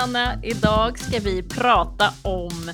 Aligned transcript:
Sanna! 0.00 0.42
Idag 0.42 0.98
ska 0.98 1.18
vi 1.20 1.42
prata 1.42 2.10
om 2.22 2.72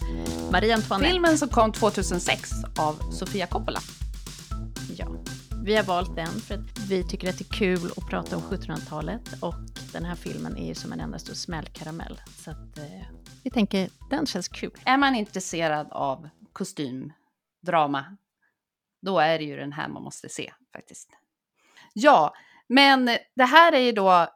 Marie 0.52 0.74
Antoinette. 0.74 1.10
Filmen 1.10 1.38
som 1.38 1.48
kom 1.48 1.72
2006 1.72 2.50
av 2.78 3.10
Sofia 3.12 3.46
Coppola. 3.46 3.80
Ja, 4.96 5.06
vi 5.64 5.76
har 5.76 5.82
valt 5.82 6.16
den 6.16 6.26
för 6.40 6.54
att 6.54 6.78
vi 6.88 7.04
tycker 7.04 7.28
att 7.28 7.38
det 7.38 7.44
är 7.50 7.58
kul 7.58 7.90
att 7.96 8.06
prata 8.06 8.36
om 8.36 8.42
1700-talet 8.42 9.42
och 9.42 9.54
den 9.92 10.04
här 10.04 10.14
filmen 10.14 10.56
är 10.56 10.66
ju 10.66 10.74
som 10.74 10.92
en 10.92 11.00
enda 11.00 11.18
stor 11.18 11.34
smällkaramell. 11.34 12.20
Så 12.36 12.50
att 12.50 12.78
eh, 12.78 13.06
vi 13.44 13.50
tänker, 13.50 13.90
den 14.10 14.26
känns 14.26 14.48
kul. 14.48 14.72
Är 14.84 14.96
man 14.96 15.14
intresserad 15.14 15.86
av 15.90 16.28
kostym, 16.52 17.12
drama, 17.66 18.16
då 19.02 19.18
är 19.18 19.38
det 19.38 19.44
ju 19.44 19.56
den 19.56 19.72
här 19.72 19.88
man 19.88 20.02
måste 20.02 20.28
se 20.28 20.52
faktiskt. 20.72 21.08
Ja, 21.92 22.34
men 22.68 23.04
det 23.36 23.44
här 23.44 23.72
är 23.72 23.80
ju 23.80 23.92
då 23.92 24.28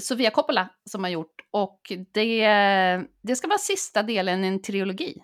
Sofia 0.00 0.30
Coppola 0.30 0.68
som 0.90 1.04
har 1.04 1.10
gjort 1.10 1.40
och 1.50 1.92
det, 2.12 2.46
det 3.22 3.36
ska 3.36 3.48
vara 3.48 3.58
sista 3.58 4.02
delen 4.02 4.44
i 4.44 4.48
en 4.48 4.62
trilogi. 4.62 5.22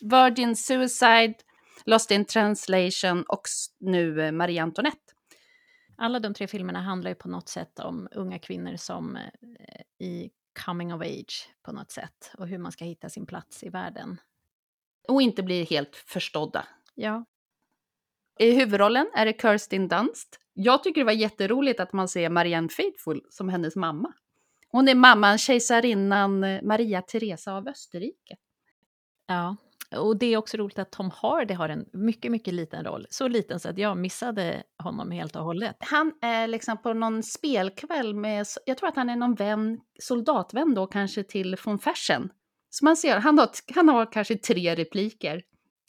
Virgin 0.00 0.56
Suicide, 0.56 1.34
Lost 1.84 2.10
in 2.10 2.24
translation 2.24 3.22
och 3.22 3.42
nu 3.80 4.22
eh, 4.22 4.32
Marie 4.32 4.62
Antoinette. 4.62 5.12
Alla 5.96 6.20
de 6.20 6.34
tre 6.34 6.46
filmerna 6.46 6.80
handlar 6.80 7.10
ju 7.10 7.14
på 7.14 7.28
något 7.28 7.48
sätt 7.48 7.78
om 7.78 8.08
unga 8.12 8.38
kvinnor 8.38 8.76
som 8.76 9.16
eh, 9.16 9.26
i 10.06 10.30
coming 10.64 10.94
of 10.94 11.02
age 11.02 11.54
på 11.62 11.72
något 11.72 11.90
sätt 11.90 12.32
och 12.38 12.48
hur 12.48 12.58
man 12.58 12.72
ska 12.72 12.84
hitta 12.84 13.08
sin 13.08 13.26
plats 13.26 13.62
i 13.62 13.68
världen. 13.68 14.20
Och 15.08 15.22
inte 15.22 15.42
bli 15.42 15.64
helt 15.64 15.96
förstådda. 15.96 16.66
Ja. 16.94 17.24
I 18.38 18.52
huvudrollen 18.52 19.10
är 19.14 19.26
det 19.26 19.40
Kirsten 19.40 19.88
Dunst. 19.88 20.39
Jag 20.62 20.82
tycker 20.82 21.00
det 21.00 21.04
var 21.04 21.12
jätteroligt 21.12 21.80
att 21.80 21.92
man 21.92 22.08
ser 22.08 22.30
Marianne 22.30 22.68
Faithfull 22.68 23.22
som 23.30 23.48
hennes 23.48 23.76
mamma. 23.76 24.12
Hon 24.68 24.88
är 24.88 24.94
mamman, 24.94 25.38
kejsarinnan 25.38 26.44
eh, 26.44 26.62
Maria 26.62 27.02
Teresa 27.02 27.52
av 27.52 27.68
Österrike. 27.68 28.36
Ja, 29.26 29.56
och 29.96 30.18
det 30.18 30.26
är 30.26 30.36
också 30.36 30.56
roligt 30.56 30.78
att 30.78 30.92
Tom 30.92 31.10
Hardy 31.14 31.54
har 31.54 31.68
en 31.68 31.84
mycket, 31.92 32.32
mycket 32.32 32.54
liten 32.54 32.84
roll. 32.84 33.06
Så 33.10 33.28
liten 33.28 33.60
så 33.60 33.68
att 33.68 33.78
jag 33.78 33.96
missade 33.96 34.62
honom 34.82 35.10
helt 35.10 35.36
och 35.36 35.44
hållet. 35.44 35.76
Han 35.80 36.12
är 36.20 36.46
liksom 36.46 36.82
på 36.82 36.92
någon 36.92 37.22
spelkväll 37.22 38.14
med, 38.14 38.46
jag 38.66 38.78
tror 38.78 38.88
att 38.88 38.96
han 38.96 39.10
är 39.10 39.16
någon 39.16 39.34
vän, 39.34 39.80
soldatvän 40.00 40.74
då 40.74 40.86
kanske 40.86 41.22
till 41.22 41.56
von 41.64 41.78
Fersen. 41.78 42.30
Så 42.70 42.84
man 42.84 42.96
ser, 42.96 43.16
han 43.16 43.38
har, 43.38 43.48
han 43.74 43.88
har 43.88 44.12
kanske 44.12 44.36
tre 44.36 44.74
repliker. 44.74 45.42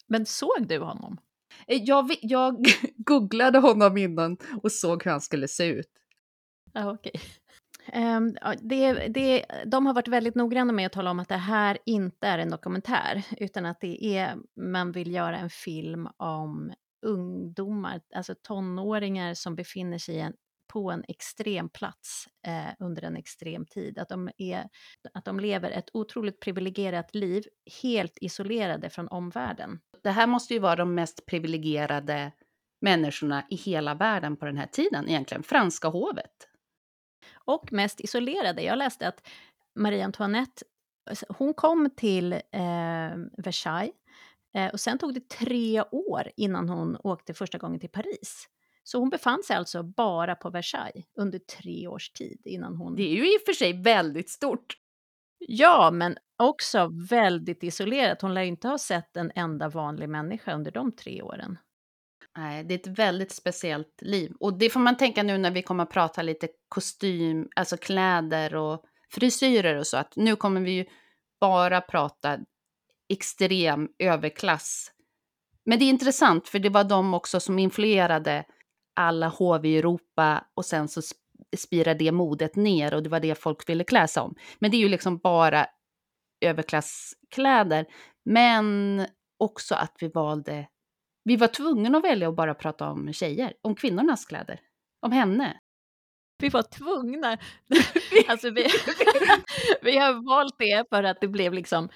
Men 0.07 0.25
såg 0.25 0.67
du 0.67 0.79
honom? 0.79 1.17
Eh, 1.67 1.81
jag, 1.83 2.11
jag 2.21 2.65
googlade 2.97 3.59
honom 3.59 3.97
innan 3.97 4.37
och 4.63 4.71
såg 4.71 5.03
hur 5.03 5.11
han 5.11 5.21
skulle 5.21 5.47
se 5.47 5.65
ut. 5.65 5.89
Ja, 6.73 6.91
okej. 6.91 7.21
Um, 7.93 8.35
det, 8.61 8.93
det, 8.93 9.45
de 9.65 9.85
har 9.85 9.93
varit 9.93 10.07
väldigt 10.07 10.35
noggranna 10.35 10.73
med 10.73 10.85
att 10.85 10.91
tala 10.91 11.11
om 11.11 11.19
att 11.19 11.29
det 11.29 11.35
här 11.35 11.77
inte 11.85 12.27
är 12.27 12.37
en 12.37 12.49
dokumentär, 12.49 13.23
utan 13.37 13.65
att 13.65 13.81
det 13.81 14.05
är, 14.05 14.37
man 14.61 14.91
vill 14.91 15.11
göra 15.11 15.37
en 15.37 15.49
film 15.49 16.07
om 16.17 16.73
ungdomar, 17.05 18.01
alltså 18.15 18.35
tonåringar 18.47 19.33
som 19.33 19.55
befinner 19.55 19.97
sig 19.97 20.19
en, 20.19 20.33
på 20.73 20.91
en 20.91 21.03
extrem 21.07 21.69
plats 21.69 22.25
eh, 22.47 22.73
under 22.79 23.01
en 23.01 23.17
extrem 23.17 23.65
tid. 23.65 23.99
Att 23.99 24.09
de, 24.09 24.29
är, 24.37 24.69
att 25.13 25.25
de 25.25 25.39
lever 25.39 25.71
ett 25.71 25.89
otroligt 25.93 26.39
privilegierat 26.39 27.15
liv, 27.15 27.43
helt 27.83 28.17
isolerade 28.21 28.89
från 28.89 29.07
omvärlden. 29.07 29.79
Det 30.03 30.11
här 30.11 30.27
måste 30.27 30.53
ju 30.53 30.59
vara 30.59 30.75
de 30.75 30.95
mest 30.95 31.25
privilegierade 31.25 32.31
människorna 32.81 33.45
i 33.49 33.55
hela 33.55 33.93
världen 33.93 34.37
på 34.37 34.45
den 34.45 34.57
här 34.57 34.67
tiden, 34.67 35.09
egentligen, 35.09 35.43
franska 35.43 35.87
hovet 35.87 36.47
och 37.33 37.73
mest 37.73 37.99
isolerade. 37.99 38.61
Jag 38.61 38.77
läste 38.77 39.07
att 39.07 39.27
Marie 39.75 40.05
Antoinette, 40.05 40.65
alltså, 41.09 41.25
hon 41.29 41.53
kom 41.53 41.89
till 41.97 42.33
eh, 42.33 43.11
Versailles 43.37 43.95
eh, 44.55 44.67
och 44.67 44.79
sen 44.79 44.97
tog 44.97 45.13
det 45.13 45.29
tre 45.29 45.81
år 45.81 46.31
innan 46.37 46.69
hon 46.69 46.97
åkte 47.03 47.33
första 47.33 47.57
gången 47.57 47.79
till 47.79 47.89
Paris. 47.89 48.47
Så 48.83 48.99
hon 48.99 49.09
befann 49.09 49.43
sig 49.43 49.55
alltså 49.55 49.83
bara 49.83 50.35
på 50.35 50.49
Versailles 50.49 51.05
under 51.17 51.39
tre 51.39 51.87
års 51.87 52.09
tid 52.09 52.41
innan 52.45 52.75
hon... 52.75 52.95
Det 52.95 53.03
är 53.03 53.15
ju 53.15 53.33
i 53.33 53.37
och 53.37 53.41
för 53.45 53.53
sig 53.53 53.81
väldigt 53.81 54.29
stort. 54.29 54.77
Ja, 55.47 55.91
men 55.91 56.17
också 56.37 56.91
väldigt 57.09 57.63
isolerat. 57.63 58.21
Hon 58.21 58.33
lär 58.33 58.41
ju 58.41 58.47
inte 58.47 58.67
ha 58.67 58.77
sett 58.77 59.17
en 59.17 59.31
enda 59.35 59.69
vanlig 59.69 60.09
människa 60.09 60.53
under 60.53 60.71
de 60.71 60.91
tre 60.91 61.21
åren. 61.21 61.57
Nej, 62.37 62.63
det 62.63 62.73
är 62.73 62.79
ett 62.79 62.99
väldigt 62.99 63.31
speciellt 63.31 64.01
liv. 64.01 64.31
Och 64.39 64.57
det 64.57 64.69
får 64.69 64.79
man 64.79 64.97
tänka 64.97 65.23
nu 65.23 65.37
när 65.37 65.51
vi 65.51 65.61
kommer 65.61 65.83
att 65.83 65.89
prata 65.89 66.21
lite 66.21 66.47
kostym, 66.69 67.47
alltså 67.55 67.77
kläder 67.77 68.55
och 68.55 68.83
frisyrer 69.11 69.75
och 69.75 69.87
så, 69.87 69.97
att 69.97 70.15
nu 70.15 70.35
kommer 70.35 70.61
vi 70.61 70.71
ju 70.71 70.85
bara 71.39 71.81
prata 71.81 72.37
extrem 73.09 73.89
överklass. 73.99 74.91
Men 75.65 75.79
det 75.79 75.85
är 75.85 75.89
intressant, 75.89 76.47
för 76.47 76.59
det 76.59 76.69
var 76.69 76.83
de 76.83 77.13
också 77.13 77.39
som 77.39 77.59
influerade 77.59 78.45
alla 78.95 79.27
hov 79.27 79.65
i 79.65 79.77
Europa 79.77 80.45
och 80.55 80.65
sen 80.65 80.87
så 80.87 81.01
spirade 81.57 81.99
det 81.99 82.11
modet 82.11 82.55
ner 82.55 82.93
och 82.93 83.03
det 83.03 83.09
var 83.09 83.19
det 83.19 83.35
folk 83.35 83.69
ville 83.69 83.83
klä 83.83 84.07
sig 84.07 84.23
om. 84.23 84.35
Men 84.59 84.71
det 84.71 84.77
är 84.77 84.81
ju 84.81 84.89
liksom 84.89 85.17
bara 85.17 85.65
överklasskläder. 86.45 87.85
Men 88.25 89.05
också 89.39 89.75
att 89.75 89.95
vi 89.99 90.07
valde 90.07 90.67
vi 91.23 91.35
var 91.35 91.47
tvungna 91.47 91.97
att 91.97 92.03
välja 92.03 92.29
att 92.29 92.35
bara 92.35 92.53
prata 92.53 92.89
om 92.89 93.13
tjejer, 93.13 93.53
om 93.61 93.75
kvinnornas 93.75 94.25
kläder, 94.25 94.59
om 95.01 95.11
henne. 95.11 95.59
Vi 96.37 96.49
var 96.49 96.61
tvungna. 96.61 97.37
alltså 98.27 98.49
vi, 98.49 98.67
vi 99.81 99.97
har 99.97 100.35
valt 100.35 100.55
det 100.59 100.85
för 100.89 101.03
att 101.03 101.21
det 101.21 101.27
blev 101.27 101.53
liksom 101.53 101.89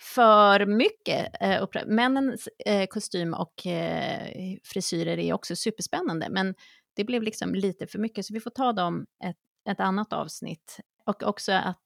för 0.00 0.66
mycket. 0.66 1.28
Eh, 1.40 1.86
Männens 1.86 2.48
eh, 2.66 2.86
kostym 2.86 3.34
och 3.34 3.66
eh, 3.66 4.56
frisyrer 4.64 5.18
är 5.18 5.32
också 5.32 5.56
superspännande, 5.56 6.28
men 6.30 6.54
det 7.00 7.04
blev 7.04 7.22
liksom 7.22 7.54
lite 7.54 7.86
för 7.86 7.98
mycket, 7.98 8.26
så 8.26 8.34
vi 8.34 8.40
får 8.40 8.50
ta 8.50 8.72
dem 8.72 9.06
ett, 9.24 9.36
ett 9.70 9.80
annat 9.80 10.12
avsnitt. 10.12 10.80
Och 11.06 11.22
också 11.22 11.52
att 11.52 11.78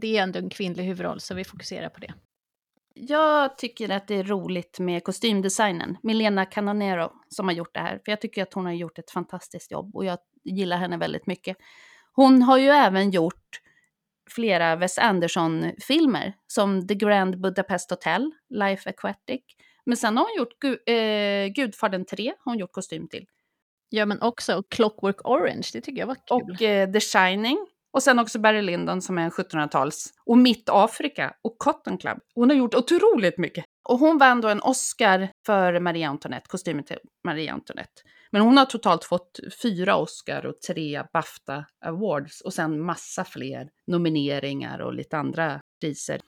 det 0.00 0.16
är 0.16 0.22
ändå 0.22 0.38
en 0.38 0.50
kvinnlig 0.50 0.84
huvudroll, 0.84 1.20
så 1.20 1.34
vi 1.34 1.44
fokuserar 1.44 1.88
på 1.88 2.00
det. 2.00 2.14
Jag 2.94 3.58
tycker 3.58 3.90
att 3.90 4.08
det 4.08 4.14
är 4.14 4.24
roligt 4.24 4.78
med 4.78 5.04
kostymdesignen, 5.04 5.96
Milena 6.02 6.44
Canonero, 6.44 7.12
som 7.28 7.48
har 7.48 7.54
gjort 7.54 7.74
det 7.74 7.80
här. 7.80 8.00
För 8.04 8.12
jag 8.12 8.20
tycker 8.20 8.42
att 8.42 8.54
hon 8.54 8.64
har 8.64 8.72
gjort 8.72 8.98
ett 8.98 9.10
fantastiskt 9.10 9.70
jobb 9.70 9.96
och 9.96 10.04
jag 10.04 10.18
gillar 10.44 10.76
henne 10.76 10.96
väldigt 10.96 11.26
mycket. 11.26 11.56
Hon 12.12 12.42
har 12.42 12.58
ju 12.58 12.68
även 12.68 13.10
gjort 13.10 13.60
flera 14.30 14.76
Wes 14.76 14.98
Anderson-filmer, 14.98 16.34
som 16.46 16.88
The 16.88 16.94
Grand 16.94 17.40
Budapest 17.40 17.90
Hotel, 17.90 18.30
Life 18.48 18.90
Aquatic. 18.90 19.42
Men 19.86 19.96
sen 19.96 20.16
har 20.16 20.24
hon 20.24 20.36
gjort 20.36 20.58
Gu 20.60 20.92
eh, 20.94 21.48
Gudfadern 21.48 22.04
3, 22.04 22.26
har 22.26 22.52
hon 22.52 22.58
gjort 22.58 22.72
kostym 22.72 23.08
till. 23.08 23.26
Ja, 23.94 24.06
men 24.06 24.22
också 24.22 24.62
Clockwork 24.68 25.28
Orange, 25.28 25.68
det 25.72 25.80
tycker 25.80 26.00
jag 26.00 26.06
var 26.06 26.14
kul. 26.14 26.54
Och 26.54 26.62
eh, 26.62 26.92
The 26.92 27.00
Shining 27.00 27.66
och 27.92 28.02
sen 28.02 28.18
också 28.18 28.38
Barry 28.38 28.62
Lyndon 28.62 29.02
som 29.02 29.18
är 29.18 29.22
en 29.22 29.30
1700-tals. 29.30 30.12
Och 30.26 30.38
Mitt 30.38 30.68
Afrika 30.68 31.34
och 31.42 31.58
Cotton 31.58 31.98
Club. 31.98 32.18
Hon 32.34 32.50
har 32.50 32.56
gjort 32.56 32.74
otroligt 32.74 33.38
mycket. 33.38 33.64
Och 33.88 33.98
hon 33.98 34.18
vann 34.18 34.40
då 34.40 34.48
en 34.48 34.62
Oscar 34.62 35.28
för 35.46 35.80
Marie 35.80 36.08
Antoinette, 36.08 36.48
kostymen 36.48 36.84
till 36.84 36.98
Marie 37.24 37.52
Antoinette. 37.52 38.02
Men 38.30 38.42
hon 38.42 38.56
har 38.56 38.64
totalt 38.64 39.04
fått 39.04 39.40
fyra 39.62 39.96
Oscar 39.96 40.46
och 40.46 40.60
tre 40.66 41.02
Bafta 41.12 41.64
Awards 41.86 42.40
och 42.40 42.54
sen 42.54 42.80
massa 42.80 43.24
fler 43.24 43.68
nomineringar 43.86 44.78
och 44.78 44.94
lite 44.94 45.18
andra 45.18 45.60
priser. 45.80 46.20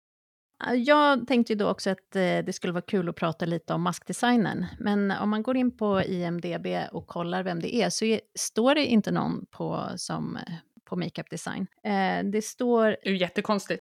Jag 0.73 1.27
tänkte 1.27 1.53
ju 1.53 1.57
då 1.57 1.69
också 1.69 1.91
att 1.91 2.17
eh, 2.17 2.39
det 2.39 2.55
skulle 2.55 2.73
vara 2.73 2.83
kul 2.83 3.09
att 3.09 3.17
prata 3.17 3.45
lite 3.45 3.75
om 3.75 3.83
maskdesignen. 3.83 4.67
Men 4.79 5.11
om 5.11 5.31
man 5.31 5.43
går 5.43 5.57
in 5.57 5.77
på 5.77 6.03
IMDB 6.03 6.67
och 6.93 7.07
kollar 7.07 7.43
vem 7.43 7.61
det 7.61 7.75
är 7.75 7.91
så 7.91 8.19
står 8.39 8.75
det 8.75 8.87
inte 8.87 9.11
någon 9.11 9.47
på 9.51 9.89
som 9.97 10.39
på 10.85 10.97
makeup 10.97 11.31
design. 11.31 11.67
Eh, 11.85 12.25
det 12.25 12.45
står... 12.45 12.97
Det 13.03 13.09
är 13.09 13.15
jättekonstigt. 13.15 13.83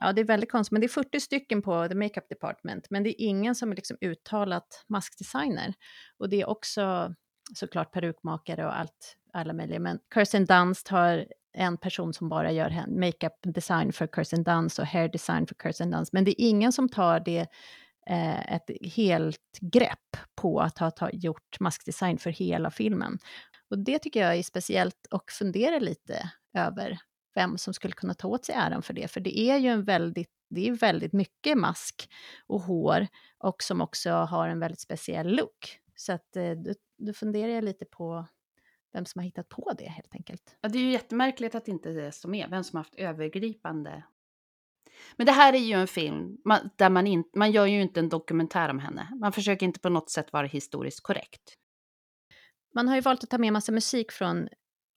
Ja, 0.00 0.12
det 0.12 0.20
är 0.20 0.24
väldigt 0.24 0.50
konstigt, 0.50 0.72
men 0.72 0.80
det 0.80 0.86
är 0.86 0.88
40 0.88 1.20
stycken 1.20 1.62
på 1.62 1.88
the 1.88 1.94
makeup 1.94 2.28
department, 2.28 2.86
men 2.90 3.02
det 3.02 3.10
är 3.10 3.26
ingen 3.26 3.54
som 3.54 3.72
är 3.72 3.76
liksom 3.76 3.96
uttalat 4.00 4.84
maskdesigner. 4.88 5.74
Och 6.18 6.28
det 6.28 6.40
är 6.40 6.48
också 6.48 7.14
såklart 7.54 7.92
perukmakare 7.92 8.66
och 8.66 8.78
allt, 8.78 9.16
alla 9.32 9.52
möjliga, 9.52 9.80
men 9.80 9.98
Kirsten 10.14 10.44
Dunst 10.44 10.88
har 10.88 11.26
en 11.56 11.76
person 11.76 12.12
som 12.12 12.28
bara 12.28 12.52
gör 12.52 12.84
makeup 12.88 13.32
design 13.42 13.92
för 13.92 14.06
Kirsten 14.06 14.42
Dunst 14.42 14.78
och 14.78 14.86
hair 14.86 15.08
design 15.08 15.46
för 15.46 15.54
Kirsten 15.54 15.90
Dunst, 15.90 16.12
men 16.12 16.24
det 16.24 16.42
är 16.42 16.48
ingen 16.48 16.72
som 16.72 16.88
tar 16.88 17.20
det 17.20 17.46
eh, 18.06 18.52
ett 18.54 18.70
helt 18.80 19.58
grepp 19.60 20.16
på 20.34 20.60
att 20.60 20.78
ha 20.78 20.90
ta, 20.90 21.10
gjort 21.10 21.60
maskdesign 21.60 22.18
för 22.18 22.30
hela 22.30 22.70
filmen. 22.70 23.18
Och 23.70 23.78
det 23.78 23.98
tycker 23.98 24.20
jag 24.20 24.36
är 24.36 24.42
speciellt 24.42 25.06
och 25.10 25.30
fundera 25.30 25.78
lite 25.78 26.30
över 26.54 26.98
vem 27.34 27.58
som 27.58 27.74
skulle 27.74 27.92
kunna 27.92 28.14
ta 28.14 28.28
åt 28.28 28.44
sig 28.44 28.54
äran 28.54 28.82
för 28.82 28.94
det. 28.94 29.08
För 29.08 29.20
det 29.20 29.38
är 29.38 29.56
ju 29.56 29.68
en 29.68 29.84
väldigt, 29.84 30.30
det 30.50 30.68
är 30.68 30.72
väldigt 30.72 31.12
mycket 31.12 31.58
mask 31.58 32.10
och 32.46 32.60
hår 32.60 33.06
och 33.38 33.62
som 33.62 33.80
också 33.80 34.10
har 34.10 34.48
en 34.48 34.60
väldigt 34.60 34.80
speciell 34.80 35.36
look. 35.36 35.80
Så 35.96 36.12
att 36.12 36.36
eh, 36.36 36.50
då, 36.50 36.74
då 36.98 37.12
funderar 37.12 37.52
jag 37.52 37.64
lite 37.64 37.84
på 37.84 38.26
vem 38.96 39.06
som 39.06 39.18
har 39.18 39.24
hittat 39.24 39.48
på 39.48 39.72
det 39.78 39.88
helt 39.88 40.14
enkelt. 40.14 40.56
Ja, 40.60 40.68
det 40.68 40.78
är 40.78 40.82
ju 40.82 40.90
jättemärkligt 40.90 41.54
att 41.54 41.68
inte 41.68 41.88
det 41.88 42.12
står 42.12 42.28
med, 42.28 42.50
vem 42.50 42.64
som 42.64 42.76
har 42.76 42.80
haft 42.80 42.94
övergripande 42.94 44.02
Men 45.16 45.26
det 45.26 45.32
här 45.32 45.52
är 45.52 45.58
ju 45.58 45.74
en 45.74 45.86
film 45.86 46.38
man, 46.44 46.70
där 46.76 46.90
man, 46.90 47.06
in, 47.06 47.24
man 47.34 47.52
gör 47.52 47.66
ju 47.66 47.82
inte 47.82 48.00
en 48.00 48.08
dokumentär 48.08 48.68
om 48.68 48.78
henne. 48.78 49.08
Man 49.20 49.32
försöker 49.32 49.66
inte 49.66 49.80
på 49.80 49.88
något 49.88 50.10
sätt 50.10 50.32
vara 50.32 50.46
historiskt 50.46 51.00
korrekt. 51.00 51.54
Man 52.74 52.88
har 52.88 52.94
ju 52.94 53.00
valt 53.00 53.24
att 53.24 53.30
ta 53.30 53.38
med 53.38 53.52
massa 53.52 53.72
musik 53.72 54.12
från 54.12 54.48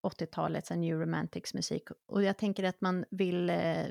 80-talets 0.03 0.71
New 0.71 0.99
Romantics 0.99 1.53
musik. 1.53 1.83
Och 2.07 2.23
jag 2.23 2.37
tänker 2.37 2.63
att 2.63 2.81
man 2.81 3.05
vill 3.11 3.49
eh, 3.49 3.85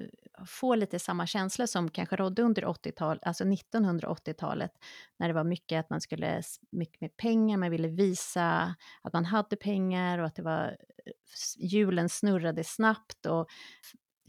få 0.47 0.75
lite 0.75 0.99
samma 0.99 1.27
känsla 1.27 1.67
som 1.67 1.91
kanske 1.91 2.17
rådde 2.17 2.43
under 2.43 2.63
80-talet, 2.63 3.23
alltså 3.27 3.45
1980-talet, 3.45 4.73
när 5.19 5.29
det 5.29 5.35
var 5.35 5.45
mycket 5.45 5.81
att 5.81 5.91
man 5.91 6.01
skulle, 6.01 6.43
mycket 6.71 7.01
med 7.01 7.17
pengar, 7.17 7.57
man 7.57 7.71
ville 7.71 7.89
visa 7.89 8.75
att 9.03 9.13
man 9.13 9.25
hade 9.25 9.57
pengar 9.57 10.19
och 10.19 10.27
att 10.27 10.35
det 10.35 10.43
var, 10.43 10.77
eh, 11.07 11.13
hjulen 11.59 12.09
snurrade 12.09 12.65
snabbt 12.65 13.27
och 13.27 13.47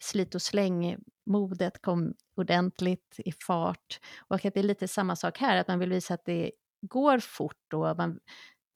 slit 0.01 0.35
och 0.35 0.41
släng-modet 0.41 1.81
kom 1.81 2.13
ordentligt 2.35 3.15
i 3.17 3.31
fart. 3.47 3.99
Och 4.27 4.45
att 4.45 4.53
det 4.53 4.59
är 4.59 4.63
lite 4.63 4.87
samma 4.87 5.15
sak 5.15 5.37
här, 5.37 5.57
att 5.57 5.67
man 5.67 5.79
vill 5.79 5.89
visa 5.89 6.13
att 6.13 6.25
det 6.25 6.51
går 6.81 7.19
fort 7.19 7.73
och 7.73 7.97
man 7.97 8.19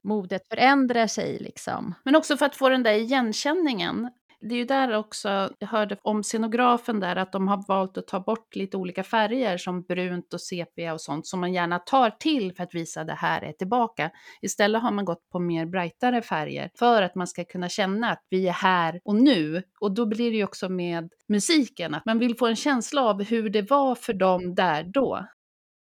modet 0.03 0.47
förändrar 0.50 1.07
sig 1.07 1.39
liksom. 1.39 1.94
Men 2.05 2.15
också 2.15 2.38
för 2.38 2.45
att 2.45 2.55
få 2.55 2.69
den 2.69 2.83
där 2.83 2.94
igenkänningen. 2.94 4.09
Det 4.50 4.55
är 4.55 4.59
ju 4.59 4.65
där 4.65 4.97
också, 4.97 5.50
jag 5.59 5.67
hörde 5.67 5.97
om 6.01 6.23
scenografen 6.23 7.00
där, 7.00 7.15
att 7.15 7.31
de 7.31 7.47
har 7.47 7.63
valt 7.67 7.97
att 7.97 8.07
ta 8.07 8.19
bort 8.19 8.55
lite 8.55 8.77
olika 8.77 9.03
färger 9.03 9.57
som 9.57 9.81
brunt 9.81 10.33
och 10.33 10.41
sepia 10.41 10.94
och 10.94 11.01
sånt 11.01 11.27
som 11.27 11.39
man 11.39 11.53
gärna 11.53 11.79
tar 11.79 12.09
till 12.09 12.53
för 12.53 12.63
att 12.63 12.75
visa 12.75 13.01
att 13.01 13.07
det 13.07 13.13
här 13.13 13.41
är 13.41 13.51
tillbaka. 13.51 14.11
Istället 14.41 14.81
har 14.81 14.91
man 14.91 15.05
gått 15.05 15.29
på 15.31 15.39
mer 15.39 15.65
brightare 15.65 16.21
färger 16.21 16.71
för 16.79 17.01
att 17.01 17.15
man 17.15 17.27
ska 17.27 17.44
kunna 17.45 17.69
känna 17.69 18.11
att 18.11 18.25
vi 18.29 18.47
är 18.47 18.53
här 18.53 19.00
och 19.03 19.15
nu. 19.15 19.63
Och 19.79 19.94
då 19.94 20.05
blir 20.05 20.31
det 20.31 20.38
ju 20.38 20.44
också 20.44 20.69
med 20.69 21.09
musiken, 21.27 21.94
att 21.94 22.05
man 22.05 22.19
vill 22.19 22.38
få 22.38 22.47
en 22.47 22.55
känsla 22.55 23.01
av 23.01 23.23
hur 23.23 23.50
det 23.50 23.69
var 23.69 23.95
för 23.95 24.13
dem 24.13 24.55
där 24.55 24.83
då. 24.83 25.25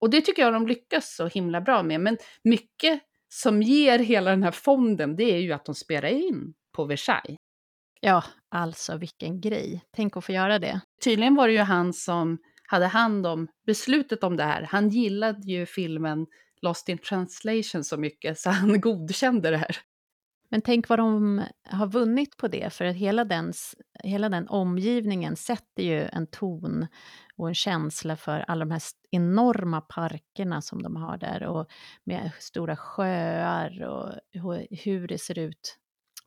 Och 0.01 0.09
det 0.09 0.21
tycker 0.21 0.41
jag 0.41 0.53
de 0.53 0.67
lyckas 0.67 1.15
så 1.15 1.27
himla 1.27 1.61
bra 1.61 1.83
med. 1.83 2.01
Men 2.01 2.17
mycket 2.43 3.01
som 3.33 3.61
ger 3.61 3.99
hela 3.99 4.31
den 4.31 4.43
här 4.43 4.51
fonden, 4.51 5.15
det 5.15 5.23
är 5.23 5.39
ju 5.39 5.53
att 5.53 5.65
de 5.65 5.75
spelar 5.75 6.09
in 6.09 6.53
på 6.71 6.85
Versailles. 6.85 7.37
Ja, 8.01 8.23
alltså 8.49 8.97
vilken 8.97 9.41
grej. 9.41 9.83
Tänk 9.95 10.17
att 10.17 10.25
få 10.25 10.31
göra 10.31 10.59
det. 10.59 10.81
Tydligen 11.03 11.35
var 11.35 11.47
det 11.47 11.53
ju 11.53 11.59
han 11.59 11.93
som 11.93 12.37
hade 12.67 12.85
hand 12.85 13.27
om 13.27 13.47
beslutet 13.65 14.23
om 14.23 14.37
det 14.37 14.43
här. 14.43 14.61
Han 14.61 14.89
gillade 14.89 15.51
ju 15.51 15.65
filmen 15.65 16.25
Lost 16.61 16.89
in 16.89 16.97
translation 16.97 17.83
så 17.83 17.97
mycket 17.97 18.39
så 18.39 18.49
han 18.49 18.81
godkände 18.81 19.49
det 19.49 19.57
här. 19.57 19.77
Men 20.49 20.61
tänk 20.61 20.89
vad 20.89 20.99
de 20.99 21.41
har 21.63 21.87
vunnit 21.87 22.37
på 22.37 22.47
det, 22.47 22.73
för 22.73 22.85
att 22.85 22.95
hela 22.95 23.25
den, 23.25 23.53
hela 24.03 24.29
den 24.29 24.47
omgivningen 24.47 25.35
sätter 25.35 25.83
ju 25.83 26.01
en 26.01 26.27
ton 26.27 26.87
och 27.37 27.47
en 27.47 27.55
känsla 27.55 28.15
för 28.15 28.39
alla 28.39 28.65
de 28.65 28.71
här 28.71 28.81
enorma 29.11 29.81
parkerna 29.81 30.61
som 30.61 30.83
de 30.83 30.95
har 30.95 31.17
där 31.17 31.43
och 31.43 31.67
med 32.03 32.31
stora 32.39 32.75
sjöar 32.75 33.83
och 33.83 34.13
hur 34.69 35.07
det 35.07 35.17
ser 35.17 35.39
ut 35.39 35.77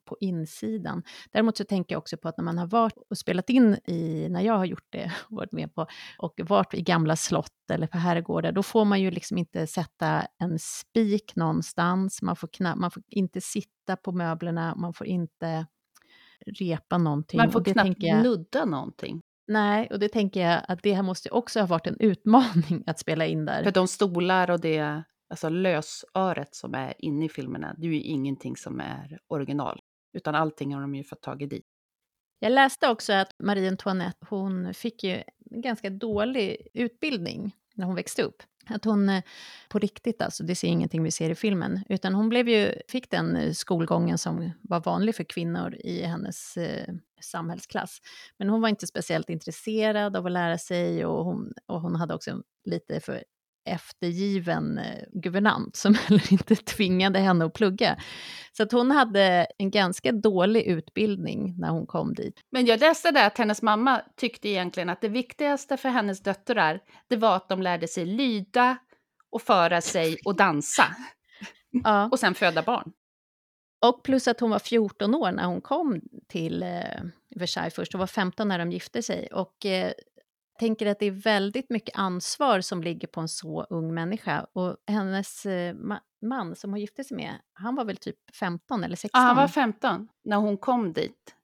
på 0.06 0.17
insidan. 0.20 1.03
Däremot 1.32 1.56
så 1.56 1.64
tänker 1.64 1.94
jag 1.94 1.99
också 1.99 2.17
på 2.17 2.29
att 2.29 2.37
när 2.37 2.44
man 2.44 2.58
har 2.58 2.67
varit 2.67 2.94
och 3.11 3.19
spelat 3.19 3.50
in 3.50 3.76
i, 3.87 4.29
när 4.31 4.41
jag 4.41 4.56
har 4.58 4.64
gjort 4.64 4.87
det, 4.91 5.12
varit 5.29 5.53
med 5.53 5.75
på, 5.75 5.87
och 6.19 6.41
varit 6.49 6.75
i 6.75 6.82
gamla 6.82 7.17
slott 7.17 7.70
eller 7.73 7.87
på 7.87 7.99
herrgårdar, 7.99 8.52
då 8.52 8.62
får 8.62 8.85
man 8.85 9.00
ju 9.00 9.11
liksom 9.11 9.38
inte 9.38 9.67
sätta 9.67 10.26
en 10.38 10.59
spik 10.59 11.37
någonstans, 11.37 12.23
man 12.23 12.37
får, 12.37 12.49
knappt, 12.49 12.81
man 12.81 12.91
får 12.91 13.02
inte 13.09 13.41
sitta 13.41 13.97
på 13.97 14.12
möblerna, 14.12 14.75
man 14.75 14.94
får 14.94 15.06
inte 15.06 15.67
repa 16.47 16.99
någonting. 16.99 17.38
Man 17.38 17.50
får 17.50 17.64
knappt 17.64 17.97
jag, 17.99 18.23
nudda 18.23 18.64
någonting. 18.64 19.20
Nej, 19.49 19.89
och 19.91 19.99
det 19.99 20.09
tänker 20.09 20.41
jag 20.41 20.63
att 20.69 20.83
det 20.83 20.95
här 20.95 21.03
måste 21.03 21.31
också 21.31 21.61
ha 21.61 21.67
varit 21.67 21.87
en 21.87 21.97
utmaning 22.01 22.85
att 22.87 22.99
spela 22.99 23.27
in 23.27 23.45
där. 23.45 23.65
För 23.65 23.71
de 23.71 23.89
stolar 23.89 24.51
och 24.51 24.61
det, 24.61 25.03
alltså 25.31 25.49
lösöret 25.49 26.55
som 26.55 26.75
är 26.75 26.95
inne 26.99 27.25
i 27.25 27.29
filmerna, 27.29 27.75
det 27.79 27.87
är 27.87 27.91
ju 27.91 28.03
ingenting 28.03 28.57
som 28.57 28.81
är 28.81 29.19
original, 29.29 29.81
utan 30.13 30.35
allting 30.35 30.75
har 30.75 30.81
de 30.81 30.95
ju 30.95 31.05
fått 31.05 31.23
tag 31.23 31.43
i. 31.43 31.63
Jag 32.39 32.53
läste 32.53 32.89
också 32.89 33.13
att 33.13 33.35
Marie 33.39 33.69
Antoinette, 33.69 34.27
hon 34.31 34.75
fick 34.75 35.05
ju 35.05 35.23
en 35.51 35.61
ganska 35.61 35.91
dålig 35.91 36.69
utbildning 36.75 37.53
när 37.75 37.87
hon 37.87 37.95
växte 37.95 38.23
upp. 38.23 38.43
Att 38.69 38.85
hon 38.85 39.09
eh, 39.09 39.23
på 39.69 39.79
riktigt, 39.79 40.23
alltså, 40.23 40.45
det 40.45 40.55
ser 40.55 40.69
ingenting 40.69 41.03
vi 41.03 41.11
ser 41.11 41.31
i 41.31 41.35
filmen, 41.35 41.85
utan 41.89 42.15
hon 42.15 42.29
blev 42.29 42.49
ju, 42.49 42.73
fick 42.89 43.11
den 43.11 43.37
eh, 43.37 43.53
skolgången 43.53 44.19
som 44.19 44.51
var 44.63 44.81
vanlig 44.81 45.15
för 45.15 45.25
kvinnor 45.25 45.75
i 45.75 46.03
hennes 46.03 46.57
eh, 46.57 46.95
samhällsklass. 47.21 47.99
Men 48.39 48.49
hon 48.49 48.61
var 48.61 48.69
inte 48.69 48.87
speciellt 48.87 49.31
intresserad 49.31 50.17
av 50.17 50.27
att 50.27 50.33
lära 50.33 50.59
sig 50.59 51.07
och 51.07 51.25
hon, 51.25 51.53
och 51.67 51.81
hon 51.81 51.97
hade 51.97 52.15
också 52.15 52.43
lite 52.65 53.01
för 53.01 53.23
eftergiven 53.67 54.79
eh, 54.79 55.05
guvernant 55.13 55.77
som 55.77 55.95
heller 56.09 56.33
inte 56.33 56.57
tvingade 56.57 57.19
henne 57.19 57.45
att 57.45 57.53
plugga. 57.53 57.97
Så 58.53 58.63
att 58.63 58.73
hon 58.73 58.91
hade 58.91 59.47
en 59.59 59.71
ganska 59.71 60.13
dålig 60.13 60.63
utbildning 60.63 61.55
när 61.59 61.69
hon 61.69 61.87
kom 61.87 62.15
dit. 62.15 62.41
Men 62.51 62.67
jag 62.67 62.81
läste 62.81 63.11
där 63.11 63.27
att 63.27 63.39
hennes 63.39 63.62
mamma 63.62 64.03
tyckte 64.17 64.49
egentligen 64.49 64.89
att 64.89 65.01
det 65.01 65.09
viktigaste 65.09 65.77
för 65.77 65.89
hennes 65.89 66.23
döttrar, 66.23 66.81
det 67.09 67.17
var 67.17 67.37
att 67.37 67.49
de 67.49 67.62
lärde 67.62 67.89
sig 67.89 68.07
lyda 68.07 68.77
och 69.31 69.43
föra 69.43 69.81
sig 69.81 70.17
och 70.25 70.37
dansa. 70.37 70.85
Ja. 71.71 72.09
och 72.12 72.19
sen 72.19 72.35
föda 72.35 72.62
barn. 72.62 72.93
Och 73.81 74.05
plus 74.05 74.28
att 74.28 74.40
hon 74.40 74.50
var 74.50 74.58
14 74.58 75.14
år 75.14 75.32
när 75.32 75.44
hon 75.44 75.61
kom 75.61 76.00
till 76.28 76.62
eh, 76.62 77.02
Versailles 77.37 77.75
först, 77.75 77.94
och 77.94 78.00
var 78.00 78.06
15 78.06 78.49
när 78.49 78.58
de 78.58 78.73
gifte 78.73 79.02
sig. 79.02 79.28
Och 79.32 79.67
eh, 79.67 79.93
tänker 80.58 80.87
att 80.87 80.99
det 80.99 81.06
är 81.06 81.11
väldigt 81.11 81.70
mycket 81.70 81.99
ansvar 81.99 82.61
som 82.61 82.82
ligger 82.82 83.08
på 83.08 83.20
en 83.20 83.28
så 83.28 83.62
ung 83.62 83.95
människa. 83.95 84.47
Och 84.52 84.76
hennes 84.87 85.47
eh, 85.47 85.75
ma 85.75 86.00
man 86.23 86.56
som 86.56 86.71
hon 86.71 86.80
gifte 86.80 87.04
sig 87.04 87.16
med, 87.16 87.35
han 87.52 87.75
var 87.75 87.85
väl 87.85 87.97
typ 87.97 88.16
15 88.40 88.85
eller 88.85 88.97
16? 88.97 89.21
Ja, 89.21 89.26
han 89.26 89.37
var 89.37 89.49
15 89.49 90.09
när 90.25 90.37
hon 90.37 90.59
kom 90.59 90.92
dit. 90.92 91.35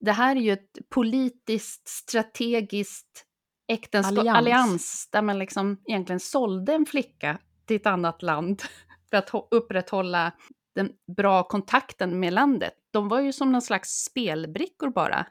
Det 0.00 0.12
här 0.12 0.36
är 0.36 0.40
ju 0.40 0.52
ett 0.52 0.78
politiskt, 0.88 1.88
strategiskt 1.88 3.26
äktenskap, 3.68 4.18
allians. 4.18 4.36
allians 4.38 5.08
där 5.12 5.22
man 5.22 5.38
liksom 5.38 5.82
egentligen 5.86 6.20
sålde 6.20 6.74
en 6.74 6.86
flicka 6.86 7.38
till 7.66 7.76
ett 7.76 7.86
annat 7.86 8.22
land 8.22 8.62
för 9.10 9.16
att 9.16 9.30
upprätthålla 9.50 10.32
den 10.74 10.92
bra 11.16 11.42
kontakten 11.42 12.20
med 12.20 12.32
landet. 12.32 12.72
De 12.90 13.08
var 13.08 13.20
ju 13.20 13.32
som 13.32 13.52
någon 13.52 13.62
slags 13.62 14.04
spelbrickor 14.04 14.90
bara 14.90 15.26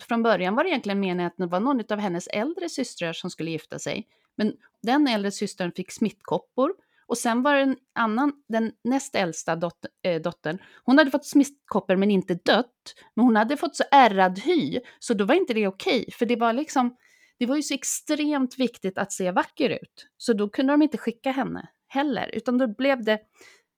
från 0.00 0.22
början 0.22 0.54
var 0.54 0.64
det 0.64 0.70
egentligen 0.70 1.00
meningen 1.00 1.26
att 1.26 1.36
det 1.36 1.46
var 1.46 1.60
någon 1.60 1.82
av 1.92 1.98
hennes 1.98 2.26
äldre 2.26 2.68
systrar 2.68 3.12
som 3.12 3.30
skulle 3.30 3.50
gifta 3.50 3.78
sig. 3.78 4.06
Men 4.36 4.52
den 4.82 5.08
äldre 5.08 5.30
systern 5.30 5.72
fick 5.72 5.92
smittkoppor 5.92 6.74
och 7.06 7.18
sen 7.18 7.42
var 7.42 7.54
det 7.54 7.60
en 7.60 7.76
annan, 7.94 8.32
den 8.48 8.72
näst 8.84 9.14
äldsta 9.14 9.56
dot, 9.56 9.74
äh, 10.02 10.22
dottern, 10.22 10.58
hon 10.84 10.98
hade 10.98 11.10
fått 11.10 11.26
smittkoppor 11.26 11.96
men 11.96 12.10
inte 12.10 12.34
dött. 12.34 12.94
Men 13.14 13.24
hon 13.24 13.36
hade 13.36 13.56
fått 13.56 13.76
så 13.76 13.84
ärrad 13.90 14.38
hy, 14.38 14.80
så 14.98 15.14
då 15.14 15.24
var 15.24 15.34
inte 15.34 15.54
det 15.54 15.66
okej. 15.66 16.00
Okay, 16.00 16.12
för 16.12 16.26
det 16.26 16.36
var 16.36 16.52
liksom, 16.52 16.96
det 17.38 17.46
var 17.46 17.56
ju 17.56 17.62
så 17.62 17.74
extremt 17.74 18.58
viktigt 18.58 18.98
att 18.98 19.12
se 19.12 19.30
vacker 19.30 19.70
ut. 19.70 20.06
Så 20.16 20.32
då 20.32 20.48
kunde 20.48 20.72
de 20.72 20.82
inte 20.82 20.98
skicka 20.98 21.30
henne 21.30 21.68
heller, 21.88 22.30
utan 22.32 22.58
då 22.58 22.66
blev 22.66 23.04
det 23.04 23.18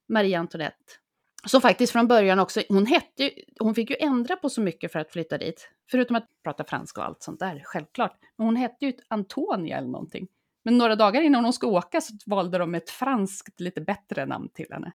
Marie 0.08 0.38
Antoinette. 0.38 0.92
Som 1.46 1.60
faktiskt 1.60 1.92
från 1.92 2.08
början 2.08 2.38
också, 2.38 2.62
hon, 2.68 2.86
hette, 2.86 3.30
hon 3.58 3.74
fick 3.74 3.90
ju 3.90 3.96
ändra 4.00 4.36
på 4.36 4.48
så 4.48 4.60
mycket 4.60 4.92
för 4.92 4.98
att 4.98 5.12
flytta 5.12 5.38
dit. 5.38 5.70
Förutom 5.90 6.16
att 6.16 6.28
prata 6.44 6.64
franska 6.64 7.00
och 7.00 7.06
allt 7.06 7.22
sånt 7.22 7.40
där, 7.40 7.62
självklart. 7.64 8.18
Men 8.36 8.46
hon 8.46 8.56
hette 8.56 8.86
ju 8.86 8.92
Antonia 9.08 9.76
eller 9.78 9.88
någonting. 9.88 10.28
Men 10.64 10.78
några 10.78 10.96
dagar 10.96 11.22
innan 11.22 11.44
hon 11.44 11.52
skulle 11.52 11.72
åka 11.72 12.00
så 12.00 12.14
valde 12.26 12.58
de 12.58 12.74
ett 12.74 12.90
franskt 12.90 13.60
lite 13.60 13.80
bättre 13.80 14.26
namn 14.26 14.48
till 14.54 14.66
henne. 14.70 14.92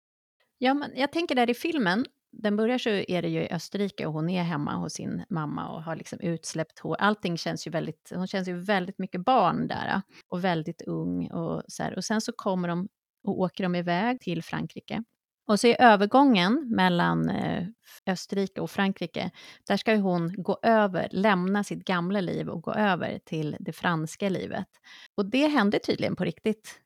Ja, 0.59 0.75
men 0.75 0.91
jag 0.95 1.13
tänker 1.13 1.35
där 1.35 1.51
i 1.51 1.55
filmen, 1.55 2.05
den 2.33 2.57
börjar 2.57 2.79
så 2.79 2.91
är 2.91 3.23
det 3.23 3.29
ju 3.29 3.43
i 3.43 3.53
Österrike 3.53 4.07
och 4.07 4.13
hon 4.13 4.29
är 4.31 4.43
hemma 4.43 4.75
hos 4.75 4.93
sin 4.93 5.25
mamma 5.29 5.69
och 5.69 5.83
har 5.83 5.97
liksom 5.97 6.21
utsläppt 6.21 6.79
hår. 6.79 6.97
Allting 6.99 7.37
känns 7.37 7.67
ju 7.67 7.71
väldigt, 7.71 8.13
hon 8.15 8.27
känns 8.27 8.49
ju 8.49 8.61
väldigt 8.61 8.99
mycket 8.99 9.25
barn 9.25 9.69
där 9.69 10.03
och 10.29 10.45
väldigt 10.45 10.83
ung 10.83 11.31
och 11.31 11.63
så 11.69 11.83
här. 11.83 11.97
Och 11.97 12.05
sen 12.05 12.21
så 12.21 12.33
kommer 12.33 12.69
de 12.69 12.89
och 13.25 13.41
åker 13.41 13.65
de 13.65 13.75
iväg 13.75 14.21
till 14.21 14.43
Frankrike. 14.43 15.05
Och 15.47 15.61
så 15.61 15.67
i 15.67 15.77
övergången 15.79 16.69
mellan 16.71 17.29
eh, 17.29 17.67
Österrike 18.07 18.61
och 18.61 18.71
Frankrike, 18.71 19.31
där 19.69 19.77
ska 19.77 19.97
hon 19.97 20.43
gå 20.43 20.59
över, 20.63 21.09
lämna 21.11 21.65
sitt 21.65 21.85
gamla 21.85 22.21
liv 22.21 22.49
och 22.49 22.63
gå 22.63 22.73
över 22.73 23.19
till 23.25 23.57
det 23.61 23.73
franska 23.73 24.29
livet. 24.29 24.69
Och 25.17 25.31
det 25.31 25.47
hände 25.47 25.79
tydligen 25.79 26.17
på 26.17 26.25
riktigt. 26.25 26.81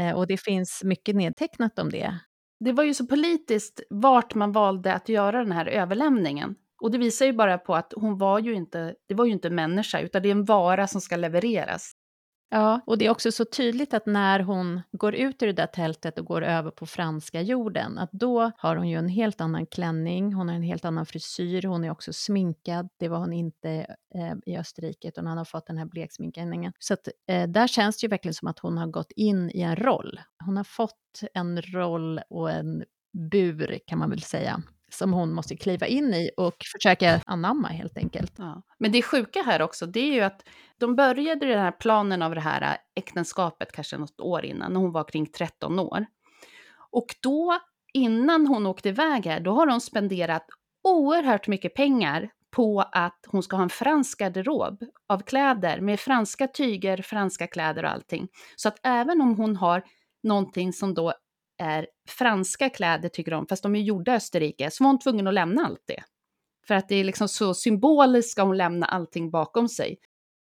Eh, 0.00 0.12
och 0.12 0.26
det 0.26 0.36
finns 0.36 0.84
mycket 0.84 1.16
nedtecknat 1.16 1.78
om 1.78 1.90
det. 1.90 2.18
Det 2.60 2.72
var 2.72 2.84
ju 2.84 2.94
så 2.94 3.06
politiskt 3.06 3.80
vart 3.90 4.34
man 4.34 4.52
valde 4.52 4.94
att 4.94 5.08
göra 5.08 5.38
den 5.38 5.52
här 5.52 5.66
överlämningen. 5.66 6.54
Och 6.82 6.90
det 6.90 6.98
visar 6.98 7.26
ju 7.26 7.32
bara 7.32 7.58
på 7.58 7.74
att 7.74 7.92
hon 7.96 8.18
var 8.18 8.38
ju 8.38 8.54
inte, 8.54 8.94
det 9.08 9.14
var 9.14 9.24
ju 9.24 9.32
inte 9.32 9.48
en 9.48 9.54
människa, 9.54 10.00
utan 10.00 10.22
det 10.22 10.28
är 10.28 10.32
en 10.32 10.44
vara 10.44 10.86
som 10.86 11.00
ska 11.00 11.16
levereras. 11.16 11.92
Ja, 12.48 12.80
och 12.86 12.98
det 12.98 13.06
är 13.06 13.10
också 13.10 13.32
så 13.32 13.44
tydligt 13.44 13.94
att 13.94 14.06
när 14.06 14.40
hon 14.40 14.82
går 14.92 15.14
ut 15.14 15.42
ur 15.42 15.46
det 15.46 15.52
där 15.52 15.66
tältet 15.66 16.18
och 16.18 16.24
går 16.24 16.42
över 16.42 16.70
på 16.70 16.86
franska 16.86 17.42
jorden, 17.42 17.98
att 17.98 18.12
då 18.12 18.50
har 18.56 18.76
hon 18.76 18.88
ju 18.88 18.98
en 18.98 19.08
helt 19.08 19.40
annan 19.40 19.66
klänning, 19.66 20.32
hon 20.32 20.48
har 20.48 20.56
en 20.56 20.62
helt 20.62 20.84
annan 20.84 21.06
frisyr, 21.06 21.62
hon 21.62 21.84
är 21.84 21.90
också 21.90 22.12
sminkad, 22.12 22.88
det 22.98 23.08
var 23.08 23.18
hon 23.18 23.32
inte 23.32 23.70
eh, 24.14 24.34
i 24.46 24.58
Österrike, 24.58 25.08
utan 25.08 25.26
han 25.26 25.38
har 25.38 25.44
fått 25.44 25.66
den 25.66 25.78
här 25.78 25.86
bleksminkningen. 25.86 26.72
Så 26.78 26.94
att, 26.94 27.08
eh, 27.28 27.48
där 27.48 27.66
känns 27.66 27.96
det 27.96 28.04
ju 28.04 28.08
verkligen 28.08 28.34
som 28.34 28.48
att 28.48 28.58
hon 28.58 28.78
har 28.78 28.86
gått 28.86 29.12
in 29.16 29.50
i 29.50 29.60
en 29.60 29.76
roll. 29.76 30.20
Hon 30.44 30.56
har 30.56 30.64
fått 30.64 31.20
en 31.34 31.62
roll 31.62 32.20
och 32.30 32.50
en 32.50 32.84
bur, 33.30 33.78
kan 33.86 33.98
man 33.98 34.10
väl 34.10 34.22
säga, 34.22 34.62
som 34.90 35.12
hon 35.12 35.32
måste 35.32 35.56
kliva 35.56 35.86
in 35.86 36.14
i 36.14 36.30
och 36.36 36.56
försöka 36.72 37.20
anamma 37.26 37.68
helt 37.68 37.98
enkelt. 37.98 38.32
Ja. 38.38 38.62
Men 38.78 38.92
det 38.92 39.02
sjuka 39.02 39.42
här 39.42 39.62
också, 39.62 39.86
det 39.86 40.00
är 40.00 40.12
ju 40.12 40.20
att 40.20 40.42
de 40.78 40.96
började 40.96 41.46
den 41.46 41.58
här 41.58 41.72
planen 41.72 42.22
av 42.22 42.34
det 42.34 42.40
här 42.40 42.76
äktenskapet 42.94 43.72
kanske 43.72 43.98
något 43.98 44.20
år 44.20 44.44
innan, 44.44 44.72
när 44.72 44.80
hon 44.80 44.92
var 44.92 45.04
kring 45.04 45.26
13 45.26 45.78
år. 45.78 46.06
Och 46.90 47.06
då, 47.22 47.58
innan 47.92 48.46
hon 48.46 48.66
åkte 48.66 48.88
iväg 48.88 49.26
här, 49.26 49.40
då 49.40 49.52
har 49.52 49.66
de 49.66 49.80
spenderat 49.80 50.46
oerhört 50.84 51.48
mycket 51.48 51.74
pengar 51.74 52.30
på 52.50 52.80
att 52.92 53.24
hon 53.26 53.42
ska 53.42 53.56
ha 53.56 53.62
en 53.62 53.68
fransk 53.68 54.18
garderob 54.18 54.82
av 55.08 55.22
kläder 55.22 55.80
med 55.80 56.00
franska 56.00 56.48
tyger, 56.48 57.02
franska 57.02 57.46
kläder 57.46 57.84
och 57.84 57.90
allting. 57.90 58.28
Så 58.56 58.68
att 58.68 58.78
även 58.82 59.20
om 59.20 59.36
hon 59.36 59.56
har 59.56 59.82
någonting 60.22 60.72
som 60.72 60.94
då 60.94 61.12
är 61.58 61.86
franska 62.08 62.70
kläder 62.70 63.08
tycker 63.08 63.30
de, 63.30 63.46
fast 63.46 63.62
de 63.62 63.76
är 63.76 63.80
gjorda 63.80 64.12
i 64.12 64.16
Österrike, 64.16 64.70
så 64.70 64.84
var 64.84 64.90
hon 64.90 64.98
tvungen 64.98 65.26
att 65.26 65.34
lämna 65.34 65.66
allt 65.66 65.82
det. 65.86 66.02
För 66.66 66.74
att 66.74 66.88
det 66.88 66.96
är 66.96 67.04
liksom 67.04 67.28
så 67.28 67.54
symboliskt 67.54 68.30
ska 68.30 68.42
hon 68.42 68.56
lämna 68.56 68.86
allting 68.86 69.30
bakom 69.30 69.68
sig. 69.68 69.98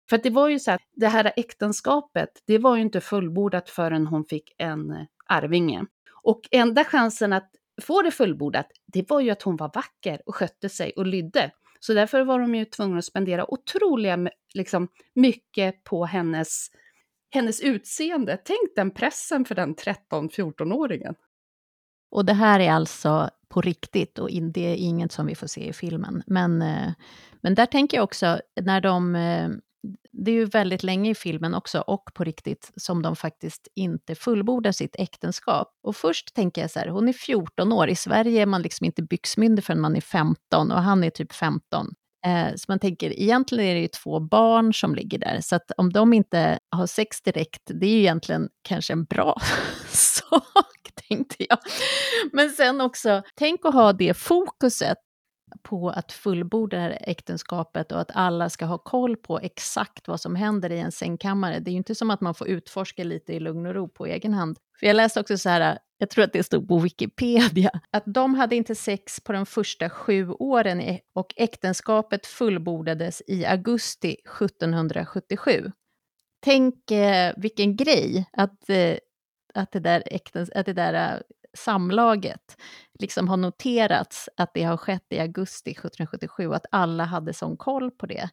För 0.08 0.16
att 0.16 0.22
det 0.22 0.30
var 0.30 0.48
ju 0.48 0.58
så 0.58 0.70
att 0.70 0.82
det 0.92 1.08
här 1.08 1.32
äktenskapet, 1.36 2.28
det 2.46 2.58
var 2.58 2.76
ju 2.76 2.82
inte 2.82 3.00
fullbordat 3.00 3.70
förrän 3.70 4.06
hon 4.06 4.24
fick 4.24 4.52
en 4.58 4.90
eh, 4.90 5.06
arvinge. 5.26 5.84
Och 6.22 6.40
enda 6.50 6.84
chansen 6.84 7.32
att 7.32 7.50
få 7.82 8.02
det 8.02 8.10
fullbordat, 8.10 8.66
det 8.86 9.10
var 9.10 9.20
ju 9.20 9.30
att 9.30 9.42
hon 9.42 9.56
var 9.56 9.70
vacker 9.74 10.20
och 10.26 10.34
skötte 10.34 10.68
sig 10.68 10.92
och 10.96 11.06
lydde. 11.06 11.50
Så 11.80 11.94
därför 11.94 12.24
var 12.24 12.40
de 12.40 12.54
ju 12.54 12.64
tvungna 12.64 12.98
att 12.98 13.04
spendera 13.04 13.50
otroliga 13.50 14.28
liksom, 14.54 14.88
mycket 15.14 15.84
på 15.84 16.04
hennes 16.04 16.68
hennes 17.34 17.60
utseende. 17.60 18.38
Tänk 18.44 18.74
den 18.76 18.90
pressen 18.90 19.44
för 19.44 19.54
den 19.54 19.74
13-14-åringen. 19.74 21.14
Och 22.10 22.24
det 22.24 22.32
här 22.32 22.60
är 22.60 22.72
alltså 22.72 23.30
på 23.48 23.60
riktigt 23.60 24.18
och 24.18 24.28
det 24.52 24.60
är 24.60 24.74
inget 24.74 25.12
som 25.12 25.26
vi 25.26 25.34
får 25.34 25.46
se 25.46 25.68
i 25.68 25.72
filmen. 25.72 26.22
Men, 26.26 26.62
eh, 26.62 26.92
men 27.40 27.54
där 27.54 27.66
tänker 27.66 27.96
jag 27.96 28.04
också, 28.04 28.40
när 28.60 28.80
de... 28.80 29.16
Eh, 29.16 29.48
det 30.12 30.30
är 30.30 30.34
ju 30.34 30.44
väldigt 30.44 30.82
länge 30.82 31.10
i 31.10 31.14
filmen 31.14 31.54
också, 31.54 31.80
och 31.80 32.10
på 32.14 32.24
riktigt, 32.24 32.72
som 32.76 33.02
de 33.02 33.16
faktiskt 33.16 33.68
inte 33.74 34.14
fullbordar 34.14 34.72
sitt 34.72 34.96
äktenskap. 34.98 35.68
Och 35.82 35.96
först 35.96 36.34
tänker 36.34 36.60
jag 36.60 36.70
så 36.70 36.78
här, 36.78 36.88
hon 36.88 37.08
är 37.08 37.12
14 37.12 37.72
år, 37.72 37.88
i 37.88 37.96
Sverige 37.96 38.42
är 38.42 38.46
man 38.46 38.62
liksom 38.62 38.86
inte 38.86 39.02
byxmyndig 39.02 39.64
förrän 39.64 39.80
man 39.80 39.96
är 39.96 40.00
15, 40.00 40.72
och 40.72 40.82
han 40.82 41.04
är 41.04 41.10
typ 41.10 41.32
15. 41.32 41.94
Eh, 42.26 42.54
så 42.56 42.64
man 42.68 42.78
tänker, 42.78 43.20
egentligen 43.20 43.64
är 43.64 43.74
det 43.74 43.80
ju 43.80 43.88
två 43.88 44.20
barn 44.20 44.74
som 44.74 44.94
ligger 44.94 45.18
där, 45.18 45.40
så 45.40 45.56
att 45.56 45.70
om 45.76 45.92
de 45.92 46.12
inte 46.12 46.58
har 46.70 46.86
sex 46.86 47.22
direkt, 47.22 47.62
det 47.64 47.86
är 47.86 47.90
ju 47.90 47.98
egentligen 47.98 48.48
kanske 48.62 48.92
en 48.92 49.04
bra 49.04 49.40
sak, 49.88 50.92
tänkte 51.08 51.46
jag. 51.48 51.58
Men 52.32 52.50
sen 52.50 52.80
också, 52.80 53.22
tänk 53.34 53.64
att 53.64 53.74
ha 53.74 53.92
det 53.92 54.14
fokuset 54.14 54.98
på 55.62 55.90
att 55.90 56.12
fullborda 56.12 56.76
det 56.76 56.82
här 56.82 56.98
äktenskapet 57.00 57.92
och 57.92 58.00
att 58.00 58.10
alla 58.14 58.50
ska 58.50 58.66
ha 58.66 58.78
koll 58.78 59.16
på 59.16 59.38
exakt 59.38 60.08
vad 60.08 60.20
som 60.20 60.36
händer 60.36 60.72
i 60.72 60.78
en 60.80 60.92
sängkammare. 60.92 61.58
Det 61.58 61.70
är 61.70 61.72
ju 61.72 61.78
inte 61.78 61.94
som 61.94 62.10
att 62.10 62.20
man 62.20 62.34
får 62.34 62.48
utforska 62.48 63.04
lite 63.04 63.32
i 63.32 63.40
lugn 63.40 63.66
och 63.66 63.74
ro 63.74 63.88
på 63.88 64.06
egen 64.06 64.34
hand. 64.34 64.58
För 64.80 64.86
jag 64.86 64.96
läste 64.96 65.20
också 65.20 65.38
så 65.38 65.48
här, 65.48 65.78
jag 65.98 66.10
tror 66.10 66.24
att 66.24 66.32
det 66.32 66.42
stod 66.42 66.68
på 66.68 66.78
Wikipedia, 66.78 67.70
att 67.90 68.02
de 68.06 68.34
hade 68.34 68.56
inte 68.56 68.74
sex 68.74 69.20
på 69.20 69.32
de 69.32 69.46
första 69.46 69.90
sju 69.90 70.28
åren 70.30 70.98
och 71.14 71.34
äktenskapet 71.36 72.26
fullbordades 72.26 73.22
i 73.26 73.44
augusti 73.46 74.16
1777. 74.40 75.72
Tänk 76.44 76.90
eh, 76.90 77.32
vilken 77.36 77.76
grej 77.76 78.30
att, 78.32 78.70
eh, 78.70 78.96
att 79.54 79.72
det 79.72 79.80
där, 79.80 80.02
äktens, 80.06 80.50
att 80.50 80.66
det 80.66 80.72
där 80.72 81.14
eh, 81.14 81.20
samlaget 81.56 82.56
liksom 82.98 83.28
har 83.28 83.36
noterats 83.36 84.28
att 84.36 84.54
det 84.54 84.62
har 84.62 84.76
skett 84.76 85.06
i 85.10 85.18
augusti 85.18 85.70
1777 85.70 86.46
och 86.46 86.56
att 86.56 86.66
alla 86.70 87.04
hade 87.04 87.34
sån 87.34 87.56
koll 87.56 87.90
på 87.90 88.06
det. 88.06 88.28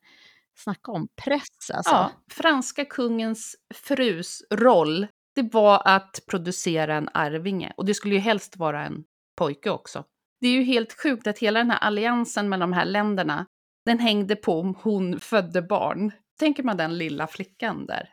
Snacka 0.57 0.91
om 0.91 1.07
press 1.25 1.71
alltså. 1.73 1.91
Ja, 1.91 2.11
franska 2.31 2.85
kungens 2.85 3.55
frus 3.73 4.43
roll, 4.53 5.07
det 5.35 5.53
var 5.53 5.81
att 5.85 6.19
producera 6.27 6.95
en 6.95 7.09
arvinge. 7.13 7.73
Och 7.77 7.85
det 7.85 7.93
skulle 7.93 8.15
ju 8.15 8.21
helst 8.21 8.57
vara 8.57 8.85
en 8.85 9.03
pojke 9.37 9.69
också. 9.69 10.03
Det 10.41 10.47
är 10.47 10.51
ju 10.51 10.63
helt 10.63 11.01
sjukt 11.03 11.27
att 11.27 11.39
hela 11.39 11.59
den 11.59 11.71
här 11.71 11.79
alliansen 11.79 12.49
mellan 12.49 12.71
de 12.71 12.75
här 12.75 12.85
länderna, 12.85 13.45
den 13.85 13.99
hängde 13.99 14.35
på 14.35 14.59
om 14.59 14.75
hon 14.81 15.19
födde 15.19 15.61
barn. 15.61 16.11
Tänker 16.39 16.63
man 16.63 16.77
den 16.77 16.97
lilla 16.97 17.27
flickan 17.27 17.85
där? 17.85 18.09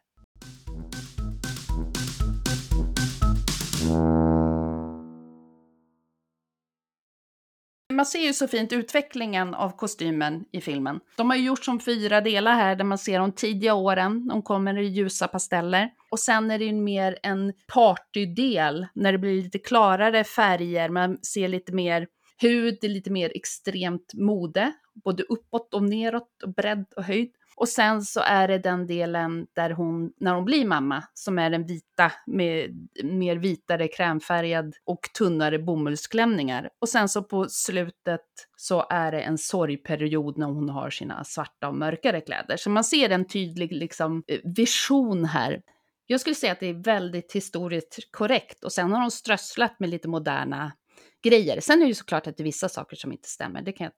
Man 7.98 8.06
ser 8.06 8.20
ju 8.20 8.32
så 8.32 8.48
fint 8.48 8.72
utvecklingen 8.72 9.54
av 9.54 9.76
kostymen 9.76 10.44
i 10.52 10.60
filmen. 10.60 11.00
De 11.16 11.30
har 11.30 11.36
ju 11.36 11.44
gjort 11.44 11.64
som 11.64 11.80
fyra 11.80 12.20
delar 12.20 12.54
här 12.54 12.76
där 12.76 12.84
man 12.84 12.98
ser 12.98 13.18
de 13.18 13.32
tidiga 13.32 13.74
åren, 13.74 14.28
de 14.28 14.42
kommer 14.42 14.78
i 14.78 14.86
ljusa 14.86 15.28
pasteller. 15.28 15.90
Och 16.10 16.18
sen 16.18 16.50
är 16.50 16.58
det 16.58 16.64
ju 16.64 16.72
mer 16.72 17.18
en 17.22 17.52
partydel 17.72 18.86
när 18.94 19.12
det 19.12 19.18
blir 19.18 19.42
lite 19.42 19.58
klarare 19.58 20.24
färger, 20.24 20.88
man 20.88 21.18
ser 21.22 21.48
lite 21.48 21.72
mer 21.72 22.06
hud, 22.40 22.78
det 22.80 22.86
är 22.86 22.90
lite 22.90 23.10
mer 23.10 23.32
extremt 23.34 24.14
mode, 24.14 24.72
både 25.04 25.22
uppåt 25.22 25.74
och 25.74 25.82
neråt, 25.82 26.42
och 26.42 26.54
bredd 26.54 26.86
och 26.96 27.04
höjd. 27.04 27.32
Och 27.58 27.68
sen 27.68 28.02
så 28.02 28.20
är 28.20 28.48
det 28.48 28.58
den 28.58 28.86
delen 28.86 29.46
där 29.52 29.70
hon, 29.70 30.12
när 30.20 30.34
hon 30.34 30.44
blir 30.44 30.66
mamma, 30.66 31.04
som 31.14 31.38
är 31.38 31.50
den 31.50 31.66
vita 31.66 32.12
med 32.26 32.88
mer 33.04 33.36
vitare 33.36 33.88
krämfärgad 33.88 34.74
och 34.84 35.00
tunnare 35.18 35.58
bomullsklänningar. 35.58 36.70
Och 36.78 36.88
sen 36.88 37.08
så 37.08 37.22
på 37.22 37.48
slutet 37.48 38.20
så 38.56 38.86
är 38.90 39.12
det 39.12 39.20
en 39.20 39.38
sorgperiod 39.38 40.38
när 40.38 40.46
hon 40.46 40.68
har 40.68 40.90
sina 40.90 41.24
svarta 41.24 41.68
och 41.68 41.74
mörkare 41.74 42.20
kläder. 42.20 42.56
Så 42.56 42.70
man 42.70 42.84
ser 42.84 43.10
en 43.10 43.24
tydlig 43.24 43.72
liksom, 43.72 44.22
eh, 44.26 44.40
vision 44.44 45.24
här. 45.24 45.62
Jag 46.06 46.20
skulle 46.20 46.34
säga 46.34 46.52
att 46.52 46.60
det 46.60 46.66
är 46.66 46.84
väldigt 46.84 47.32
historiskt 47.32 47.98
korrekt 48.10 48.64
och 48.64 48.72
sen 48.72 48.92
har 48.92 49.00
de 49.00 49.10
strösslat 49.10 49.80
med 49.80 49.88
lite 49.88 50.08
moderna 50.08 50.72
grejer. 51.24 51.60
Sen 51.60 51.78
är 51.78 51.84
det 51.84 51.88
ju 51.88 51.94
såklart 51.94 52.26
att 52.26 52.36
det 52.36 52.42
är 52.42 52.44
vissa 52.44 52.68
saker 52.68 52.96
som 52.96 53.12
inte 53.12 53.28
stämmer, 53.28 53.62
det 53.62 53.72
kan 53.72 53.84
jag 53.84 53.92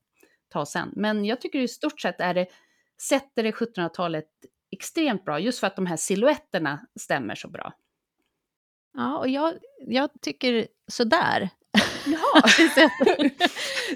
ta 0.52 0.67
sen. 0.67 0.93
Men 0.97 1.25
jag 1.25 1.40
tycker 1.40 1.59
i 1.59 1.69
stort 1.69 2.00
sett 2.00 2.21
är 2.21 2.35
det 2.35 2.47
sätter 3.09 3.42
det 3.42 3.50
1700-talet 3.50 4.28
extremt 4.73 5.25
bra, 5.25 5.40
just 5.40 5.61
för 5.61 5.66
att 5.66 5.76
de 5.76 5.87
här 5.87 5.97
siluetterna 5.97 6.87
stämmer 7.00 7.35
så 7.35 7.49
bra. 7.49 7.73
Ja, 8.92 9.19
och 9.19 9.28
jag, 9.28 9.54
jag 9.87 10.11
tycker 10.21 10.69
sådär. 10.90 11.50
Ja. 12.07 12.42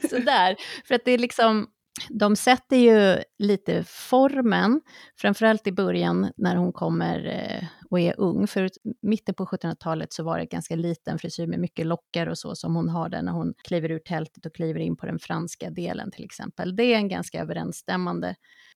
sådär. 0.11 0.57
För 0.85 0.95
att 0.95 1.05
det 1.05 1.11
är 1.11 1.19
liksom, 1.19 1.67
de 2.09 2.37
sätter 2.37 2.77
ju 2.77 3.23
lite 3.39 3.85
formen, 3.85 4.81
framförallt 5.17 5.67
i 5.67 5.73
början 5.73 6.33
när 6.37 6.57
hon 6.57 6.73
kommer 6.73 7.27
eh, 7.27 7.67
och 7.91 8.01
är 8.01 8.21
ung. 8.21 8.47
För 8.47 8.71
mitten 9.03 9.35
på 9.35 9.47
1700-talet 9.47 10.13
så 10.13 10.23
var 10.25 10.39
det 10.39 10.47
ganska 10.47 10.77
liten 10.77 11.19
frisyr 11.19 11.47
med 11.47 11.61
mycket 11.61 11.87
lockar 11.87 12.27
och 12.27 12.39
så 12.39 12.55
som 12.55 12.77
hon 12.77 12.89
har 12.89 13.09
där 13.09 13.23
när 13.23 13.33
hon 13.33 13.55
kliver 13.65 13.91
ur 13.91 13.99
tältet 13.99 14.47
och 14.47 14.55
kliver 14.55 14.81
in 14.81 14.97
på 14.97 15.07
den 15.07 15.19
franska 15.19 15.71
delen 15.71 16.11
till 16.11 16.25
exempel. 16.25 16.77
Det 16.77 16.85
är 16.85 16.97
en 16.97 17.09
ganska 17.09 17.41
överensstämmande. 17.41 18.35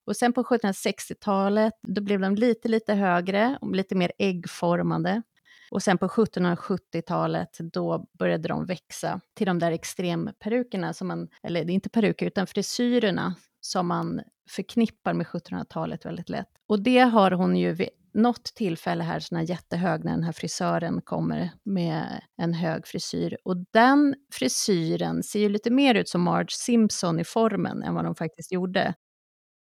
Och 0.08 0.16
sen 0.16 0.32
på 0.32 0.42
1760-talet, 0.42 1.72
då 1.82 2.00
blev 2.00 2.20
de 2.20 2.34
lite, 2.34 2.68
lite 2.68 2.94
högre, 2.94 3.58
lite 3.72 3.94
mer 3.94 4.12
äggformade. 4.18 5.22
Och 5.70 5.82
sen 5.82 5.98
på 5.98 6.08
1770-talet, 6.08 7.58
då 7.72 8.06
började 8.18 8.48
de 8.48 8.66
växa 8.66 9.20
till 9.36 9.46
de 9.46 9.58
där 9.58 9.72
extremperukerna, 9.72 10.92
som 10.92 11.08
man, 11.08 11.28
eller 11.42 11.64
det 11.64 11.72
är 11.72 11.74
inte 11.74 11.90
peruker, 11.90 12.26
utan 12.26 12.46
frisyrerna 12.46 13.34
som 13.60 13.86
man 13.86 14.20
förknippar 14.50 15.14
med 15.14 15.26
1700-talet 15.26 16.06
väldigt 16.06 16.28
lätt. 16.28 16.48
Och 16.68 16.82
det 16.82 16.98
har 16.98 17.30
hon 17.30 17.56
ju 17.56 17.72
vid 17.72 17.88
något 18.14 18.44
tillfälle 18.44 19.04
här, 19.04 19.20
sån 19.20 19.38
här 19.38 19.44
jättehög, 19.44 20.04
när 20.04 20.12
den 20.12 20.22
här 20.24 20.32
frisören 20.32 21.00
kommer 21.02 21.50
med 21.64 22.20
en 22.36 22.54
hög 22.54 22.86
frisyr. 22.86 23.36
Och 23.44 23.56
den 23.72 24.14
frisyren 24.32 25.22
ser 25.22 25.40
ju 25.40 25.48
lite 25.48 25.70
mer 25.70 25.94
ut 25.94 26.08
som 26.08 26.22
Marge 26.22 26.50
Simpson 26.50 27.20
i 27.20 27.24
formen 27.24 27.82
än 27.82 27.94
vad 27.94 28.04
de 28.04 28.14
faktiskt 28.14 28.52
gjorde. 28.52 28.94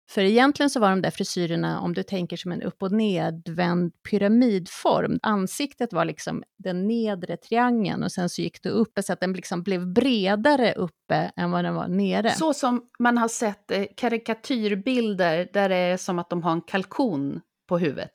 För 0.10 0.22
egentligen 0.22 0.70
så 0.70 0.80
var 0.80 0.90
de 0.90 1.02
där 1.02 1.12
frisyrerna, 1.12 1.82
om 1.82 1.94
du 1.94 2.04
tänker 2.04 2.38
som 2.38 2.52
en 2.52 2.62
upp 2.62 2.84
och 2.84 2.92
nedvänd 2.92 4.04
pyramidform, 4.04 5.20
ansiktet 5.24 5.94
var 5.94 6.06
liksom 6.06 6.44
den 6.58 6.88
nedre 6.88 7.38
triangeln 7.38 8.04
och 8.04 8.12
sen 8.12 8.30
så 8.30 8.42
gick 8.42 8.64
det 8.64 8.70
upp 8.70 9.00
så 9.02 9.14
att 9.14 9.20
den 9.20 9.34
liksom 9.34 9.64
blev 9.64 9.88
bredare 9.88 10.74
uppe 10.74 11.32
än 11.36 11.52
vad 11.52 11.66
den 11.66 11.76
var 11.76 11.88
nere. 11.88 12.32
Så 12.32 12.54
som 12.54 12.88
man 13.00 13.18
har 13.18 13.28
sett 13.28 13.72
eh, 13.72 13.84
karikatyrbilder 13.98 15.50
där 15.54 15.70
det 15.70 15.76
är 15.76 15.98
som 15.98 16.20
att 16.20 16.30
de 16.30 16.44
har 16.44 16.52
en 16.52 16.62
kalkon 16.62 17.42
på 17.68 17.78
huvudet. 17.78 18.14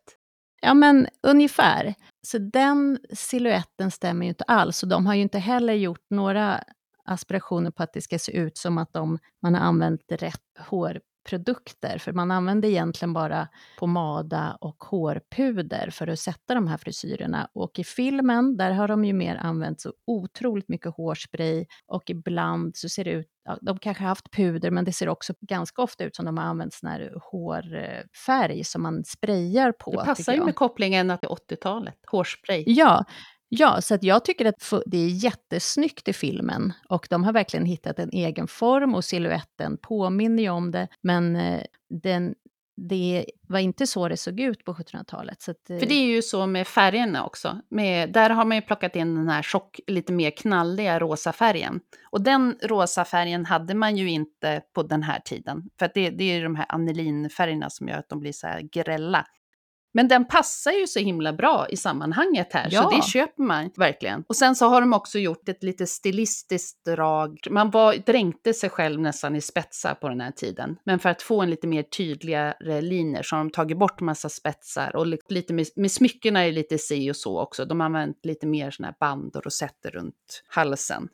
Ja, 0.62 0.75
men 0.75 1.06
ungefär. 1.22 1.94
Så 2.26 2.38
den 2.38 2.99
siluetten 3.12 3.90
stämmer 3.90 4.26
ju 4.26 4.28
inte 4.28 4.44
alls. 4.44 4.82
Och 4.82 4.88
de 4.88 5.06
har 5.06 5.14
ju 5.14 5.22
inte 5.22 5.38
heller 5.38 5.72
gjort 5.72 6.06
några 6.11 6.64
aspirationer 7.04 7.70
på 7.70 7.82
att 7.82 7.92
det 7.92 8.00
ska 8.00 8.18
se 8.18 8.37
ut 8.37 8.56
som 8.56 8.78
att 8.78 8.92
de, 8.92 9.18
man 9.42 9.54
har 9.54 9.61
använt 9.61 10.02
rätt 10.08 10.58
hårprodukter. 11.22 11.98
För 11.98 12.12
man 12.12 12.30
använder 12.30 12.68
egentligen 12.68 13.12
bara 13.12 13.48
pomada 13.78 14.56
och 14.60 14.84
hårpuder 14.84 15.90
för 15.90 16.06
att 16.06 16.18
sätta 16.18 16.54
de 16.54 16.66
här 16.66 16.76
frisyrerna. 16.76 17.48
Och 17.54 17.78
i 17.78 17.84
filmen, 17.84 18.56
där 18.56 18.70
har 18.70 18.88
de 18.88 19.04
ju 19.04 19.12
mer 19.12 19.36
använt 19.36 19.80
så 19.80 19.92
otroligt 20.06 20.68
mycket 20.68 20.96
hårspray 20.96 21.66
och 21.86 22.10
ibland 22.10 22.76
så 22.76 22.88
ser 22.88 23.04
det 23.04 23.10
ut, 23.10 23.26
ja, 23.44 23.58
de 23.60 23.78
kanske 23.78 24.02
har 24.02 24.08
haft 24.08 24.30
puder, 24.30 24.70
men 24.70 24.84
det 24.84 24.92
ser 24.92 25.08
också 25.08 25.34
ganska 25.40 25.82
ofta 25.82 26.04
ut 26.04 26.16
som 26.16 26.24
de 26.24 26.36
har 26.36 26.44
använt 26.44 26.74
sån 26.74 26.90
här 26.90 27.12
hårfärg 27.30 28.64
som 28.64 28.82
man 28.82 29.04
sprayar 29.04 29.72
på. 29.72 29.90
Det 29.90 30.04
passar 30.04 30.32
ju 30.32 30.44
med 30.44 30.54
kopplingen 30.54 31.18
till 31.18 31.28
80-talet, 31.28 31.94
hårspray. 32.10 32.64
Ja, 32.66 33.04
Ja, 33.54 33.80
så 33.80 33.94
att 33.94 34.02
jag 34.02 34.25
tycker 34.25 34.44
att 34.44 34.73
det 34.87 34.99
är 34.99 35.09
jättesnyggt 35.09 36.09
i 36.09 36.12
filmen. 36.12 36.73
Och 36.88 37.06
de 37.11 37.25
har 37.25 37.32
verkligen 37.32 37.66
hittat 37.66 37.99
en 37.99 38.11
egen 38.12 38.49
form 38.49 38.94
och 38.94 39.04
siluetten 39.04 39.76
påminner 39.82 40.42
ju 40.42 40.50
om 40.50 40.71
det. 40.71 40.88
Men 41.02 41.37
eh, 41.37 41.62
den, 42.02 42.35
det 42.76 43.26
var 43.49 43.59
inte 43.59 43.87
så 43.87 44.09
det 44.09 44.16
såg 44.16 44.40
ut 44.40 44.64
på 44.64 44.75
1700-talet. 44.75 45.49
Att, 45.49 45.71
eh, 45.71 45.78
För 45.78 45.87
det 45.87 45.94
är 45.94 46.06
ju 46.06 46.23
så 46.23 46.47
med 46.47 46.66
färgerna 46.66 47.25
också. 47.25 47.61
Med, 47.71 48.12
där 48.12 48.30
har 48.30 48.44
man 48.44 48.56
ju 48.56 48.62
plockat 48.62 48.97
in 48.97 49.14
den 49.14 49.28
här 49.28 49.42
tjock, 49.42 49.80
lite 49.87 50.12
mer 50.12 50.30
knalliga 50.30 50.99
rosa 50.99 51.32
färgen. 51.32 51.80
Och 52.11 52.21
den 52.21 52.56
rosa 52.62 53.04
färgen 53.04 53.47
hade 53.47 53.75
man 53.75 53.97
ju 53.97 54.11
inte 54.11 54.62
på 54.75 54.82
den 54.82 55.02
här 55.02 55.21
tiden. 55.21 55.62
För 55.78 55.90
det, 55.94 56.11
det 56.11 56.25
är 56.25 56.35
ju 56.37 56.42
de 56.42 56.56
här 56.56 56.66
anilinfärgerna 56.68 57.71
som 57.71 57.88
gör 57.88 57.99
att 57.99 58.09
de 58.09 58.21
blir 58.21 58.32
så 58.32 58.47
här 58.47 58.61
grälla. 58.61 59.26
Men 59.94 60.08
den 60.08 60.25
passar 60.25 60.72
ju 60.72 60.87
så 60.87 60.99
himla 60.99 61.32
bra 61.32 61.66
i 61.68 61.76
sammanhanget 61.76 62.52
här, 62.52 62.68
ja. 62.70 62.82
så 62.82 62.96
det 62.96 63.02
köper 63.02 63.42
man 63.42 63.70
verkligen. 63.76 64.25
Och 64.28 64.37
sen 64.37 64.56
så 64.56 64.66
har 64.66 64.80
de 64.80 64.92
också 64.92 65.18
gjort 65.18 65.49
ett 65.49 65.62
lite 65.62 65.87
stilistiskt 65.87 66.84
drag. 66.84 67.38
Man 67.50 67.70
var, 67.70 67.94
dränkte 68.06 68.54
sig 68.54 68.70
själv 68.70 69.00
nästan 69.00 69.37
i 69.37 69.40
spetsar 69.40 69.94
på 69.94 70.08
den 70.08 70.20
här 70.20 70.30
tiden. 70.30 70.76
Men 70.84 70.99
för 70.99 71.08
att 71.08 71.22
få 71.22 71.42
en 71.42 71.50
lite 71.50 71.66
mer 71.66 71.82
tydligare 71.82 72.80
linjer 72.80 73.22
så 73.22 73.37
har 73.37 73.44
de 73.44 73.50
tagit 73.50 73.78
bort 73.78 74.00
massa 74.00 74.28
spetsar. 74.28 74.96
Och 74.96 75.06
lite 75.28 75.52
med, 75.52 75.66
med 75.76 75.92
smyckena 75.92 76.40
är 76.46 76.52
lite 76.52 76.78
si 76.78 77.11
och 77.11 77.16
så 77.16 77.40
också. 77.40 77.64
De 77.64 77.80
har 77.80 77.87
använt 77.87 78.26
lite 78.26 78.46
mer 78.46 78.70
sådana 78.70 78.88
här 78.88 78.96
band 79.00 79.37
och 79.37 79.44
rosetter 79.44 79.90
runt 79.90 80.42
halsen. 80.49 81.08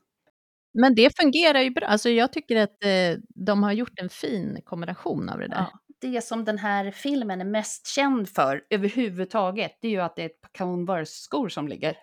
Men 0.74 0.94
det 0.94 1.16
fungerar 1.16 1.60
ju 1.60 1.70
bra. 1.70 1.86
Alltså 1.86 2.10
jag 2.10 2.32
tycker 2.32 2.56
att 2.56 2.84
eh, 2.84 3.20
de 3.46 3.62
har 3.62 3.72
gjort 3.72 3.98
en 4.00 4.08
fin 4.08 4.58
kombination 4.64 5.28
av 5.28 5.38
det 5.38 5.48
där. 5.48 5.66
Ja 5.72 5.78
det 6.00 6.24
som 6.24 6.44
den 6.44 6.58
här 6.58 6.90
filmen 6.90 7.40
är 7.40 7.44
mest 7.44 7.86
känd 7.86 8.28
för 8.28 8.62
överhuvudtaget, 8.70 9.78
det 9.80 9.88
är 9.88 9.92
ju 9.92 10.00
att 10.00 10.16
det 10.16 10.22
är 10.22 10.26
ett 10.26 10.40
par 10.40 10.50
Converse-skor 10.58 11.48
som 11.48 11.68
ligger. 11.68 11.96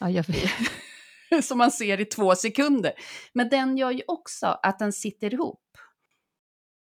Ja, 0.00 0.10
jag 0.10 0.24
vet. 0.26 1.44
som 1.44 1.58
man 1.58 1.70
ser 1.70 2.00
i 2.00 2.04
två 2.04 2.34
sekunder. 2.34 2.92
Men 3.32 3.48
den 3.48 3.76
gör 3.76 3.90
ju 3.90 4.02
också 4.06 4.46
att 4.62 4.78
den 4.78 4.92
sitter 4.92 5.34
ihop. 5.34 5.60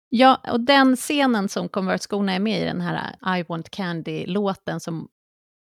Ja, 0.09 0.41
och 0.53 0.61
den 0.61 0.97
scenen 0.97 1.49
som 1.49 1.69
Converse-skorna 1.69 2.35
är 2.35 2.39
med 2.39 2.63
i, 2.63 2.65
den 2.65 2.81
här 2.81 3.39
I 3.39 3.43
want 3.43 3.71
candy-låten 3.71 4.81
som 4.81 5.09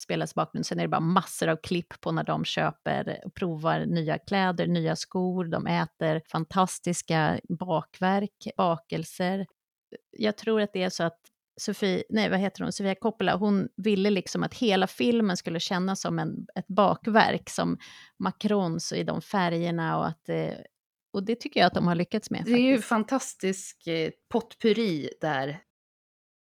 spelas 0.02 0.32
i 0.32 0.34
bakgrunden, 0.34 0.64
sen 0.64 0.78
är 0.78 0.82
det 0.82 0.88
bara 0.88 1.00
massor 1.00 1.48
av 1.48 1.56
klipp 1.56 2.00
på 2.00 2.12
när 2.12 2.24
de 2.24 2.44
köper 2.44 3.20
och 3.24 3.34
provar 3.34 3.86
nya 3.86 4.18
kläder, 4.18 4.66
nya 4.66 4.96
skor, 4.96 5.44
de 5.44 5.66
äter 5.66 6.22
fantastiska 6.28 7.40
bakverk, 7.48 8.48
bakelser, 8.56 9.46
jag 10.10 10.36
tror 10.36 10.60
att 10.60 10.72
det 10.72 10.82
är 10.82 10.90
så 10.90 11.04
att 11.04 11.20
Sofie, 11.56 12.04
nej 12.08 12.30
vad 12.30 12.38
heter 12.38 12.62
hon, 12.62 12.72
Sofia 12.72 12.94
Coppola, 12.94 13.36
hon 13.36 13.68
ville 13.76 14.10
liksom 14.10 14.42
att 14.42 14.54
hela 14.54 14.86
filmen 14.86 15.36
skulle 15.36 15.60
kännas 15.60 16.00
som 16.00 16.18
en, 16.18 16.46
ett 16.54 16.66
bakverk, 16.66 17.50
som 17.50 17.78
Macrons 18.18 18.92
i 18.92 19.02
de 19.02 19.22
färgerna 19.22 19.98
och 19.98 20.06
att 20.06 20.28
eh, 20.28 20.54
och 21.12 21.22
det 21.22 21.40
tycker 21.40 21.60
jag 21.60 21.66
att 21.66 21.74
de 21.74 21.86
har 21.86 21.94
lyckats 21.94 22.30
med. 22.30 22.42
Det 22.44 22.52
är 22.52 22.58
ju 22.58 22.80
fantastisk 22.80 23.86
eh, 23.86 24.10
potpurri 24.28 25.10
där. 25.20 25.58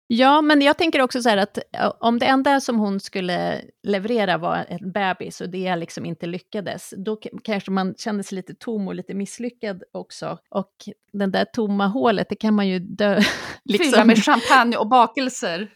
Ja, 0.07 0.41
men 0.41 0.61
jag 0.61 0.77
tänker 0.77 1.01
också 1.01 1.21
så 1.21 1.29
här 1.29 1.37
att 1.37 1.57
om 1.99 2.19
det 2.19 2.25
enda 2.25 2.59
som 2.59 2.79
hon 2.79 2.99
skulle 2.99 3.61
leverera 3.83 4.37
var 4.37 4.65
en 4.69 4.91
bebis 4.91 5.41
och 5.41 5.49
det 5.49 5.75
liksom 5.75 6.05
inte 6.05 6.27
lyckades, 6.27 6.93
då 6.97 7.17
kanske 7.43 7.71
man 7.71 7.95
kände 7.97 8.23
sig 8.23 8.35
lite 8.35 8.55
tom 8.55 8.87
och 8.87 8.95
lite 8.95 9.13
misslyckad 9.13 9.83
också. 9.93 10.37
Och 10.49 10.73
den 11.13 11.31
där 11.31 11.45
tomma 11.45 11.87
hålet, 11.87 12.29
det 12.29 12.35
kan 12.35 12.53
man 12.53 12.67
ju 12.67 12.79
dö... 12.79 13.21
liksom, 13.65 13.91
Fylla 13.91 14.05
med 14.05 14.23
champagne 14.23 14.77
och 14.77 14.87
bakelser. 14.87 15.69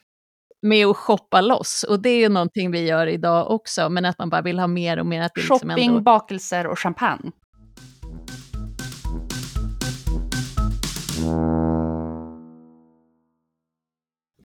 Med 0.61 0.87
att 0.87 0.97
shoppa 0.97 1.41
loss, 1.41 1.85
och 1.89 2.01
det 2.01 2.09
är 2.09 2.19
ju 2.19 2.29
någonting 2.29 2.71
vi 2.71 2.87
gör 2.87 3.07
idag 3.07 3.51
också, 3.51 3.89
men 3.89 4.05
att 4.05 4.19
man 4.19 4.29
bara 4.29 4.41
vill 4.41 4.59
ha 4.59 4.67
mer 4.67 4.99
och 4.99 5.05
mer. 5.05 5.21
Att 5.21 5.31
det 5.35 5.41
Shopping, 5.41 5.69
liksom 5.69 5.89
ändå... 5.89 6.01
bakelser 6.01 6.67
och 6.67 6.79
champagne. 6.79 7.31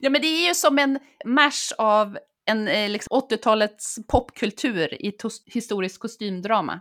Ja, 0.00 0.10
men 0.10 0.20
det 0.20 0.26
är 0.26 0.48
ju 0.48 0.54
som 0.54 0.78
en 0.78 0.98
mash 1.24 1.74
av 1.78 2.18
en 2.44 2.68
eh, 2.68 2.90
liksom 2.90 3.20
80-talets 3.20 3.98
popkultur 4.08 5.02
i 5.02 5.12
historiskt 5.46 5.98
kostymdrama. 5.98 6.80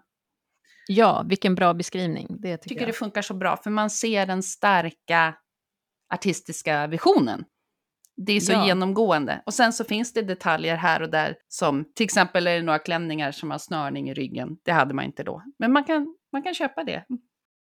Ja, 0.87 1.25
vilken 1.27 1.55
bra 1.55 1.73
beskrivning. 1.73 2.27
Det 2.29 2.57
tycker, 2.57 2.69
tycker 2.69 2.81
jag. 2.81 2.89
det 2.89 2.93
funkar 2.93 3.21
så 3.21 3.33
bra, 3.33 3.57
för 3.57 3.69
man 3.69 3.89
ser 3.89 4.25
den 4.25 4.43
starka 4.43 5.35
artistiska 6.13 6.87
visionen. 6.87 7.45
Det 8.25 8.33
är 8.33 8.39
så 8.39 8.51
ja. 8.51 8.65
genomgående. 8.65 9.41
Och 9.45 9.53
sen 9.53 9.73
så 9.73 9.83
finns 9.83 10.13
det 10.13 10.21
detaljer 10.21 10.75
här 10.75 11.01
och 11.01 11.09
där 11.09 11.35
som 11.47 11.85
till 11.95 12.03
exempel 12.03 12.47
är 12.47 12.55
det 12.55 12.61
några 12.61 12.79
klänningar 12.79 13.31
som 13.31 13.51
har 13.51 13.57
snörning 13.57 14.09
i 14.09 14.13
ryggen. 14.13 14.57
Det 14.63 14.71
hade 14.71 14.93
man 14.93 15.05
inte 15.05 15.23
då. 15.23 15.43
Men 15.59 15.71
man 15.71 15.83
kan, 15.83 16.15
man 16.31 16.43
kan 16.43 16.53
köpa 16.53 16.83
det. 16.83 17.05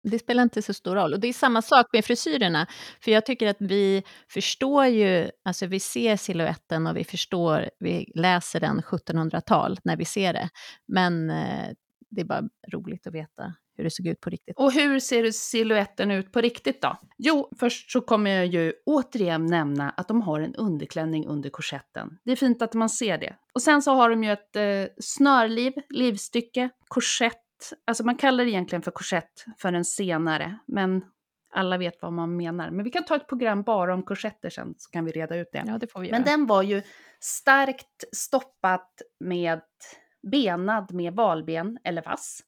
Det 0.02 0.18
spelar 0.18 0.42
inte 0.42 0.62
så 0.62 0.74
stor 0.74 0.94
roll. 0.94 1.12
Och 1.12 1.20
det 1.20 1.28
är 1.28 1.32
samma 1.32 1.62
sak 1.62 1.86
med 1.92 2.04
frisyrerna. 2.04 2.66
För 3.00 3.10
jag 3.10 3.26
tycker 3.26 3.46
att 3.46 3.56
vi 3.60 4.02
förstår 4.28 4.86
ju, 4.86 5.30
alltså 5.44 5.66
vi 5.66 5.80
ser 5.80 6.16
siluetten 6.16 6.86
och 6.86 6.96
vi 6.96 7.04
förstår, 7.04 7.70
vi 7.78 8.12
läser 8.14 8.60
den 8.60 8.80
1700-tal 8.80 9.78
när 9.84 9.96
vi 9.96 10.04
ser 10.04 10.32
det. 10.32 10.48
Men 10.88 11.30
eh, 11.30 11.68
det 12.10 12.20
är 12.20 12.24
bara 12.24 12.42
roligt 12.72 13.06
att 13.06 13.14
veta 13.14 13.54
hur 13.76 13.84
det 13.84 13.90
såg 13.90 14.06
ut 14.06 14.20
på 14.20 14.30
riktigt. 14.30 14.58
Och 14.58 14.72
hur 14.72 15.00
ser 15.00 15.30
siluetten 15.30 16.10
ut 16.10 16.32
på 16.32 16.40
riktigt 16.40 16.82
då? 16.82 16.96
Jo, 17.18 17.50
först 17.58 17.90
så 17.90 18.00
kommer 18.00 18.30
jag 18.30 18.46
ju 18.46 18.72
återigen 18.86 19.46
nämna 19.46 19.90
att 19.90 20.08
de 20.08 20.22
har 20.22 20.40
en 20.40 20.54
underklänning 20.54 21.26
under 21.26 21.50
korsetten. 21.50 22.18
Det 22.24 22.32
är 22.32 22.36
fint 22.36 22.62
att 22.62 22.74
man 22.74 22.88
ser 22.88 23.18
det. 23.18 23.36
Och 23.54 23.62
sen 23.62 23.82
så 23.82 23.94
har 23.94 24.10
de 24.10 24.24
ju 24.24 24.32
ett 24.32 24.56
eh, 24.56 24.94
snörliv, 25.00 25.72
livstycke, 25.90 26.70
korsett 26.88 27.47
alltså 27.84 28.04
man 28.04 28.16
kallar 28.16 28.44
det 28.44 28.50
egentligen 28.50 28.82
för 28.82 28.90
korsett 28.90 29.44
för 29.58 29.72
en 29.72 29.84
senare, 29.84 30.58
men 30.66 31.04
alla 31.50 31.78
vet 31.78 32.02
vad 32.02 32.12
man 32.12 32.36
menar. 32.36 32.70
Men 32.70 32.84
vi 32.84 32.90
kan 32.90 33.04
ta 33.04 33.16
ett 33.16 33.28
program 33.28 33.62
bara 33.62 33.94
om 33.94 34.02
korsetter 34.02 34.50
sen, 34.50 34.74
så 34.78 34.90
kan 34.90 35.04
vi 35.04 35.12
reda 35.12 35.36
ut 35.36 35.48
det. 35.52 35.64
Ja, 35.66 35.78
det 35.78 35.86
får 35.86 36.00
vi 36.00 36.10
men 36.10 36.20
göra. 36.20 36.30
den 36.30 36.46
var 36.46 36.62
ju 36.62 36.82
starkt 37.20 38.04
stoppat 38.12 39.02
med 39.20 39.60
benad 40.32 40.92
med 40.92 41.12
valben 41.12 41.78
eller 41.84 42.02
vass. 42.02 42.40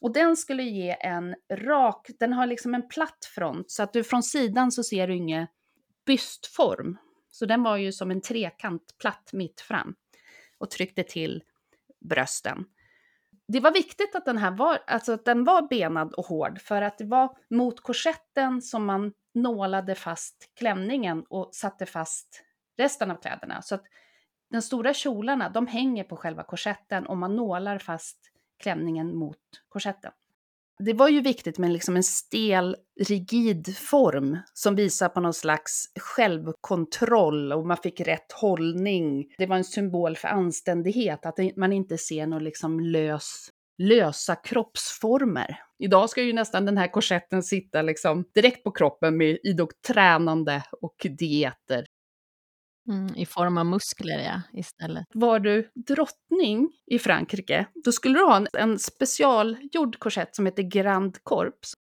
Och 0.00 0.12
den 0.12 0.36
skulle 0.36 0.62
ge 0.62 0.96
en 1.00 1.34
rak, 1.52 2.10
den 2.18 2.32
har 2.32 2.46
liksom 2.46 2.74
en 2.74 2.88
platt 2.88 3.24
front, 3.34 3.70
så 3.70 3.82
att 3.82 3.92
du 3.92 4.04
från 4.04 4.22
sidan 4.22 4.72
så 4.72 4.82
ser 4.82 5.08
du 5.08 5.16
ingen 5.16 5.46
bystform. 6.06 6.98
Så 7.30 7.46
den 7.46 7.62
var 7.62 7.76
ju 7.76 7.92
som 7.92 8.10
en 8.10 8.20
trekant 8.20 8.94
platt 8.98 9.30
mitt 9.32 9.60
fram 9.60 9.94
och 10.58 10.70
tryckte 10.70 11.02
till 11.02 11.42
brösten 12.00 12.64
det 13.48 13.60
var 13.60 13.72
viktigt 13.72 14.14
att 14.14 14.24
den 14.24 14.38
här 14.38 14.50
var, 14.50 14.78
alltså 14.86 15.12
att 15.12 15.24
den 15.24 15.44
var 15.44 15.68
benad 15.68 16.12
och 16.14 16.26
hård 16.26 16.60
för 16.60 16.82
att 16.82 16.98
det 16.98 17.04
var 17.04 17.36
mot 17.50 17.80
korsetten 17.80 18.62
som 18.62 18.84
man 18.84 19.12
nålade 19.34 19.94
fast 19.94 20.50
klänningen 20.58 21.24
och 21.28 21.54
satte 21.54 21.86
fast 21.86 22.44
resten 22.78 23.10
av 23.10 23.16
kläderna. 23.16 23.62
Så 23.62 23.74
att 23.74 23.84
de 24.50 24.62
stora 24.62 24.94
kjolarna, 24.94 25.48
de 25.48 25.66
hänger 25.66 26.04
på 26.04 26.16
själva 26.16 26.42
korsetten 26.42 27.06
och 27.06 27.16
man 27.16 27.36
nålar 27.36 27.78
fast 27.78 28.30
klänningen 28.62 29.16
mot 29.16 29.38
korsetten. 29.68 30.12
Det 30.78 30.92
var 30.92 31.08
ju 31.08 31.20
viktigt 31.20 31.58
med 31.58 31.72
liksom 31.72 31.96
en 31.96 32.02
stel, 32.02 32.76
rigid 33.08 33.76
form 33.76 34.38
som 34.54 34.74
visar 34.74 35.08
på 35.08 35.20
någon 35.20 35.34
slags 35.34 35.84
självkontroll 36.00 37.52
och 37.52 37.66
man 37.66 37.76
fick 37.76 38.00
rätt 38.00 38.32
hållning. 38.32 39.26
Det 39.38 39.46
var 39.46 39.56
en 39.56 39.64
symbol 39.64 40.16
för 40.16 40.28
anständighet, 40.28 41.26
att 41.26 41.38
man 41.56 41.72
inte 41.72 41.98
ser 41.98 42.26
någon 42.26 42.44
liksom 42.44 42.80
lös, 42.80 43.48
lösa 43.78 44.34
kroppsformer. 44.34 45.56
Idag 45.78 46.10
ska 46.10 46.22
ju 46.22 46.32
nästan 46.32 46.64
den 46.66 46.78
här 46.78 46.88
korsetten 46.88 47.42
sitta 47.42 47.82
liksom 47.82 48.24
direkt 48.34 48.64
på 48.64 48.70
kroppen 48.70 49.16
med 49.16 49.38
idogt 49.42 49.82
tränande 49.88 50.62
och 50.82 51.06
dieter. 51.18 51.86
Mm, 52.88 53.14
I 53.16 53.26
form 53.26 53.58
av 53.58 53.66
muskler, 53.66 54.18
ja, 54.18 54.42
istället. 54.52 55.06
Var 55.14 55.38
du 55.38 55.70
drottning 55.74 56.72
i 56.86 56.98
Frankrike, 56.98 57.66
då 57.84 57.92
skulle 57.92 58.18
du 58.18 58.24
ha 58.24 58.36
en, 58.36 58.46
en 58.52 58.78
specialgjord 58.78 59.98
korsett 59.98 60.36
som 60.36 60.46
heter 60.46 60.62
Grand 60.62 61.18
Corps. 61.22 61.74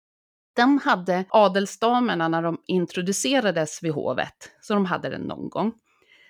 Den 0.55 0.79
hade 0.79 1.25
adelsdamerna 1.29 2.27
när 2.27 2.41
de 2.41 2.57
introducerades 2.67 3.83
vid 3.83 3.91
hovet, 3.91 4.51
så 4.61 4.73
de 4.73 4.85
hade 4.85 5.09
den 5.09 5.21
någon 5.21 5.49
gång. 5.49 5.73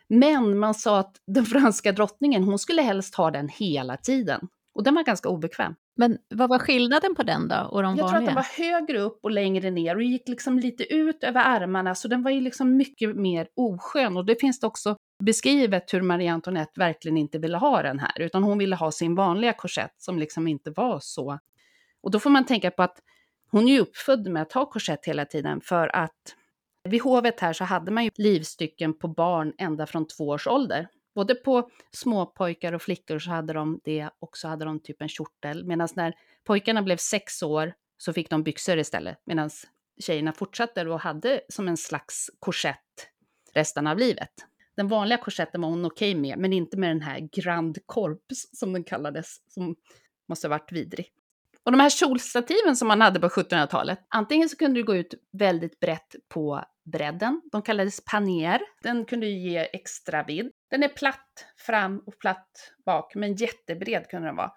Men 0.07 0.59
man 0.59 0.73
sa 0.73 0.99
att 0.99 1.15
den 1.27 1.45
franska 1.45 1.91
drottningen, 1.91 2.43
hon 2.43 2.59
skulle 2.59 2.81
helst 2.81 3.15
ha 3.15 3.31
den 3.31 3.49
hela 3.49 3.97
tiden. 3.97 4.47
Och 4.75 4.83
den 4.83 4.95
var 4.95 5.03
ganska 5.03 5.29
obekväm. 5.29 5.75
Men 5.95 6.17
vad 6.29 6.49
var 6.49 6.60
skillnaden 6.60 7.15
på 7.15 7.23
den 7.23 7.47
då 7.47 7.56
och 7.71 7.84
de 7.84 7.95
Jag 7.97 8.03
vanliga? 8.03 8.08
tror 8.08 8.19
att 8.19 8.25
den 8.25 8.36
var 8.36 8.65
högre 8.65 8.99
upp 8.99 9.19
och 9.23 9.32
längre 9.32 9.71
ner 9.71 9.95
och 9.95 10.03
gick 10.03 10.27
liksom 10.27 10.60
lite 10.60 10.93
ut 10.93 11.23
över 11.23 11.41
armarna, 11.41 11.95
så 11.95 12.08
den 12.08 12.23
var 12.23 12.32
ju 12.32 12.41
liksom 12.41 12.77
mycket 12.77 13.15
mer 13.15 13.47
oskön. 13.56 14.17
Och 14.17 14.25
det 14.25 14.39
finns 14.39 14.60
det 14.60 14.67
också 14.67 14.95
beskrivet 15.23 15.93
hur 15.93 16.01
Marie 16.01 16.32
Antoinette 16.34 16.79
verkligen 16.79 17.17
inte 17.17 17.39
ville 17.39 17.58
ha 17.58 17.82
den 17.82 17.99
här, 17.99 18.21
utan 18.21 18.43
hon 18.43 18.58
ville 18.58 18.75
ha 18.75 18.91
sin 18.91 19.15
vanliga 19.15 19.53
korsett 19.53 19.95
som 19.97 20.19
liksom 20.19 20.47
inte 20.47 20.71
var 20.71 20.99
så. 21.01 21.39
Och 22.03 22.12
då 22.12 22.19
får 22.19 22.29
man 22.29 22.45
tänka 22.45 22.71
på 22.71 22.84
att 22.84 22.99
hon 23.51 23.67
är 23.67 23.71
ju 23.73 23.79
uppfödd 23.79 24.27
med 24.27 24.41
att 24.41 24.53
ha 24.53 24.65
korsett 24.65 25.06
hela 25.06 25.25
tiden 25.25 25.62
för 25.62 25.95
att 25.95 26.36
vid 26.89 27.01
hovet 27.01 27.39
här 27.39 27.53
så 27.53 27.63
hade 27.63 27.91
man 27.91 28.03
ju 28.03 28.10
livstycken 28.15 28.99
på 28.99 29.08
barn 29.08 29.53
ända 29.58 29.86
från 29.86 30.08
två 30.08 30.27
års 30.27 30.47
ålder. 30.47 30.88
Både 31.15 31.36
på 31.36 31.69
småpojkar 31.91 32.73
och 32.73 32.82
flickor 32.82 33.19
så 33.19 33.30
hade 33.30 33.54
de 33.54 33.80
det 33.84 34.10
och 34.19 34.38
så 34.38 34.47
hade 34.47 34.65
de 34.65 34.80
typ 34.80 35.02
en 35.02 35.10
kjortel. 35.10 35.65
Medan 35.65 35.88
när 35.95 36.13
pojkarna 36.43 36.82
blev 36.82 36.97
sex 36.97 37.43
år 37.43 37.73
så 37.97 38.13
fick 38.13 38.30
de 38.30 38.43
byxor 38.43 38.78
istället. 38.78 39.17
Medan 39.26 39.49
tjejerna 39.99 40.34
fortsatte 40.34 40.89
och 40.89 40.99
hade 40.99 41.41
som 41.49 41.67
en 41.67 41.78
slags 41.78 42.30
korsett 42.39 43.10
resten 43.54 43.88
av 43.88 43.97
livet. 43.97 44.32
Den 44.76 44.88
vanliga 44.88 45.17
korsetten 45.17 45.62
var 45.62 45.69
hon 45.69 45.86
okej 45.86 46.15
med, 46.15 46.38
men 46.38 46.54
inte 46.54 46.78
med 46.78 46.89
den 46.89 47.02
här 47.02 47.30
Grand 47.32 47.78
Corps 47.86 48.49
som 48.54 48.73
den 48.73 48.84
kallades, 48.84 49.54
som 49.54 49.76
måste 50.30 50.47
ha 50.47 50.49
varit 50.49 50.71
vidrig. 50.71 51.12
Och 51.63 51.71
de 51.71 51.80
här 51.80 51.89
kjolstativen 51.89 52.76
som 52.76 52.88
man 52.88 53.02
hade 53.02 53.19
på 53.19 53.28
1700-talet, 53.28 53.99
antingen 54.08 54.49
så 54.49 54.58
kunde 54.58 54.80
du 54.80 54.84
gå 54.84 54.95
ut 54.95 55.13
väldigt 55.32 55.80
brett 55.80 56.15
på 56.30 56.63
bredden, 56.84 57.41
de 57.52 57.62
kallades 57.62 58.06
panier, 58.06 58.62
den 58.82 59.06
kunde 59.06 59.28
ge 59.28 59.58
extra 59.58 60.23
vidd. 60.23 60.52
Den 60.69 60.84
är 60.84 60.88
platt 60.88 61.45
fram 61.58 61.99
och 61.99 62.19
platt 62.19 62.73
bak, 62.86 63.15
men 63.15 63.36
jättebred 63.36 64.08
kunde 64.08 64.28
den 64.28 64.36
vara. 64.36 64.52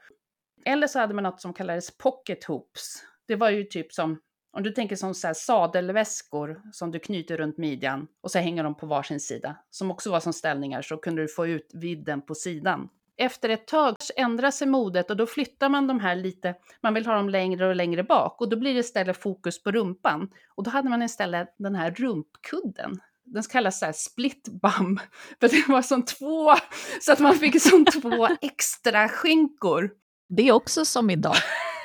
Eller 0.64 0.87
så 0.87 0.99
hade 0.99 1.14
man 1.14 1.25
något 1.25 1.40
som 1.40 1.55
kallades 1.55 1.99
pocket 1.99 2.45
hoops. 2.45 3.05
Det 3.29 3.37
var 3.37 3.51
ju 3.51 3.64
typ 3.64 3.92
som, 3.92 4.21
om 4.53 4.62
du 4.62 4.71
tänker 4.71 4.97
som 4.97 5.14
så 5.14 5.27
här 5.27 5.35
sadelväskor 5.35 6.62
som 6.73 6.90
du 6.90 6.99
knyter 6.99 7.37
runt 7.37 7.59
midjan 7.59 8.07
och 8.21 8.31
så 8.31 8.38
hänger 8.38 8.64
de 8.64 8.75
på 8.75 8.87
varsin 8.87 9.21
sida, 9.21 9.57
som 9.71 9.90
också 9.90 10.11
var 10.11 10.21
som 10.21 10.33
ställningar, 10.33 10.83
så 10.83 10.97
kunde 10.97 11.23
du 11.23 11.29
få 11.29 11.47
ut 11.47 11.71
vidden 11.75 12.23
på 12.23 12.35
sidan 12.35 12.88
efter 13.16 13.49
ett 13.49 13.66
tag 13.66 13.95
så 13.99 14.12
ändrar 14.16 14.51
sig 14.51 14.69
modet 14.69 15.11
och 15.11 15.16
då 15.16 15.27
flyttar 15.27 15.69
man 15.69 15.87
de 15.87 16.01
här 16.01 16.16
lite, 16.16 16.55
man 16.83 16.95
vill 16.95 17.07
ha 17.07 17.14
dem 17.14 17.29
längre 17.29 17.69
och 17.69 17.77
längre 17.77 18.03
bak 18.03 18.40
och 18.40 18.49
då 18.49 18.57
blir 18.57 18.75
det 18.75 18.81
istället 18.81 19.16
fokus 19.16 19.62
på 19.62 19.73
rumpan. 19.73 20.31
Och 20.55 20.62
då 20.64 20.71
hade 20.71 20.88
man 20.88 21.03
istället 21.03 21.55
den 21.59 21.75
här 21.75 21.90
rumpkudden. 21.90 23.01
Den 23.27 23.43
kallas 23.43 23.79
så 23.79 23.85
här 23.85 23.93
split 23.93 24.49
bum, 24.49 25.01
för 25.41 25.49
det 25.49 25.69
var 25.69 25.83
som 25.83 26.05
två, 26.05 26.55
så 27.01 27.12
att 27.12 27.21
man 27.21 27.35
fick 27.35 27.62
som 27.62 27.85
två 28.03 28.29
extra 28.41 29.09
skinkor. 29.09 29.91
Det 30.29 30.49
är 30.49 30.53
också 30.53 30.85
som 30.85 31.11
idag. 31.11 31.37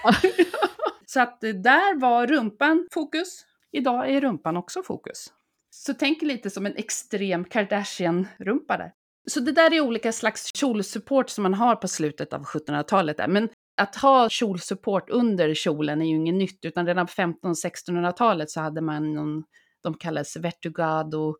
så 1.06 1.22
att 1.22 1.42
där 1.42 2.00
var 2.00 2.28
rumpan 2.28 2.88
fokus, 2.92 3.46
idag 3.72 4.10
är 4.10 4.22
rumpan 4.22 4.58
också 4.58 4.84
fokus. 4.84 5.28
Så 5.70 5.94
tänk 5.94 6.22
lite 6.22 6.50
som 6.50 6.66
en 6.66 6.76
extrem 6.76 7.46
Kardashian-rumpa 7.46 8.78
där. 8.78 8.92
Så 9.30 9.40
det 9.40 9.52
där 9.52 9.74
är 9.74 9.82
olika 9.82 10.12
slags 10.12 10.56
kjolsupport 10.56 11.30
som 11.30 11.44
man 11.44 11.54
har 11.54 11.76
på 11.76 11.88
slutet 11.88 12.34
av 12.34 12.44
1700-talet. 12.44 13.18
Där. 13.18 13.28
Men 13.28 13.50
att 13.78 13.96
ha 13.96 14.30
kjolsupport 14.30 15.10
under 15.10 15.54
kjolen 15.54 16.02
är 16.02 16.06
ju 16.06 16.16
inget 16.16 16.36
nytt, 16.36 16.66
utan 16.66 16.88
redan 16.88 17.08
på 17.08 17.12
1500-1600-talet 17.12 18.50
så 18.50 18.62
hade 18.62 18.82
man 18.82 19.14
någon, 19.14 19.44
de 19.84 19.94
kallades 19.94 20.36
vertugado, 20.36 21.36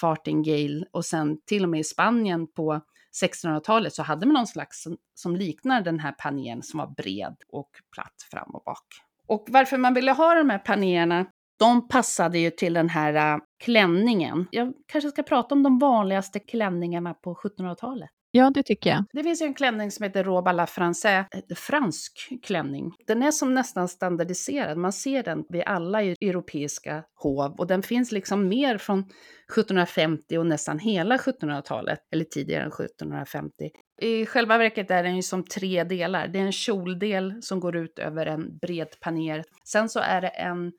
fartingale 0.00 0.84
och 0.92 1.04
sen 1.04 1.38
till 1.46 1.62
och 1.62 1.68
med 1.68 1.80
i 1.80 1.84
Spanien 1.84 2.46
på 2.46 2.80
1600-talet 3.22 3.92
så 3.92 4.02
hade 4.02 4.26
man 4.26 4.34
någon 4.34 4.46
slags 4.46 4.82
som, 4.82 4.96
som 5.14 5.36
liknar 5.36 5.80
den 5.80 6.00
här 6.00 6.12
panelen 6.18 6.62
som 6.62 6.78
var 6.78 6.86
bred 6.86 7.36
och 7.48 7.70
platt 7.94 8.26
fram 8.30 8.50
och 8.54 8.62
bak. 8.64 8.86
Och 9.26 9.46
varför 9.48 9.78
man 9.78 9.94
ville 9.94 10.12
ha 10.12 10.34
de 10.34 10.50
här 10.50 10.58
panéerna, 10.58 11.26
de 11.58 11.88
passade 11.88 12.38
ju 12.38 12.50
till 12.50 12.74
den 12.74 12.88
här 12.88 13.34
äh, 13.34 13.38
klänningen. 13.64 14.46
Jag 14.50 14.72
kanske 14.86 15.10
ska 15.10 15.22
prata 15.22 15.54
om 15.54 15.62
de 15.62 15.78
vanligaste 15.78 16.38
klänningarna 16.38 17.14
på 17.14 17.34
1700-talet. 17.34 18.10
Ja, 18.36 18.50
det 18.54 18.62
tycker 18.62 18.90
jag. 18.90 19.04
Det 19.12 19.22
finns 19.22 19.42
ju 19.42 19.46
en 19.46 19.54
klänning 19.54 19.90
som 19.90 20.02
heter 20.02 20.24
robe 20.24 20.50
à 20.50 20.52
la 20.52 20.64
française, 20.64 21.24
eh, 21.32 21.56
fransk 21.56 22.28
klänning. 22.42 22.92
Den 23.06 23.22
är 23.22 23.30
som 23.30 23.54
nästan 23.54 23.88
standardiserad, 23.88 24.78
man 24.78 24.92
ser 24.92 25.22
den 25.22 25.44
vid 25.48 25.62
alla 25.66 26.02
europeiska 26.02 27.04
hov 27.14 27.54
och 27.58 27.66
den 27.66 27.82
finns 27.82 28.12
liksom 28.12 28.48
mer 28.48 28.78
från 28.78 28.98
1750 28.98 30.38
och 30.38 30.46
nästan 30.46 30.78
hela 30.78 31.16
1700-talet, 31.16 31.98
eller 32.12 32.24
tidigare 32.24 32.62
än 32.62 32.68
1750. 32.68 33.70
I 34.00 34.26
själva 34.26 34.58
verket 34.58 34.90
är 34.90 35.02
den 35.02 35.16
ju 35.16 35.22
som 35.22 35.44
tre 35.44 35.84
delar. 35.84 36.28
Det 36.28 36.38
är 36.38 36.44
en 36.44 36.52
kjoldel 36.52 37.42
som 37.42 37.60
går 37.60 37.76
ut 37.76 37.98
över 37.98 38.26
en 38.26 38.58
bred 38.58 39.00
paner. 39.00 39.44
Sen 39.64 39.88
så 39.88 40.00
är 40.00 40.20
det 40.20 40.28
en 40.28 40.72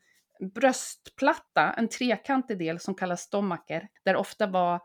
bröstplatta, 0.54 1.72
en 1.72 1.88
trekantig 1.88 2.58
del 2.58 2.80
som 2.80 2.94
kallas 2.94 3.20
stomaker, 3.20 3.88
där 4.04 4.16
ofta 4.16 4.46
var 4.46 4.80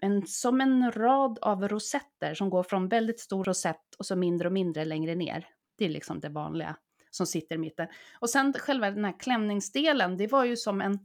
en, 0.00 0.26
som 0.26 0.60
en 0.60 0.92
rad 0.92 1.38
av 1.42 1.68
rosetter 1.68 2.34
som 2.34 2.50
går 2.50 2.62
från 2.62 2.88
väldigt 2.88 3.20
stor 3.20 3.44
rosett 3.44 3.94
och 3.98 4.06
så 4.06 4.16
mindre 4.16 4.48
och 4.48 4.52
mindre 4.52 4.84
längre 4.84 5.14
ner. 5.14 5.48
Det 5.78 5.84
är 5.84 5.88
liksom 5.88 6.20
det 6.20 6.28
vanliga 6.28 6.76
som 7.10 7.26
sitter 7.26 7.54
i 7.54 7.58
mitten. 7.58 7.88
Och 8.20 8.30
sen 8.30 8.52
själva 8.52 8.90
den 8.90 9.04
här 9.04 9.20
klänningsdelen, 9.20 10.16
det 10.16 10.26
var 10.26 10.44
ju 10.44 10.56
som 10.56 10.80
en, 10.80 10.98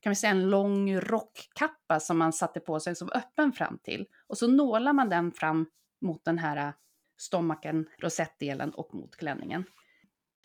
kan 0.00 0.10
vi 0.10 0.14
säga 0.16 0.30
en 0.30 0.50
lång 0.50 0.96
rockkappa 1.00 2.00
som 2.00 2.18
man 2.18 2.32
satte 2.32 2.60
på 2.60 2.80
sig 2.80 2.96
som 2.96 3.10
öppen 3.14 3.52
fram 3.52 3.78
till. 3.82 4.06
Och 4.26 4.38
så 4.38 4.48
nålar 4.48 4.92
man 4.92 5.08
den 5.08 5.32
fram 5.32 5.66
mot 6.00 6.24
den 6.24 6.38
här 6.38 6.56
äh, 6.56 6.74
stomaken, 7.18 7.88
rosettdelen 7.98 8.70
och 8.70 8.94
mot 8.94 9.16
klänningen. 9.16 9.64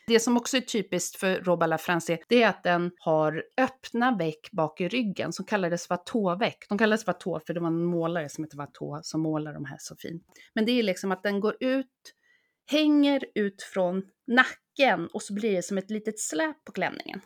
Det 0.06 0.20
som 0.20 0.36
också 0.36 0.56
är 0.56 0.60
typiskt 0.60 1.16
för 1.16 1.40
Robe 1.40 1.66
la 1.66 1.78
France, 1.78 2.18
det 2.28 2.42
är 2.42 2.48
att 2.48 2.62
den 2.62 2.90
har 2.98 3.44
öppna 3.56 4.16
veck 4.16 4.50
bak 4.52 4.80
i 4.80 4.88
ryggen 4.88 5.32
som 5.32 5.44
kallades 5.44 5.90
Watteau-veck. 5.90 6.66
De 6.68 6.78
kallades 6.78 7.06
Watteau 7.06 7.40
för 7.46 7.54
det 7.54 7.60
var 7.60 7.66
en 7.66 7.84
målare 7.84 8.28
som 8.28 8.44
hette 8.44 8.56
Watteau 8.56 9.00
som 9.02 9.20
målar 9.20 9.54
de 9.54 9.64
här 9.64 9.76
så 9.80 9.96
fint. 9.96 10.22
Men 10.54 10.64
det 10.64 10.72
är 10.72 10.82
liksom 10.82 11.12
att 11.12 11.22
den 11.22 11.40
går 11.40 11.56
ut, 11.60 11.86
hänger 12.70 13.24
ut 13.34 13.62
från 13.62 14.02
nacken 14.26 15.08
och 15.12 15.22
så 15.22 15.34
blir 15.34 15.56
det 15.56 15.62
som 15.62 15.78
ett 15.78 15.90
litet 15.90 16.20
släp 16.20 16.64
på 16.64 16.72
klänningen. 16.72 17.20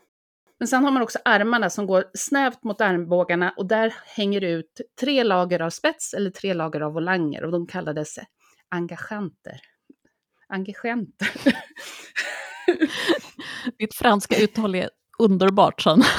Men 0.59 0.69
sen 0.69 0.85
har 0.85 0.91
man 0.91 1.03
också 1.03 1.19
armarna 1.25 1.71
som 1.71 1.87
går 1.87 2.05
snävt 2.15 2.65
mot 2.65 2.81
armbågarna 2.81 3.55
och 3.57 3.67
där 3.67 3.95
hänger 4.05 4.41
det 4.41 4.51
ut 4.51 4.81
tre 5.01 5.25
lager 5.25 5.61
av 5.61 5.71
spets 5.71 6.15
eller 6.15 6.31
tre 6.31 6.55
lager 6.55 6.81
av 6.81 6.93
volanger 6.93 7.45
och 7.45 7.53
de 7.53 7.67
kallades 7.67 8.19
engagementer. 8.69 9.61
Engagementer. 10.49 11.31
Ditt 13.79 13.95
franska 13.95 14.37
uttal 14.43 14.75
är 14.75 14.91
underbart, 15.19 15.81
Sanna. 15.81 16.05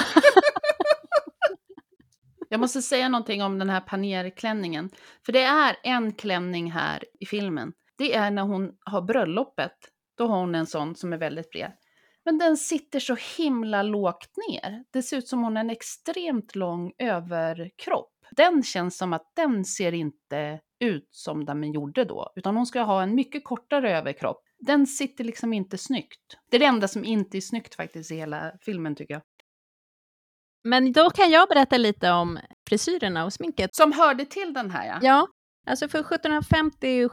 Jag 2.49 2.59
måste 2.59 2.81
säga 2.81 3.09
någonting 3.09 3.43
om 3.43 3.59
den 3.59 3.69
här 3.69 3.81
panierklänningen. 3.81 4.89
För 5.25 5.33
det 5.33 5.43
är 5.43 5.75
en 5.83 6.13
klänning 6.13 6.71
här 6.71 7.03
i 7.19 7.25
filmen. 7.25 7.73
Det 7.97 8.15
är 8.15 8.31
när 8.31 8.41
hon 8.41 8.71
har 8.85 9.01
bröllopet. 9.01 9.77
Då 10.17 10.27
har 10.27 10.39
hon 10.39 10.55
en 10.55 10.65
sån 10.65 10.95
som 10.95 11.13
är 11.13 11.17
väldigt 11.17 11.49
bred. 11.49 11.71
Men 12.25 12.37
den 12.37 12.57
sitter 12.57 12.99
så 12.99 13.17
himla 13.37 13.83
lågt 13.83 14.31
ner. 14.49 14.83
Det 14.93 15.03
ser 15.03 15.17
ut 15.17 15.27
som 15.27 15.43
hon 15.43 15.55
har 15.55 15.63
en 15.63 15.69
extremt 15.69 16.55
lång 16.55 16.91
överkropp. 16.97 18.11
Den 18.31 18.63
känns 18.63 18.97
som 18.97 19.13
att 19.13 19.31
den 19.35 19.65
ser 19.65 19.93
inte 19.93 20.59
ut 20.79 21.09
som 21.11 21.45
den 21.45 21.73
gjorde 21.73 22.03
då, 22.03 22.31
utan 22.35 22.55
hon 22.55 22.65
ska 22.65 22.81
ha 22.81 23.03
en 23.03 23.15
mycket 23.15 23.43
kortare 23.43 23.97
överkropp 23.97 24.46
den 24.59 24.87
sitter 24.87 25.23
liksom 25.23 25.53
inte 25.53 25.77
snyggt. 25.77 26.37
Det 26.49 26.57
är 26.57 26.59
det 26.59 26.65
enda 26.65 26.87
som 26.87 27.05
inte 27.05 27.37
är 27.37 27.41
snyggt 27.41 27.75
faktiskt 27.75 28.11
i 28.11 28.15
hela 28.15 28.51
filmen 28.61 28.95
tycker 28.95 29.13
jag. 29.13 29.23
Men 30.63 30.91
då 30.91 31.09
kan 31.09 31.31
jag 31.31 31.49
berätta 31.49 31.77
lite 31.77 32.11
om 32.11 32.39
frisyrerna 32.69 33.25
och 33.25 33.33
sminket. 33.33 33.75
Som 33.75 33.91
hörde 33.91 34.25
till 34.25 34.53
den 34.53 34.71
här 34.71 34.87
ja. 34.87 34.99
Ja, 35.01 35.27
alltså 35.67 35.87
för 35.87 35.99
1750 35.99 37.09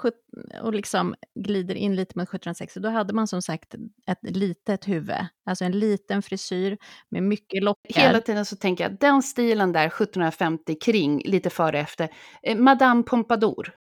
och 0.62 0.74
liksom 0.74 1.14
glider 1.34 1.74
in 1.74 1.96
lite 1.96 2.18
mot 2.18 2.28
1760, 2.28 2.80
då 2.80 2.88
hade 2.88 3.12
man 3.12 3.28
som 3.28 3.42
sagt 3.42 3.74
ett 4.06 4.18
litet 4.22 4.88
huvud, 4.88 5.26
alltså 5.46 5.64
en 5.64 5.78
liten 5.78 6.22
frisyr 6.22 6.78
med 7.10 7.22
mycket 7.22 7.62
lockar. 7.62 8.00
Hela 8.00 8.20
tiden 8.20 8.44
så 8.44 8.56
tänker 8.56 8.84
jag, 8.84 8.98
den 8.98 9.22
stilen 9.22 9.72
där 9.72 9.86
1750 9.86 10.74
kring, 10.80 11.22
lite 11.24 11.50
före 11.50 11.78
efter, 11.78 12.08
eh, 12.42 12.56
Madame 12.56 13.02
Pompadour. 13.02 13.74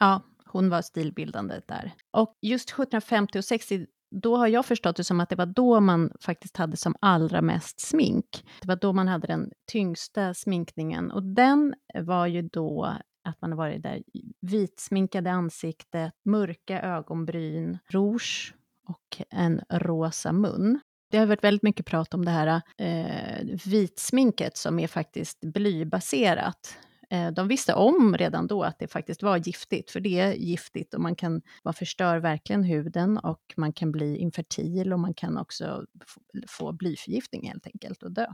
Ja, 0.00 0.22
hon 0.54 0.70
var 0.70 0.82
stilbildande 0.82 1.60
där. 1.66 1.92
Och 2.10 2.34
just 2.42 2.68
1750 2.70 3.38
och 3.38 3.44
60, 3.44 3.86
då 4.10 4.36
har 4.36 4.46
jag 4.46 4.66
förstått 4.66 4.96
det 4.96 5.04
som 5.04 5.20
att 5.20 5.28
det 5.28 5.36
var 5.36 5.46
då 5.46 5.80
man 5.80 6.12
faktiskt 6.20 6.56
hade 6.56 6.76
som 6.76 6.96
allra 7.00 7.42
mest 7.42 7.80
smink. 7.80 8.44
Det 8.60 8.68
var 8.68 8.76
då 8.76 8.92
man 8.92 9.08
hade 9.08 9.26
den 9.26 9.50
tyngsta 9.72 10.34
sminkningen 10.34 11.10
och 11.10 11.22
den 11.22 11.74
var 11.94 12.26
ju 12.26 12.42
då 12.42 12.96
att 13.24 13.40
man 13.40 13.50
har 13.50 13.56
varit 13.56 13.82
där 13.82 14.02
vitsminkade 14.40 15.30
ansiktet, 15.30 16.12
mörka 16.24 16.82
ögonbryn, 16.82 17.78
rouge 17.90 18.54
och 18.88 19.22
en 19.30 19.60
rosa 19.70 20.32
mun. 20.32 20.80
Det 21.10 21.18
har 21.18 21.26
varit 21.26 21.44
väldigt 21.44 21.62
mycket 21.62 21.86
prat 21.86 22.14
om 22.14 22.24
det 22.24 22.30
här 22.30 22.62
eh, 22.78 23.58
vitsminket 23.66 24.56
som 24.56 24.78
är 24.78 24.86
faktiskt 24.86 25.40
blybaserat 25.40 26.78
Eh, 27.14 27.30
de 27.30 27.48
visste 27.48 27.74
om 27.74 28.16
redan 28.16 28.46
då 28.46 28.62
att 28.62 28.78
det 28.78 28.88
faktiskt 28.88 29.22
var 29.22 29.36
giftigt, 29.36 29.90
för 29.90 30.00
det 30.00 30.20
är 30.20 30.32
giftigt 30.32 30.94
och 30.94 31.00
man, 31.00 31.16
kan, 31.16 31.42
man 31.62 31.74
förstör 31.74 32.18
verkligen 32.18 32.62
huden 32.62 33.18
och 33.18 33.54
man 33.56 33.72
kan 33.72 33.92
bli 33.92 34.16
infertil 34.16 34.92
och 34.92 35.00
man 35.00 35.14
kan 35.14 35.38
också 35.38 35.84
få 36.48 36.72
blyförgiftning 36.72 37.48
helt 37.48 37.66
enkelt 37.66 38.02
och 38.02 38.12
dö. 38.12 38.26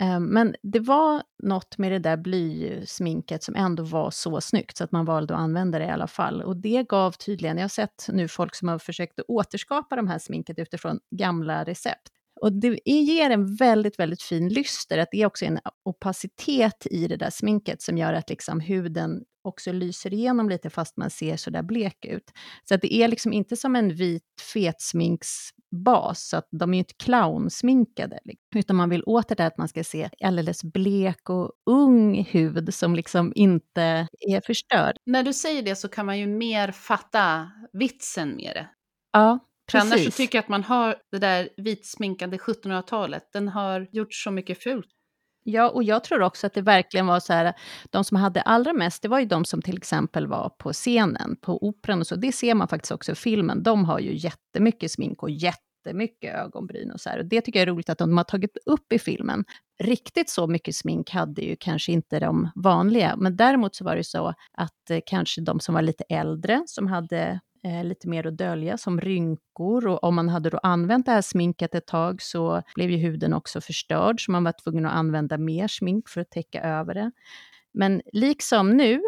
Eh, 0.00 0.20
men 0.20 0.54
det 0.62 0.80
var 0.80 1.22
något 1.42 1.78
med 1.78 1.92
det 1.92 1.98
där 1.98 2.16
blysminket 2.16 3.42
som 3.42 3.54
ändå 3.54 3.82
var 3.82 4.10
så 4.10 4.40
snyggt 4.40 4.76
så 4.76 4.84
att 4.84 4.92
man 4.92 5.04
valde 5.04 5.34
att 5.34 5.40
använda 5.40 5.78
det 5.78 5.84
i 5.84 5.90
alla 5.90 6.06
fall. 6.06 6.42
Och 6.42 6.56
det 6.56 6.88
gav 6.88 7.12
tydligen, 7.12 7.56
jag 7.56 7.64
har 7.64 7.68
sett 7.68 8.08
nu 8.12 8.28
folk 8.28 8.54
som 8.54 8.68
har 8.68 8.78
försökt 8.78 9.18
att 9.18 9.26
återskapa 9.28 9.96
de 9.96 10.08
här 10.08 10.18
sminket 10.18 10.58
utifrån 10.58 11.00
gamla 11.10 11.64
recept. 11.64 12.10
Och 12.44 12.52
det 12.52 12.78
ger 12.84 13.30
en 13.30 13.56
väldigt, 13.56 13.98
väldigt 13.98 14.22
fin 14.22 14.48
lyster, 14.48 14.98
att 14.98 15.08
det 15.10 15.22
är 15.22 15.26
också 15.26 15.44
en 15.44 15.58
opacitet 15.84 16.86
i 16.90 17.06
det 17.08 17.16
där 17.16 17.30
sminket 17.30 17.82
som 17.82 17.98
gör 17.98 18.12
att 18.12 18.30
liksom 18.30 18.60
huden 18.60 19.24
också 19.44 19.72
lyser 19.72 20.14
igenom 20.14 20.48
lite 20.48 20.70
fast 20.70 20.96
man 20.96 21.10
ser 21.10 21.36
så 21.36 21.50
där 21.50 21.62
blek 21.62 22.04
ut. 22.04 22.32
Så 22.68 22.74
att 22.74 22.80
det 22.80 22.94
är 22.94 23.08
liksom 23.08 23.32
inte 23.32 23.56
som 23.56 23.76
en 23.76 23.94
vit 23.94 24.22
fetsminksbas, 24.52 26.28
så 26.28 26.36
att 26.36 26.48
de 26.50 26.70
är 26.70 26.74
ju 26.74 26.78
inte 26.78 26.94
clownsminkade, 26.94 28.18
utan 28.54 28.76
man 28.76 28.90
vill 28.90 29.02
åt 29.06 29.28
det 29.28 29.34
där 29.34 29.46
att 29.46 29.58
man 29.58 29.68
ska 29.68 29.84
se 29.84 30.10
alldeles 30.20 30.64
blek 30.64 31.30
och 31.30 31.52
ung 31.70 32.24
hud 32.24 32.74
som 32.74 32.94
liksom 32.94 33.32
inte 33.34 34.08
är 34.20 34.40
förstörd. 34.46 34.96
När 35.06 35.22
du 35.22 35.32
säger 35.32 35.62
det 35.62 35.76
så 35.76 35.88
kan 35.88 36.06
man 36.06 36.18
ju 36.18 36.26
mer 36.26 36.72
fatta 36.72 37.50
vitsen 37.72 38.36
med 38.36 38.52
det. 38.54 38.68
Ja, 39.12 39.38
för 39.70 39.78
annars 39.78 40.04
så 40.04 40.10
tycker 40.10 40.38
jag 40.38 40.42
att 40.42 40.48
man 40.48 40.64
har 40.64 40.96
det 41.12 41.18
där 41.18 41.48
vitsminkande 41.56 42.36
1700-talet, 42.36 43.32
den 43.32 43.48
har 43.48 43.88
gjort 43.92 44.14
så 44.14 44.30
mycket 44.30 44.62
fult. 44.62 44.88
Ja, 45.46 45.70
och 45.70 45.84
jag 45.84 46.04
tror 46.04 46.22
också 46.22 46.46
att 46.46 46.54
det 46.54 46.62
verkligen 46.62 47.06
var 47.06 47.20
så 47.20 47.32
här, 47.32 47.54
de 47.90 48.04
som 48.04 48.16
hade 48.16 48.42
allra 48.42 48.72
mest, 48.72 49.02
det 49.02 49.08
var 49.08 49.18
ju 49.18 49.26
de 49.26 49.44
som 49.44 49.62
till 49.62 49.76
exempel 49.76 50.26
var 50.26 50.48
på 50.48 50.72
scenen, 50.72 51.36
på 51.40 51.66
operan 51.66 52.00
och 52.00 52.06
så. 52.06 52.16
Det 52.16 52.32
ser 52.32 52.54
man 52.54 52.68
faktiskt 52.68 52.92
också 52.92 53.12
i 53.12 53.14
filmen. 53.14 53.62
De 53.62 53.84
har 53.84 53.98
ju 53.98 54.16
jättemycket 54.16 54.90
smink 54.90 55.22
och 55.22 55.30
jättemycket 55.30 56.34
ögonbryn 56.34 56.90
och 56.90 57.00
så 57.00 57.10
här. 57.10 57.18
Och 57.18 57.26
det 57.26 57.40
tycker 57.40 57.58
jag 57.60 57.68
är 57.68 57.72
roligt 57.72 57.88
att 57.88 57.98
de 57.98 58.16
har 58.16 58.24
tagit 58.24 58.56
upp 58.66 58.92
i 58.92 58.98
filmen. 58.98 59.44
Riktigt 59.82 60.30
så 60.30 60.46
mycket 60.46 60.76
smink 60.76 61.10
hade 61.10 61.42
ju 61.42 61.56
kanske 61.60 61.92
inte 61.92 62.18
de 62.18 62.50
vanliga, 62.54 63.16
men 63.16 63.36
däremot 63.36 63.76
så 63.76 63.84
var 63.84 63.96
det 63.96 64.04
så 64.04 64.34
att 64.52 64.90
eh, 64.90 65.00
kanske 65.06 65.40
de 65.40 65.60
som 65.60 65.74
var 65.74 65.82
lite 65.82 66.04
äldre, 66.08 66.62
som 66.66 66.86
hade 66.86 67.40
eh, 67.64 67.84
lite 67.84 68.08
mer 68.08 68.26
att 68.26 68.38
dölja, 68.38 68.78
som 68.78 69.00
rynkor. 69.00 69.86
Och 69.86 70.04
om 70.04 70.14
man 70.14 70.28
hade 70.28 70.50
då 70.50 70.58
använt 70.58 71.06
det 71.06 71.12
här 71.12 71.22
sminket 71.22 71.74
ett 71.74 71.86
tag 71.86 72.22
så 72.22 72.62
blev 72.74 72.90
ju 72.90 72.96
huden 72.96 73.34
också 73.34 73.60
förstörd, 73.60 74.24
så 74.24 74.32
man 74.32 74.44
var 74.44 74.54
tvungen 74.62 74.86
att 74.86 74.92
använda 74.92 75.38
mer 75.38 75.68
smink 75.68 76.08
för 76.08 76.20
att 76.20 76.30
täcka 76.30 76.62
över 76.62 76.94
det. 76.94 77.10
Men 77.72 78.02
liksom 78.12 78.70
nu 78.70 79.02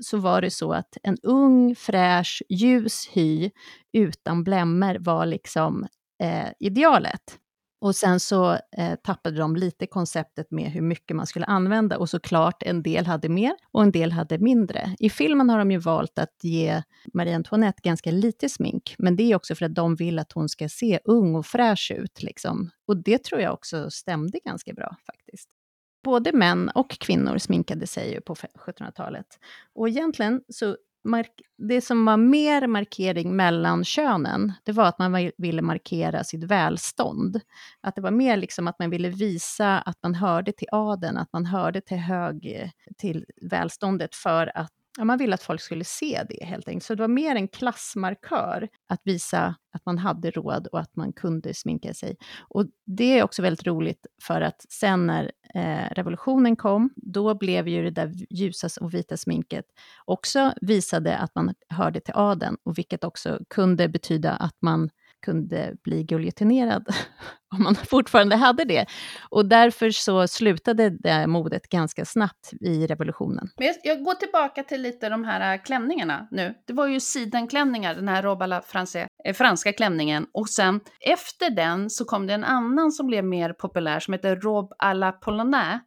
så 0.00 0.18
var 0.18 0.40
det 0.40 0.50
så 0.50 0.72
att 0.72 0.96
en 1.02 1.16
ung, 1.22 1.74
fräsch, 1.76 2.42
ljus 2.48 3.08
hy 3.12 3.50
utan 3.92 4.44
blämmer 4.44 4.98
var 5.00 5.26
liksom 5.26 5.86
eh, 6.22 6.48
idealet. 6.60 7.38
Och 7.82 7.96
sen 7.96 8.20
så 8.20 8.52
eh, 8.52 8.94
tappade 9.02 9.36
de 9.36 9.56
lite 9.56 9.86
konceptet 9.86 10.50
med 10.50 10.70
hur 10.70 10.80
mycket 10.80 11.16
man 11.16 11.26
skulle 11.26 11.46
använda 11.46 11.98
och 11.98 12.10
såklart 12.10 12.62
en 12.62 12.82
del 12.82 13.06
hade 13.06 13.28
mer 13.28 13.52
och 13.72 13.82
en 13.82 13.92
del 13.92 14.12
hade 14.12 14.38
mindre. 14.38 14.96
I 14.98 15.10
filmen 15.10 15.50
har 15.50 15.58
de 15.58 15.70
ju 15.70 15.78
valt 15.78 16.18
att 16.18 16.38
ge 16.42 16.82
Marie 17.14 17.36
Antoinette 17.36 17.80
ganska 17.82 18.10
lite 18.10 18.48
smink, 18.48 18.94
men 18.98 19.16
det 19.16 19.22
är 19.22 19.36
också 19.36 19.54
för 19.54 19.66
att 19.66 19.74
de 19.74 19.96
vill 19.96 20.18
att 20.18 20.32
hon 20.32 20.48
ska 20.48 20.68
se 20.68 20.98
ung 21.04 21.34
och 21.34 21.46
fräsch 21.46 21.92
ut. 21.96 22.22
Liksom. 22.22 22.70
Och 22.86 22.96
det 22.96 23.24
tror 23.24 23.40
jag 23.40 23.52
också 23.52 23.90
stämde 23.90 24.38
ganska 24.44 24.72
bra 24.72 24.96
faktiskt. 25.06 25.48
Både 26.04 26.32
män 26.32 26.68
och 26.68 26.90
kvinnor 26.90 27.38
sminkade 27.38 27.86
sig 27.86 28.12
ju 28.12 28.20
på 28.20 28.34
1700-talet. 28.34 29.26
Och 29.74 29.88
egentligen 29.88 30.40
så 30.48 30.76
det 31.58 31.80
som 31.80 32.04
var 32.04 32.16
mer 32.16 32.66
markering 32.66 33.36
mellan 33.36 33.84
könen, 33.84 34.52
det 34.64 34.72
var 34.72 34.84
att 34.84 34.98
man 34.98 35.30
ville 35.36 35.62
markera 35.62 36.24
sitt 36.24 36.44
välstånd. 36.44 37.40
Att 37.80 37.94
det 37.94 38.00
var 38.00 38.10
mer 38.10 38.36
liksom 38.36 38.68
att 38.68 38.78
man 38.78 38.90
ville 38.90 39.08
visa 39.08 39.78
att 39.78 39.98
man 40.02 40.14
hörde 40.14 40.52
till 40.52 40.68
adeln, 40.72 41.16
att 41.16 41.32
man 41.32 41.46
hörde 41.46 41.80
till 41.80 41.96
hög, 41.96 42.46
eh, 42.46 42.70
till 42.98 43.24
välståndet 43.50 44.14
för 44.14 44.58
att 44.58 44.72
ja, 44.98 45.04
man 45.04 45.18
ville 45.18 45.34
att 45.34 45.42
folk 45.42 45.60
skulle 45.60 45.84
se 45.84 46.22
det 46.28 46.44
helt 46.44 46.68
enkelt. 46.68 46.84
Så 46.84 46.94
det 46.94 47.02
var 47.02 47.08
mer 47.08 47.36
en 47.36 47.48
klassmarkör 47.48 48.68
att 48.88 49.00
visa 49.04 49.54
att 49.74 49.86
man 49.86 49.98
hade 49.98 50.30
råd 50.30 50.66
och 50.66 50.80
att 50.80 50.96
man 50.96 51.12
kunde 51.12 51.54
sminka 51.54 51.94
sig. 51.94 52.16
Och 52.48 52.66
det 52.86 53.18
är 53.18 53.22
också 53.22 53.42
väldigt 53.42 53.66
roligt 53.66 54.06
för 54.22 54.40
att 54.40 54.66
sen 54.68 55.06
när 55.06 55.32
eh, 55.54 55.94
revolutionen 55.94 56.56
kom, 56.56 56.90
då 56.96 57.34
blev 57.34 57.68
ju 57.68 57.82
det 57.82 57.90
där 57.90 58.12
ljusa 58.30 58.68
och 58.80 58.94
vita 58.94 59.16
sminket 59.16 59.64
också 60.04 60.52
visade 60.60 61.16
att 61.16 61.34
man 61.34 61.54
hörde 61.68 62.00
till 62.00 62.14
adeln, 62.14 62.56
och 62.64 62.78
vilket 62.78 63.04
också 63.04 63.38
kunde 63.50 63.88
betyda 63.88 64.30
att 64.30 64.56
man 64.60 64.90
kunde 65.22 65.74
bli 65.84 66.06
giljotinerad, 66.08 66.86
om 67.54 67.62
man 67.62 67.74
fortfarande 67.74 68.36
hade 68.36 68.64
det. 68.64 68.86
Och 69.30 69.46
därför 69.46 69.90
så 69.90 70.28
slutade 70.28 70.90
det 70.90 71.26
modet 71.26 71.68
ganska 71.68 72.04
snabbt 72.04 72.52
i 72.60 72.86
revolutionen. 72.86 73.48
Men 73.56 73.66
jag, 73.66 73.76
jag 73.82 74.04
går 74.04 74.14
tillbaka 74.14 74.62
till 74.62 74.82
lite 74.82 75.08
de 75.08 75.24
här 75.24 75.54
äh, 75.54 75.62
klänningarna 75.62 76.28
nu. 76.30 76.54
Det 76.66 76.72
var 76.72 76.86
ju 76.86 77.00
sidenklänningar, 77.00 77.94
den 77.94 78.08
här 78.08 78.22
robe 78.22 78.46
la 78.46 78.62
France, 78.62 79.08
eh, 79.24 79.34
franska 79.34 79.72
klänningen. 79.72 80.26
Och 80.32 80.48
sen 80.48 80.80
efter 81.00 81.50
den 81.50 81.90
så 81.90 82.04
kom 82.04 82.26
det 82.26 82.34
en 82.34 82.44
annan 82.44 82.92
som 82.92 83.06
blev 83.06 83.24
mer 83.24 83.52
populär 83.52 84.00
som 84.00 84.12
heter 84.12 84.36
robe 84.36 84.74
à 84.78 84.94
la 84.94 85.12
polonaise 85.12 85.80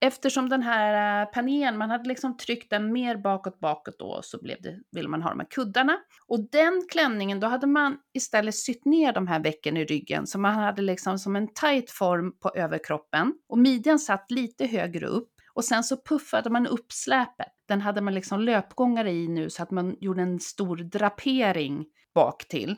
eftersom 0.00 0.48
den 0.48 0.62
här 0.62 1.22
eh, 1.22 1.28
panelen, 1.32 1.78
man 1.78 1.90
hade 1.90 2.08
liksom 2.08 2.36
tryckt 2.36 2.70
den 2.70 2.92
mer 2.92 3.16
bakåt 3.16 3.60
bakåt 3.60 3.98
då, 3.98 4.20
så 4.22 4.38
blev 4.42 4.56
det, 4.62 4.78
ville 4.92 5.08
man 5.08 5.22
ha 5.22 5.30
de 5.30 5.40
här 5.40 5.46
kuddarna. 5.50 5.98
Och 6.26 6.50
den 6.50 6.86
klänningen, 6.90 7.40
då 7.40 7.46
hade 7.46 7.66
man 7.66 7.96
istället 8.14 8.54
sytt 8.54 8.84
ner 8.84 9.12
de 9.12 9.26
här 9.26 9.40
vecken 9.40 9.76
i 9.76 9.84
ryggen, 9.84 10.26
så 10.26 10.38
man 10.38 10.54
hade 10.54 10.82
liksom 10.82 11.18
som 11.18 11.36
en 11.36 11.48
tight 11.54 11.90
form 11.90 12.32
på 12.38 12.50
överkroppen. 12.54 13.34
Och 13.48 13.58
midjan 13.58 13.98
satt 13.98 14.30
lite 14.30 14.66
högre 14.66 15.06
upp. 15.06 15.28
Och 15.54 15.64
sen 15.64 15.84
så 15.84 15.96
puffade 15.96 16.50
man 16.50 16.66
upp 16.66 16.92
släpet. 16.92 17.52
Den 17.68 17.80
hade 17.80 18.00
man 18.00 18.14
liksom 18.14 18.40
löpgångare 18.40 19.12
i 19.12 19.28
nu, 19.28 19.50
så 19.50 19.62
att 19.62 19.70
man 19.70 19.96
gjorde 20.00 20.22
en 20.22 20.40
stor 20.40 20.76
drapering 20.76 21.86
bak 22.14 22.48
till. 22.48 22.76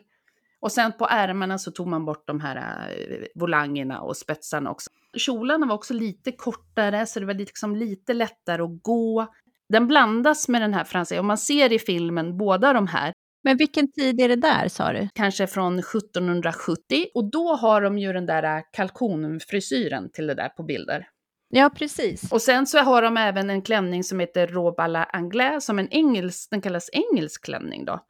Och 0.61 0.73
sen 0.73 0.93
på 0.93 1.07
ärmarna 1.11 1.59
så 1.59 1.71
tog 1.71 1.87
man 1.87 2.05
bort 2.05 2.27
de 2.27 2.41
här 2.41 2.57
eh, 2.57 3.27
volangerna 3.35 4.01
och 4.01 4.17
spetsarna 4.17 4.71
också. 4.71 4.91
Kjolarna 5.17 5.67
var 5.67 5.75
också 5.75 5.95
lite 5.95 6.33
kortare 6.33 7.07
så 7.07 7.21
det 7.21 7.27
var 7.27 7.35
liksom 7.35 7.77
lite 7.77 8.15
lättare 8.15 8.63
att 8.63 8.83
gå. 8.83 9.27
Den 9.69 9.87
blandas 9.87 10.49
med 10.49 10.63
den 10.63 10.75
här 10.75 10.85
franska, 10.85 11.19
och 11.19 11.25
man 11.25 11.39
ser 11.39 11.73
i 11.73 11.79
filmen 11.79 12.37
båda 12.37 12.73
de 12.73 12.87
här. 12.87 13.13
Men 13.45 13.57
vilken 13.57 13.93
tid 13.93 14.21
är 14.21 14.29
det 14.29 14.37
där 14.37 14.69
sa 14.69 14.93
du? 14.93 15.09
Kanske 15.15 15.47
från 15.47 15.79
1770 15.79 17.07
och 17.15 17.31
då 17.31 17.55
har 17.55 17.83
de 17.83 17.99
ju 17.99 18.13
den 18.13 18.27
där 18.27 18.57
äh, 18.57 18.63
kalkonfrisyren 18.73 20.11
till 20.13 20.27
det 20.27 20.35
där 20.35 20.49
på 20.49 20.63
bilder. 20.63 21.09
Ja, 21.49 21.71
precis. 21.77 22.33
Och 22.33 22.43
sen 22.43 22.67
så 22.67 22.79
har 22.79 23.03
de 23.03 23.17
även 23.17 23.51
en 23.51 23.63
klänning 23.63 24.05
som 24.05 24.21
heter 24.21 24.47
robe 24.47 24.83
à 24.83 24.87
la 24.87 25.05
anglaise, 25.05 25.61
som 25.61 25.79
en 25.79 25.89
engelsk, 25.89 26.51
den 26.51 26.61
kallas 26.61 26.91
engelsk 26.93 27.45
klänning 27.45 27.85
då. 27.85 28.05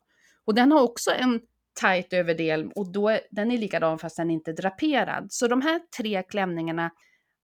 Och 0.45 0.55
den 0.55 0.73
har 0.73 0.83
också 0.83 1.11
en 1.11 1.41
tight 1.81 2.13
överdel 2.13 2.71
och 2.75 2.93
då, 2.93 3.19
den 3.31 3.51
är 3.51 3.59
likadan 3.59 3.99
fast 3.99 4.17
den 4.17 4.31
är 4.31 4.35
inte 4.35 4.53
draperad. 4.53 5.27
Så 5.31 5.49
de 5.49 5.63
här 5.63 5.81
tre 5.97 6.23
klänningarna, 6.23 6.91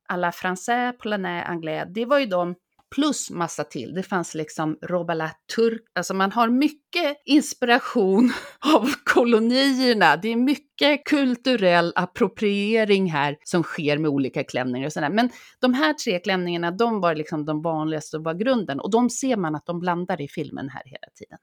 alla 0.09 0.31
français, 0.31 0.93
polonais, 0.93 1.45
anglais, 1.49 1.85
det 1.95 2.05
var 2.05 2.19
ju 2.19 2.27
de 2.27 2.55
plus 2.95 3.31
massa 3.31 3.65
till. 3.65 3.95
Det 3.95 4.03
fanns 4.03 4.35
liksom 4.35 4.79
robala 4.83 5.31
turk, 5.57 5.83
alltså 5.95 6.15
man 6.15 6.33
har 6.33 6.49
mycket 6.49 7.17
inspiration 7.25 8.33
av 8.75 8.89
kolonierna. 9.05 10.17
Det 10.17 10.29
är 10.29 10.37
mycket 10.37 11.05
kulturell 11.05 11.93
appropriering 11.97 13.11
här 13.11 13.37
som 13.45 13.63
sker 13.63 13.99
med 13.99 14.11
olika 14.11 14.45
klänningar 14.45 14.87
och 14.87 14.93
sådär. 14.93 15.11
Men 15.11 15.31
de 15.61 15.75
här 15.75 15.93
tre 15.93 16.19
klänningarna, 16.19 16.71
de 16.71 17.01
var 17.01 17.15
liksom 17.15 17.45
de 17.45 17.63
vanligaste 17.63 18.17
och 18.17 18.25
var 18.25 18.35
grunden 18.35 18.81
och 18.81 18.91
de 18.91 19.11
ser 19.11 19.37
man 19.37 19.55
att 19.55 19.67
de 19.67 19.81
blandar 19.81 20.21
i 20.21 20.29
filmen 20.29 20.69
här 20.69 20.83
hela 20.85 21.09
tiden. 21.15 21.39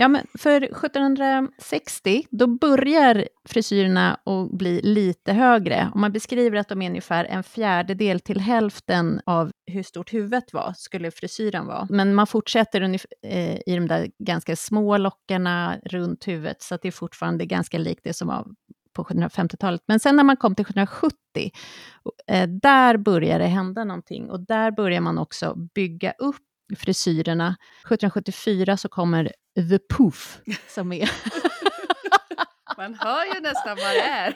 Ja, 0.00 0.08
men 0.08 0.26
för 0.38 0.62
1760, 0.62 2.26
då 2.30 2.46
börjar 2.46 3.28
frisyrerna 3.48 4.20
att 4.24 4.50
bli 4.50 4.80
lite 4.82 5.32
högre. 5.32 5.90
Och 5.94 6.00
man 6.00 6.12
beskriver 6.12 6.58
att 6.58 6.68
de 6.68 6.82
är 6.82 6.88
ungefär 6.88 7.24
en 7.24 7.42
fjärdedel 7.42 8.20
till 8.20 8.40
hälften 8.40 9.20
av 9.26 9.50
hur 9.66 9.82
stort 9.82 10.14
huvudet 10.14 10.52
var, 10.52 10.72
skulle 10.76 11.10
frisyren 11.10 11.66
vara. 11.66 11.86
Men 11.90 12.14
man 12.14 12.26
fortsätter 12.26 12.80
eh, 13.22 13.54
i 13.66 13.74
de 13.74 13.88
där 13.88 14.08
ganska 14.18 14.56
små 14.56 14.96
lockarna 14.96 15.78
runt 15.84 16.28
huvudet, 16.28 16.62
så 16.62 16.74
att 16.74 16.82
det 16.82 16.88
är 16.88 16.92
fortfarande 16.92 17.46
ganska 17.46 17.78
likt 17.78 18.00
det 18.04 18.12
som 18.12 18.28
var 18.28 18.46
på 18.92 19.04
1750-talet. 19.04 19.80
Men 19.86 20.00
sen 20.00 20.16
när 20.16 20.24
man 20.24 20.36
kom 20.36 20.54
till 20.54 20.62
1770, 20.62 21.50
eh, 22.26 22.48
där 22.48 22.96
börjar 22.96 23.38
det 23.38 23.46
hända 23.46 23.84
någonting. 23.84 24.30
Och 24.30 24.40
där 24.40 24.70
börjar 24.70 25.00
man 25.00 25.18
också 25.18 25.54
bygga 25.74 26.12
upp 26.18 26.36
frisyrerna. 26.76 27.56
1774 27.82 28.76
så 28.76 28.88
kommer 28.88 29.32
The 29.70 29.78
Poof, 29.78 30.40
som 30.68 30.92
är... 30.92 31.10
man 32.76 32.94
hör 32.94 33.34
ju 33.34 33.40
nästan 33.40 33.76
vad 33.76 33.94
det 33.94 34.02
är. 34.02 34.34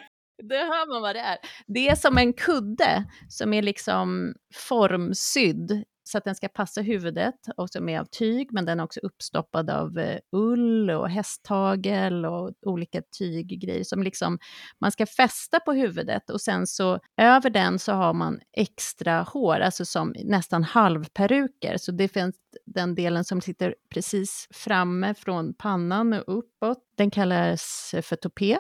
Det 0.49 0.59
hör 0.59 0.89
man 0.93 1.03
vad 1.03 1.17
det 1.17 1.21
är. 1.21 1.39
Det 1.67 1.89
är 1.89 1.95
som 1.95 2.19
en 2.19 2.33
kudde 2.33 3.05
som 3.29 3.53
är 3.53 3.63
liksom 3.63 4.35
formsydd 4.55 5.85
så 6.05 6.19
att 6.19 6.25
den 6.25 6.35
ska 6.35 6.49
passa 6.49 6.81
huvudet 6.81 7.35
och 7.57 7.71
som 7.71 7.89
är 7.89 8.01
av 8.01 8.05
tyg, 8.05 8.53
men 8.53 8.65
den 8.65 8.81
är 8.81 8.85
också 8.85 9.01
uppstoppad 9.01 9.71
av 9.71 9.99
eh, 9.99 10.19
ull 10.33 10.91
och 10.91 11.11
hästtagel 11.11 12.27
och 12.27 12.53
olika 12.63 13.03
tyggrejer 13.19 13.85
som 13.85 14.03
liksom 14.03 14.39
man 14.81 14.93
ska 14.93 15.07
fästa 15.07 15.61
på 15.61 15.73
huvudet 15.73 16.31
och 16.31 16.41
sen 16.41 16.67
så 16.67 16.99
över 17.17 17.51
den 17.51 17.79
så 17.79 17.93
har 17.93 18.15
man 18.15 18.41
extra 18.53 19.23
hår, 19.23 19.61
alltså 19.61 19.85
som 19.85 20.15
nästan 20.25 20.65
halvperuker. 20.65 21.77
Så 21.77 21.93
det 21.93 22.09
finns 22.09 22.37
den 22.67 22.95
delen 22.95 23.25
som 23.25 23.41
sitter 23.41 23.75
precis 23.95 24.49
framme 24.51 25.15
från 25.15 25.55
pannan 25.55 26.13
och 26.13 26.39
uppåt, 26.39 26.79
den 26.97 27.11
kallas 27.11 27.95
för 28.03 28.17
topé. 28.17 28.59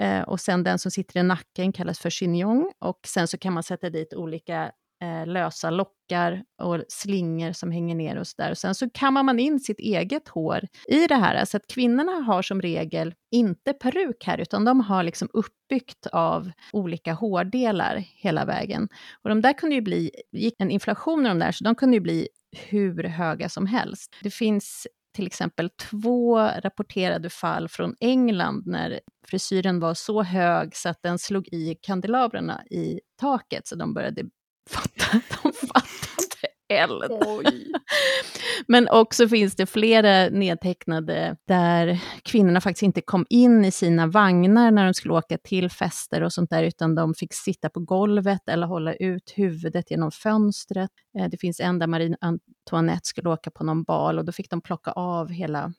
Eh, 0.00 0.20
och 0.20 0.40
sen 0.40 0.64
den 0.64 0.78
som 0.78 0.90
sitter 0.90 1.20
i 1.20 1.22
nacken 1.22 1.72
kallas 1.72 1.98
för 1.98 2.10
chignon 2.10 2.72
och 2.78 3.00
sen 3.06 3.28
så 3.28 3.38
kan 3.38 3.52
man 3.52 3.62
sätta 3.62 3.90
dit 3.90 4.14
olika 4.14 4.72
eh, 5.02 5.26
lösa 5.26 5.70
lockar 5.70 6.44
och 6.62 6.84
slingor 6.88 7.52
som 7.52 7.70
hänger 7.70 7.94
ner 7.94 8.16
och 8.16 8.26
sådär. 8.26 8.54
Sen 8.54 8.74
så 8.74 8.90
kammar 8.90 9.22
man 9.22 9.38
in 9.38 9.60
sitt 9.60 9.78
eget 9.78 10.28
hår 10.28 10.64
i 10.88 11.06
det 11.06 11.14
här. 11.14 11.44
Så 11.44 11.56
att 11.56 11.66
kvinnorna 11.66 12.12
har 12.12 12.42
som 12.42 12.62
regel 12.62 13.14
inte 13.30 13.72
peruk 13.72 14.24
här, 14.26 14.38
utan 14.38 14.64
de 14.64 14.80
har 14.80 15.02
liksom 15.02 15.28
uppbyggt 15.32 16.06
av 16.06 16.50
olika 16.72 17.12
hårdelar 17.12 17.96
hela 17.96 18.44
vägen. 18.44 18.88
Och 19.22 19.28
de 19.28 19.40
där 19.40 19.52
kunde 19.52 19.74
ju 19.74 19.82
bli, 19.82 20.10
gick 20.32 20.54
en 20.58 20.70
inflation 20.70 21.26
i 21.26 21.28
de 21.28 21.38
där, 21.38 21.52
så 21.52 21.64
de 21.64 21.74
kunde 21.74 21.96
ju 21.96 22.00
bli 22.00 22.28
hur 22.68 23.04
höga 23.04 23.48
som 23.48 23.66
helst. 23.66 24.16
Det 24.22 24.30
finns 24.30 24.86
till 25.14 25.26
exempel 25.26 25.70
två 25.70 26.38
rapporterade 26.38 27.30
fall 27.30 27.68
från 27.68 27.94
England 28.00 28.62
när 28.66 29.00
frisyren 29.26 29.80
var 29.80 29.94
så 29.94 30.22
hög 30.22 30.76
så 30.76 30.88
att 30.88 31.02
den 31.02 31.18
slog 31.18 31.48
i 31.48 31.74
kandelabrarna 31.82 32.64
i 32.70 33.00
taket 33.20 33.66
så 33.66 33.76
de 33.76 33.94
började 33.94 34.22
fatta, 34.68 35.20
de 35.42 35.52
fattade 35.52 36.48
eld. 36.68 37.12
Men 38.66 38.88
också 38.88 39.28
finns 39.28 39.56
det 39.56 39.66
flera 39.66 40.28
nedtecknade 40.28 41.36
där 41.48 42.02
kvinnorna 42.22 42.60
faktiskt 42.60 42.82
inte 42.82 43.00
kom 43.00 43.26
in 43.30 43.64
i 43.64 43.70
sina 43.70 44.06
vagnar 44.06 44.70
när 44.70 44.84
de 44.84 44.94
skulle 44.94 45.14
åka 45.14 45.38
till 45.38 45.70
fester 45.70 46.22
och 46.22 46.32
sånt 46.32 46.50
där, 46.50 46.62
utan 46.62 46.94
de 46.94 47.14
fick 47.14 47.34
sitta 47.34 47.68
på 47.68 47.80
golvet 47.80 48.48
eller 48.48 48.66
hålla 48.66 48.94
ut 48.94 49.32
huvudet 49.36 49.90
genom 49.90 50.10
fönstret. 50.10 50.90
Eh, 51.18 51.28
det 51.28 51.36
finns 51.36 51.60
en 51.60 51.78
där 51.78 51.86
Marie 51.86 52.16
Antoinette 52.20 53.08
skulle 53.08 53.28
åka 53.28 53.50
på 53.50 53.64
någon 53.64 53.82
bal 53.82 54.18
och 54.18 54.24
då 54.24 54.32
fick 54.32 54.50
de 54.50 54.60
plocka 54.60 54.92
av 54.92 55.28
hela 55.30 55.72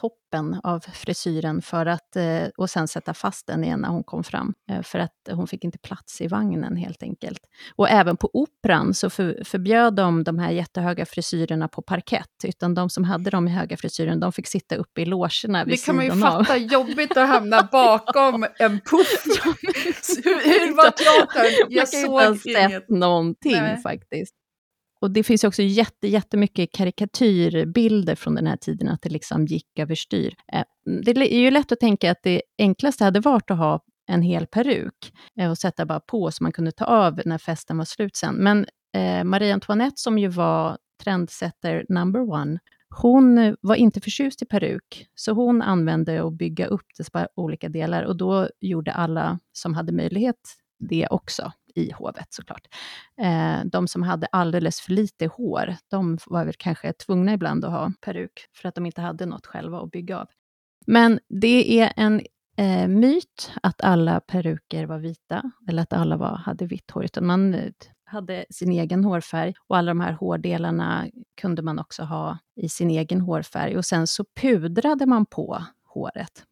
toppen 0.00 0.60
av 0.62 0.80
frisyren 0.80 1.62
för 1.62 1.86
att, 1.86 2.16
eh, 2.16 2.48
och 2.56 2.70
sen 2.70 2.88
sätta 2.88 3.14
fast 3.14 3.46
den 3.46 3.64
igen 3.64 3.80
när 3.80 3.88
hon 3.88 4.04
kom 4.04 4.24
fram, 4.24 4.54
eh, 4.70 4.82
för 4.82 4.98
att 4.98 5.12
hon 5.30 5.46
fick 5.46 5.64
inte 5.64 5.78
plats 5.78 6.20
i 6.20 6.28
vagnen 6.28 6.76
helt 6.76 7.02
enkelt. 7.02 7.40
Och 7.76 7.90
även 7.90 8.16
på 8.16 8.30
operan 8.32 8.94
så 8.94 9.10
för, 9.10 9.44
förbjöd 9.44 9.94
de 9.94 10.24
de 10.24 10.38
här 10.38 10.50
jättehöga 10.50 11.06
frisyrerna 11.06 11.68
på 11.68 11.82
parkett, 11.82 12.44
utan 12.44 12.74
de 12.74 12.90
som 12.90 13.04
hade 13.04 13.30
de 13.30 13.46
höga 13.46 13.76
frisyren, 13.76 14.20
de 14.20 14.32
fick 14.32 14.46
sitta 14.46 14.76
uppe 14.76 15.00
i 15.00 15.04
logerna 15.04 15.64
vid 15.64 15.74
Det 15.74 15.84
kan 15.84 15.96
man 15.96 16.04
ju 16.04 16.10
av. 16.10 16.16
fatta, 16.16 16.56
jobbigt 16.56 17.16
att 17.16 17.28
hamna 17.28 17.68
bakom 17.72 18.46
en 18.58 18.80
puff. 18.80 19.24
hur, 20.24 20.66
hur 20.66 20.76
var 20.76 20.90
teatern? 20.90 21.66
Jag 21.68 21.80
ha 21.80 21.86
såg 21.86 22.46
inget. 22.46 22.70
sett 22.72 22.88
någonting 22.88 23.52
Nej. 23.52 23.82
faktiskt. 23.82 24.34
Och 25.00 25.10
det 25.10 25.22
finns 25.22 25.44
ju 25.44 25.48
också 25.48 25.62
jätte, 25.62 26.08
jättemycket 26.08 26.72
karikatyrbilder 26.72 28.14
från 28.14 28.34
den 28.34 28.46
här 28.46 28.56
tiden, 28.56 28.88
att 28.88 29.02
det 29.02 29.08
liksom 29.08 29.46
gick 29.46 29.78
överstyr. 29.78 30.34
Eh, 30.52 30.64
det 31.04 31.10
är 31.10 31.40
ju 31.40 31.50
lätt 31.50 31.72
att 31.72 31.80
tänka 31.80 32.10
att 32.10 32.22
det 32.22 32.42
enklaste 32.58 33.04
hade 33.04 33.20
varit 33.20 33.50
att 33.50 33.58
ha 33.58 33.80
en 34.06 34.22
hel 34.22 34.46
peruk 34.46 35.12
eh, 35.40 35.50
och 35.50 35.58
sätta 35.58 35.86
bara 35.86 36.00
på 36.00 36.30
så 36.30 36.42
man 36.42 36.52
kunde 36.52 36.72
ta 36.72 36.84
av 36.84 37.20
när 37.24 37.38
festen 37.38 37.78
var 37.78 37.84
slut 37.84 38.16
sen. 38.16 38.34
Men 38.34 38.66
eh, 38.96 39.24
Marie 39.24 39.54
Antoinette 39.54 40.00
som 40.00 40.18
ju 40.18 40.28
var 40.28 40.78
trendsetter 41.04 41.86
number 41.88 42.20
one, 42.20 42.58
hon 43.02 43.56
var 43.60 43.74
inte 43.74 44.00
förtjust 44.00 44.42
i 44.42 44.46
peruk, 44.46 45.06
så 45.14 45.32
hon 45.32 45.62
använde 45.62 46.26
att 46.26 46.32
bygga 46.32 46.66
upp 46.66 46.86
det 46.98 47.12
på 47.12 47.26
olika 47.34 47.68
delar 47.68 48.02
och 48.02 48.16
då 48.16 48.48
gjorde 48.60 48.92
alla 48.92 49.38
som 49.52 49.74
hade 49.74 49.92
möjlighet 49.92 50.36
det 50.78 51.06
också 51.10 51.52
i 51.74 51.92
hovet 51.92 52.26
såklart. 52.30 52.66
Eh, 53.20 53.64
de 53.64 53.88
som 53.88 54.02
hade 54.02 54.26
alldeles 54.26 54.80
för 54.80 54.92
lite 54.92 55.26
hår, 55.26 55.76
de 55.88 56.18
var 56.26 56.44
väl 56.44 56.54
kanske 56.58 56.92
tvungna 56.92 57.32
ibland 57.32 57.64
att 57.64 57.70
ha 57.70 57.92
peruk, 58.00 58.46
för 58.56 58.68
att 58.68 58.74
de 58.74 58.86
inte 58.86 59.00
hade 59.00 59.26
något 59.26 59.46
själva 59.46 59.80
att 59.80 59.90
bygga 59.90 60.18
av. 60.18 60.28
Men 60.86 61.20
det 61.28 61.80
är 61.80 61.92
en 61.96 62.22
eh, 62.56 62.88
myt 62.88 63.52
att 63.62 63.80
alla 63.80 64.20
peruker 64.20 64.86
var 64.86 64.98
vita, 64.98 65.50
eller 65.68 65.82
att 65.82 65.92
alla 65.92 66.16
var, 66.16 66.36
hade 66.36 66.66
vitt 66.66 66.90
hår, 66.90 67.04
utan 67.04 67.26
man 67.26 67.54
eh, 67.54 67.72
hade 68.04 68.44
sin 68.50 68.72
egen 68.72 69.04
hårfärg 69.04 69.54
och 69.68 69.76
alla 69.76 69.90
de 69.90 70.00
här 70.00 70.12
hårdelarna 70.12 71.06
kunde 71.40 71.62
man 71.62 71.78
också 71.78 72.02
ha 72.02 72.38
i 72.56 72.68
sin 72.68 72.90
egen 72.90 73.20
hårfärg 73.20 73.76
och 73.76 73.84
sen 73.84 74.06
så 74.06 74.24
pudrade 74.40 75.06
man 75.06 75.26
på 75.26 75.64
håret. 75.84 76.44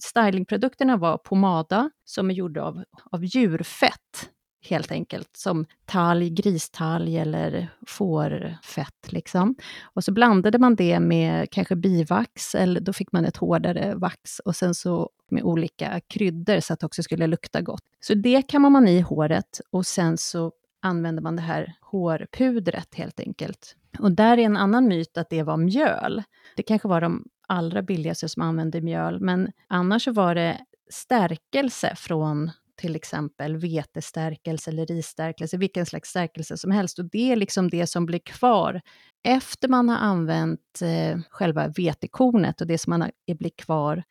Stylingprodukterna 0.00 0.96
var 0.96 1.18
pomada 1.18 1.90
som 2.04 2.30
är 2.30 2.34
gjord 2.34 2.58
av, 2.58 2.84
av 3.10 3.24
djurfett 3.24 4.30
helt 4.68 4.92
enkelt, 4.92 5.36
som 5.36 5.66
talg, 5.84 6.30
gristalg 6.30 7.16
eller 7.16 7.68
fårfett. 7.86 9.12
Liksom. 9.12 9.54
Och 9.82 10.04
så 10.04 10.12
blandade 10.12 10.58
man 10.58 10.74
det 10.74 11.00
med 11.00 11.50
kanske 11.50 11.76
bivax, 11.76 12.54
eller 12.54 12.80
då 12.80 12.92
fick 12.92 13.12
man 13.12 13.24
ett 13.24 13.36
hårdare 13.36 13.94
vax, 13.94 14.38
och 14.38 14.56
sen 14.56 14.74
så 14.74 15.10
med 15.30 15.42
olika 15.42 16.00
kryddor 16.06 16.60
så 16.60 16.72
att 16.72 16.80
det 16.80 16.86
också 16.86 17.02
skulle 17.02 17.26
lukta 17.26 17.60
gott. 17.60 17.82
Så 18.00 18.14
det 18.14 18.42
kammar 18.42 18.70
man 18.70 18.88
i 18.88 19.00
håret 19.00 19.60
och 19.70 19.86
sen 19.86 20.18
så 20.18 20.52
använder 20.82 21.22
man 21.22 21.36
det 21.36 21.42
här 21.42 21.74
hårpudret 21.80 22.94
helt 22.94 23.20
enkelt. 23.20 23.76
Och 23.98 24.12
där 24.12 24.38
är 24.38 24.42
en 24.42 24.56
annan 24.56 24.88
myt 24.88 25.18
att 25.18 25.30
det 25.30 25.42
var 25.42 25.56
mjöl. 25.56 26.22
Det 26.56 26.62
kanske 26.62 26.88
var 26.88 27.00
de 27.00 27.24
allra 27.48 27.82
billigaste 27.82 28.28
som 28.28 28.42
använde 28.42 28.80
mjöl, 28.80 29.20
men 29.20 29.52
annars 29.68 30.04
så 30.04 30.12
var 30.12 30.34
det 30.34 30.60
stärkelse 30.90 31.94
från 31.96 32.50
till 32.76 32.96
exempel 32.96 33.56
vetestärkelse 33.56 34.70
eller 34.70 34.86
risstärkelse, 34.86 35.56
vilken 35.56 35.86
slags 35.86 36.10
stärkelse 36.10 36.56
som 36.56 36.70
helst. 36.70 36.98
Och 36.98 37.04
det 37.04 37.32
är 37.32 37.36
liksom 37.36 37.70
det 37.70 37.86
som 37.86 38.06
blir 38.06 38.18
kvar 38.18 38.80
efter 39.24 39.68
man 39.68 39.88
har 39.88 39.96
använt 39.96 40.82
eh, 40.82 41.20
själva 41.30 41.68
vetekornet 41.68 42.60
och 42.60 42.66
det 42.66 42.78
som 42.78 42.90
man 42.90 43.00
har, 43.00 43.34
blir 43.34 43.52
kvar, 43.56 44.02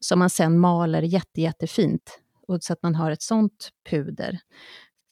som 0.00 0.18
man 0.18 0.30
sen 0.30 0.58
maler 0.58 1.02
jätte, 1.02 1.40
jättefint, 1.40 2.20
och 2.48 2.62
så 2.62 2.72
att 2.72 2.82
man 2.82 2.94
har 2.94 3.10
ett 3.10 3.22
sånt 3.22 3.70
puder. 3.90 4.38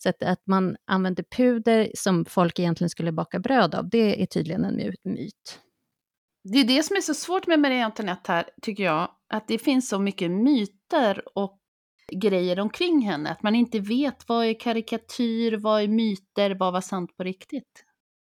Så 0.03 0.09
att, 0.09 0.23
att 0.23 0.47
man 0.47 0.77
använder 0.85 1.23
puder 1.23 1.91
som 1.95 2.25
folk 2.25 2.59
egentligen 2.59 2.91
skulle 2.91 3.13
baka 3.13 3.39
bröd 3.39 3.75
av, 3.75 3.89
det 3.89 4.23
är 4.23 4.27
tydligen 4.27 4.65
en 4.65 4.95
myt. 5.05 5.61
Det 6.53 6.59
är 6.59 6.65
det 6.65 6.83
som 6.83 6.97
är 6.97 7.01
så 7.01 7.15
svårt 7.15 7.47
med 7.47 7.61
Marie 7.61 7.85
Antoinette 7.85 8.33
här, 8.33 8.49
tycker 8.63 8.85
jag. 8.85 9.11
Att 9.29 9.49
det 9.49 9.59
finns 9.59 9.89
så 9.89 9.99
mycket 9.99 10.31
myter 10.31 11.39
och 11.39 11.59
grejer 12.13 12.61
omkring 12.61 13.03
henne. 13.03 13.31
Att 13.31 13.43
man 13.43 13.55
inte 13.55 13.81
vet 13.81 14.29
vad 14.29 14.47
är 14.47 14.61
karikatyr, 14.61 15.57
vad 15.57 15.83
är 15.83 15.89
myter, 15.89 16.55
vad 16.55 16.73
var 16.73 16.81
sant 16.81 17.17
på 17.17 17.23
riktigt. 17.23 17.85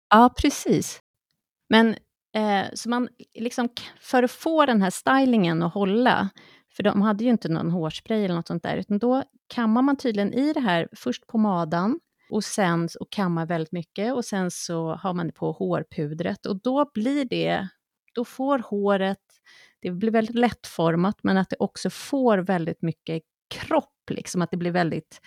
Ja, 0.09 0.33
precis. 0.37 0.99
Men 1.69 1.95
eh, 2.35 2.65
så 2.73 2.89
man, 2.89 3.09
liksom, 3.39 3.69
för 3.99 4.23
att 4.23 4.31
få 4.31 4.65
den 4.65 4.81
här 4.81 4.89
stylingen 4.89 5.63
att 5.63 5.73
hålla, 5.73 6.29
för 6.75 6.83
de 6.83 7.01
hade 7.01 7.23
ju 7.23 7.29
inte 7.29 7.49
någon 7.49 7.71
hårspray 7.71 8.25
eller 8.25 8.35
något 8.35 8.47
sånt 8.47 8.63
där, 8.63 8.77
utan 8.77 8.99
då 8.99 9.23
kammar 9.53 9.81
man 9.81 9.97
tydligen 9.97 10.33
i 10.33 10.53
det 10.53 10.59
här, 10.59 10.87
först 10.91 11.27
pomadan, 11.27 11.99
och 12.31 12.43
sen 12.43 12.89
och 12.99 13.11
kammar 13.11 13.45
väldigt 13.45 13.71
mycket, 13.71 14.13
och 14.13 14.25
sen 14.25 14.51
så 14.51 14.93
har 14.95 15.13
man 15.13 15.27
det 15.27 15.33
på 15.33 15.51
hårpudret, 15.51 16.45
och 16.45 16.61
då 16.61 16.91
blir 16.93 17.25
det, 17.25 17.67
då 18.15 18.25
får 18.25 18.59
håret, 18.59 19.17
det 19.79 19.91
blir 19.91 20.11
väldigt 20.11 20.35
lättformat, 20.35 21.19
men 21.23 21.37
att 21.37 21.49
det 21.49 21.55
också 21.59 21.89
får 21.89 22.37
väldigt 22.37 22.81
mycket 22.81 23.23
kropp, 23.51 24.09
liksom, 24.09 24.41
att 24.41 24.51
det 24.51 24.57
blir 24.57 24.71
väldigt 24.71 25.21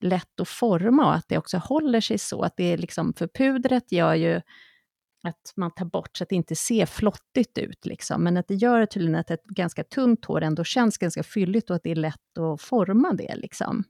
lätt 0.00 0.40
att 0.40 0.48
forma 0.48 1.06
och 1.06 1.14
att 1.14 1.28
det 1.28 1.38
också 1.38 1.58
håller 1.58 2.00
sig 2.00 2.18
så. 2.18 2.42
Att 2.42 2.56
det 2.56 2.72
är 2.72 2.78
liksom, 2.78 3.14
för 3.14 3.26
pudret 3.26 3.92
gör 3.92 4.14
ju 4.14 4.40
att 5.22 5.52
man 5.56 5.70
tar 5.70 5.84
bort 5.84 6.16
så 6.16 6.24
att 6.24 6.28
det 6.28 6.36
inte 6.36 6.56
ser 6.56 6.86
flottigt 6.86 7.58
ut, 7.58 7.86
liksom. 7.86 8.24
men 8.24 8.36
att 8.36 8.48
det 8.48 8.54
gör 8.54 8.86
tydligen 8.86 9.20
att 9.20 9.30
ett 9.30 9.44
ganska 9.44 9.84
tunt 9.84 10.24
hår 10.24 10.42
ändå 10.42 10.64
känns 10.64 10.98
ganska 10.98 11.22
fylligt 11.22 11.70
och 11.70 11.76
att 11.76 11.82
det 11.82 11.90
är 11.90 11.96
lätt 11.96 12.38
att 12.38 12.60
forma 12.60 13.12
det. 13.12 13.34
Liksom. 13.36 13.84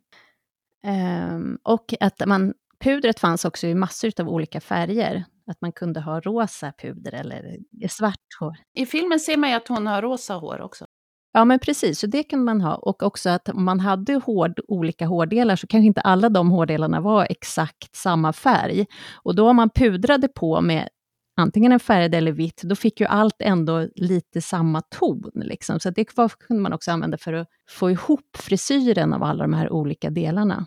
Um, 1.32 1.59
och 1.62 1.95
att 2.01 2.26
man, 2.26 2.55
pudret 2.84 3.20
fanns 3.20 3.45
också 3.45 3.66
i 3.66 3.74
massor 3.74 4.12
av 4.20 4.28
olika 4.28 4.61
färger. 4.61 5.24
Att 5.47 5.61
man 5.61 5.72
kunde 5.72 6.01
ha 6.01 6.20
rosa 6.20 6.72
puder 6.82 7.12
eller 7.12 7.59
svart 7.88 8.16
hår. 8.41 8.57
I 8.74 8.86
filmen 8.86 9.20
ser 9.20 9.36
man 9.36 9.51
ju 9.51 9.57
att 9.57 9.68
hon 9.68 9.86
har 9.86 10.03
rosa 10.03 10.34
hår 10.34 10.61
också. 10.61 10.86
Ja, 11.33 11.45
men 11.45 11.59
precis, 11.59 11.99
så 11.99 12.07
det 12.07 12.22
kan 12.22 12.45
man 12.45 12.61
ha. 12.61 12.74
Och 12.74 13.03
också 13.03 13.31
att 13.31 13.49
om 13.49 13.64
man 13.64 13.81
hade 13.81 14.14
hård, 14.14 14.61
olika 14.68 15.07
hårdelar, 15.07 15.57
så 15.57 15.66
kanske 15.66 15.87
inte 15.87 16.01
alla 16.01 16.28
de 16.28 16.51
hårdelarna 16.51 17.01
var 17.01 17.26
exakt 17.31 17.97
samma 17.97 18.33
färg. 18.33 18.87
Och 19.22 19.35
då 19.35 19.49
om 19.49 19.57
man 19.57 19.70
pudrade 19.70 20.28
på 20.28 20.61
med 20.61 20.89
antingen 21.37 21.72
en 21.72 21.81
färgad 21.81 22.14
eller 22.14 22.33
vitt, 22.33 22.62
då 22.62 22.76
fick 22.76 23.01
ju 23.01 23.07
allt 23.07 23.43
ändå 23.43 23.89
lite 23.95 24.41
samma 24.41 24.81
ton. 24.81 25.31
Liksom. 25.35 25.81
Så 25.81 25.91
det 25.91 26.16
var, 26.16 26.28
kunde 26.28 26.62
man 26.62 26.72
också 26.72 26.91
använda 26.91 27.18
för 27.18 27.33
att 27.33 27.49
få 27.68 27.91
ihop 27.91 28.37
frisyren 28.37 29.12
av 29.12 29.22
alla 29.22 29.45
de 29.45 29.53
här 29.53 29.72
olika 29.72 30.11
delarna. 30.11 30.66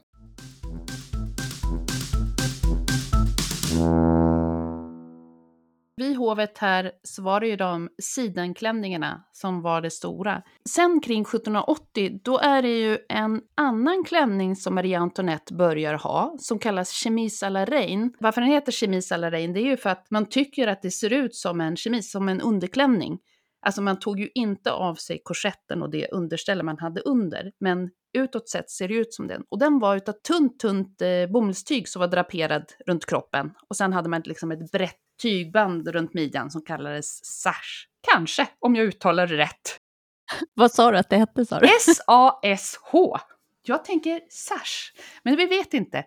Vid 6.04 6.18
hovet 6.18 6.58
här 6.58 6.92
så 7.04 7.22
var 7.22 7.40
det 7.40 7.48
ju 7.48 7.56
de 7.56 7.90
sidenklänningarna 8.02 9.24
som 9.32 9.62
var 9.62 9.82
det 9.82 9.90
stora. 9.90 10.42
Sen 10.70 11.02
kring 11.02 11.22
1780, 11.22 12.20
då 12.24 12.40
är 12.40 12.62
det 12.62 12.80
ju 12.80 12.98
en 13.10 13.42
annan 13.56 14.04
klänning 14.04 14.56
som 14.56 14.76
Marie 14.76 15.00
Antoinette 15.00 15.54
börjar 15.54 15.94
ha, 15.94 16.36
som 16.40 16.60
kallas 16.60 16.92
chemise 16.92 17.46
à 17.46 17.50
la 17.50 17.66
reine. 17.66 18.10
Varför 18.20 18.42
den 18.42 18.50
heter 18.50 18.72
chemise 18.72 19.16
à 19.16 19.18
la 19.18 19.32
reine, 19.32 19.54
det 19.54 19.60
är 19.60 19.66
ju 19.66 19.78
för 19.78 19.90
att 19.90 20.08
man 20.12 20.26
tycker 20.26 20.68
att 20.68 20.82
det 20.82 20.92
ser 20.92 21.14
ut 21.14 21.36
som 21.36 21.62
en 21.62 21.76
chemise, 21.76 22.10
som 22.10 22.30
en 22.30 22.42
underklänning. 22.42 23.20
Alltså 23.66 23.82
man 23.82 24.00
tog 24.00 24.20
ju 24.20 24.30
inte 24.34 24.72
av 24.72 24.96
sig 24.96 25.22
korsetten 25.24 25.82
och 25.82 25.92
det 25.92 26.08
underställe 26.12 26.64
man 26.64 26.78
hade 26.78 27.02
under, 27.02 27.52
men 27.60 27.90
utåt 28.18 28.50
sett 28.50 28.70
ser 28.70 28.88
det 28.88 28.94
ut 28.94 29.14
som 29.14 29.28
den. 29.28 29.44
Och 29.50 29.60
den 29.60 29.80
var 29.80 29.96
utav 29.96 30.14
tunt, 30.14 30.60
tunt 30.60 31.02
eh, 31.02 31.32
bomullstyg 31.32 31.88
som 31.88 32.00
var 32.00 32.08
draperad 32.08 32.66
runt 32.88 33.06
kroppen. 33.06 33.52
Och 33.70 33.78
sen 33.78 33.94
hade 33.94 34.10
man 34.10 34.22
liksom 34.26 34.52
ett 34.52 34.72
brett 34.72 35.03
tygband 35.22 35.88
runt 35.88 36.14
midjan 36.14 36.52
som 36.52 36.62
kallades 36.62 37.26
sash. 37.26 37.88
Kanske, 38.12 38.48
om 38.60 38.76
jag 38.76 38.86
uttalar 38.86 39.28
det 39.28 39.38
rätt. 39.38 39.80
Vad 40.54 40.72
sa 40.72 40.92
du 40.92 40.98
att 40.98 41.10
det 41.10 41.18
hette? 41.18 41.46
Sa 41.46 41.60
du? 41.60 41.66
S-A-S-H. 41.66 43.18
Jag 43.66 43.86
tänker 43.86 44.22
sash, 44.30 45.02
men 45.24 45.36
vi 45.36 45.46
vet 45.46 45.74
inte. 45.74 46.06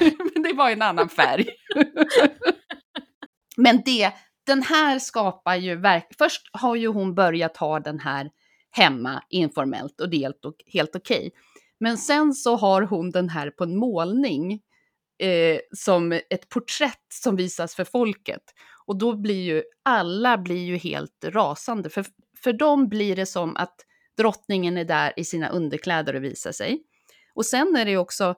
men 0.34 0.42
det 0.42 0.52
var 0.52 0.70
en 0.70 0.82
annan 0.82 1.08
färg. 1.08 1.46
men 3.56 3.82
det, 3.84 4.12
den 4.46 4.62
här 4.62 4.98
skapar 4.98 5.56
ju 5.56 5.76
verk... 5.76 6.06
Först 6.18 6.50
har 6.52 6.76
ju 6.76 6.88
hon 6.88 7.14
börjat 7.14 7.56
ha 7.56 7.80
den 7.80 8.00
här 8.00 8.30
hemma 8.70 9.22
informellt 9.30 10.00
och 10.00 10.10
det 10.10 10.16
är 10.16 10.20
helt, 10.20 10.38
helt 10.72 10.96
okej. 10.96 11.30
Men 11.80 11.98
sen 11.98 12.34
så 12.34 12.56
har 12.56 12.82
hon 12.82 13.10
den 13.10 13.28
här 13.28 13.50
på 13.50 13.64
en 13.64 13.76
målning 13.76 14.60
eh, 15.20 15.58
som 15.72 16.12
ett 16.12 16.48
porträtt 16.48 17.06
som 17.08 17.36
visas 17.36 17.74
för 17.74 17.84
folket. 17.84 18.42
Och 18.86 18.98
då 18.98 19.16
blir 19.16 19.42
ju 19.42 19.62
alla 19.82 20.38
blir 20.38 20.64
ju 20.64 20.76
helt 20.76 21.24
rasande. 21.24 21.90
För, 21.90 22.04
för 22.42 22.52
dem 22.52 22.88
blir 22.88 23.16
det 23.16 23.26
som 23.26 23.56
att 23.56 23.74
drottningen 24.16 24.76
är 24.76 24.84
där 24.84 25.12
i 25.16 25.24
sina 25.24 25.48
underkläder 25.48 26.14
och 26.14 26.24
visar 26.24 26.52
sig. 26.52 26.82
Och 27.34 27.46
sen 27.46 27.76
är 27.76 27.84
det 27.84 27.96
också 27.96 28.34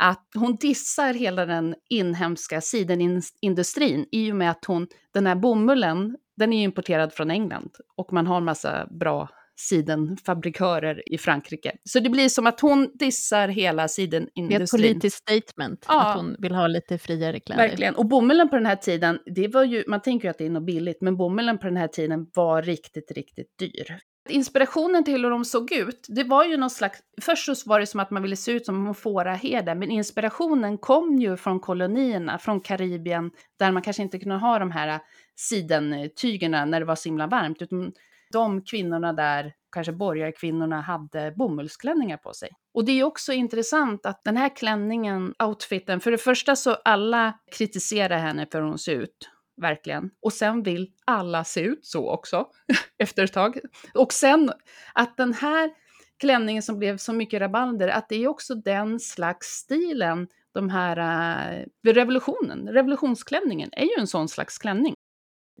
att 0.00 0.26
hon 0.34 0.56
dissar 0.56 1.14
hela 1.14 1.46
den 1.46 1.74
inhemska 1.88 2.60
sidenindustrin 2.60 4.06
i 4.12 4.32
och 4.32 4.36
med 4.36 4.50
att 4.50 4.64
hon, 4.64 4.88
den 5.14 5.26
här 5.26 5.34
bomullen, 5.34 6.16
den 6.36 6.52
är 6.52 6.64
importerad 6.64 7.12
från 7.12 7.30
England 7.30 7.70
och 7.96 8.12
man 8.12 8.26
har 8.26 8.40
massa 8.40 8.86
bra 8.90 9.28
sidenfabrikörer 9.60 11.12
i 11.12 11.18
Frankrike. 11.18 11.76
Så 11.84 12.00
det 12.00 12.10
blir 12.10 12.28
som 12.28 12.46
att 12.46 12.60
hon 12.60 12.90
dissar 12.94 13.48
hela 13.48 13.88
sidenindustrin. 13.88 14.48
Det 14.48 14.54
är 14.54 14.60
ett 14.60 14.70
politiskt 14.70 15.16
statement, 15.16 15.84
ja, 15.88 16.06
att 16.06 16.16
hon 16.16 16.36
vill 16.38 16.54
ha 16.54 16.66
lite 16.66 16.98
friare 16.98 17.40
kläder. 17.40 17.68
Verkligen, 17.68 17.94
och 17.94 18.06
bomullen 18.06 18.48
på 18.48 18.56
den 18.56 18.66
här 18.66 18.76
tiden, 18.76 19.18
det 19.34 19.48
var 19.48 19.64
ju, 19.64 19.84
man 19.86 20.02
tänker 20.02 20.28
ju 20.28 20.30
att 20.30 20.38
det 20.38 20.46
är 20.46 20.50
något 20.50 20.66
billigt, 20.66 21.00
men 21.00 21.16
bomullen 21.16 21.58
på 21.58 21.66
den 21.66 21.76
här 21.76 21.88
tiden 21.88 22.26
var 22.34 22.62
riktigt, 22.62 23.10
riktigt 23.10 23.58
dyr. 23.58 23.98
Inspirationen 24.28 25.04
till 25.04 25.24
hur 25.24 25.30
de 25.30 25.44
såg 25.44 25.72
ut, 25.72 26.06
det 26.08 26.24
var 26.24 26.44
ju 26.44 26.56
någon 26.56 26.70
slags... 26.70 26.98
Först 27.22 27.56
så 27.56 27.70
var 27.70 27.80
det 27.80 27.86
som 27.86 28.00
att 28.00 28.10
man 28.10 28.22
ville 28.22 28.36
se 28.36 28.52
ut 28.52 28.66
som 28.66 28.86
en 28.86 28.94
fåraherde, 28.94 29.74
men 29.74 29.90
inspirationen 29.90 30.78
kom 30.78 31.18
ju 31.18 31.36
från 31.36 31.60
kolonierna, 31.60 32.38
från 32.38 32.60
Karibien, 32.60 33.30
där 33.58 33.72
man 33.72 33.82
kanske 33.82 34.02
inte 34.02 34.18
kunde 34.18 34.36
ha 34.36 34.58
de 34.58 34.70
här 34.70 35.00
sidentygerna 35.36 36.64
när 36.64 36.80
det 36.80 36.86
var 36.86 36.96
så 36.96 37.08
himla 37.08 37.26
varmt, 37.26 37.62
utan 37.62 37.92
de 38.32 38.62
kvinnorna 38.62 39.12
där, 39.12 39.52
kanske 39.72 39.92
borgarkvinnorna, 39.92 40.80
hade 40.80 41.32
bomullsklänningar 41.36 42.16
på 42.16 42.32
sig. 42.32 42.50
Och 42.74 42.84
det 42.84 42.92
är 42.92 43.04
också 43.04 43.32
intressant 43.32 44.06
att 44.06 44.24
den 44.24 44.36
här 44.36 44.56
klänningen, 44.56 45.34
outfiten, 45.44 46.00
för 46.00 46.10
det 46.10 46.18
första 46.18 46.56
så 46.56 46.74
alla 46.74 47.38
kritiserar 47.52 48.18
henne 48.18 48.46
för 48.52 48.60
hur 48.60 48.68
hon 48.68 48.78
ser 48.78 48.94
ut, 48.94 49.30
verkligen. 49.60 50.10
Och 50.22 50.32
sen 50.32 50.62
vill 50.62 50.92
alla 51.04 51.44
se 51.44 51.60
ut 51.60 51.86
så 51.86 52.10
också, 52.10 52.46
efter 52.98 53.24
ett 53.24 53.32
tag. 53.32 53.58
Och 53.94 54.12
sen 54.12 54.52
att 54.94 55.16
den 55.16 55.34
här 55.34 55.70
klänningen 56.18 56.62
som 56.62 56.78
blev 56.78 56.96
så 56.96 57.12
mycket 57.12 57.40
rabalder, 57.40 57.88
att 57.88 58.08
det 58.08 58.24
är 58.24 58.28
också 58.28 58.54
den 58.54 59.00
slags 59.00 59.46
stilen, 59.46 60.28
de 60.52 60.70
här, 60.70 60.96
eh, 60.96 61.64
revolutionen, 61.92 62.68
revolutionsklänningen 62.68 63.70
är 63.72 63.84
ju 63.84 64.00
en 64.00 64.06
sån 64.06 64.28
slags 64.28 64.58
klänning. 64.58 64.94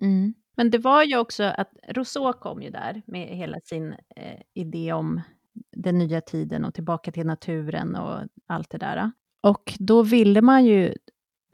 Mm. 0.02 0.34
Men 0.56 0.70
det 0.70 0.78
var 0.78 1.04
ju 1.04 1.16
också 1.16 1.44
att 1.44 1.70
Rousseau 1.88 2.32
kom 2.32 2.62
ju 2.62 2.70
där 2.70 3.02
med 3.06 3.28
hela 3.28 3.60
sin 3.60 3.92
eh, 3.92 4.40
idé 4.54 4.92
om 4.92 5.20
den 5.76 5.98
nya 5.98 6.20
tiden 6.20 6.64
och 6.64 6.74
tillbaka 6.74 7.12
till 7.12 7.26
naturen 7.26 7.96
och 7.96 8.20
allt 8.46 8.70
det 8.70 8.78
där. 8.78 9.10
Och 9.42 9.74
då 9.78 10.02
ville 10.02 10.42
man 10.42 10.64
ju, 10.64 10.94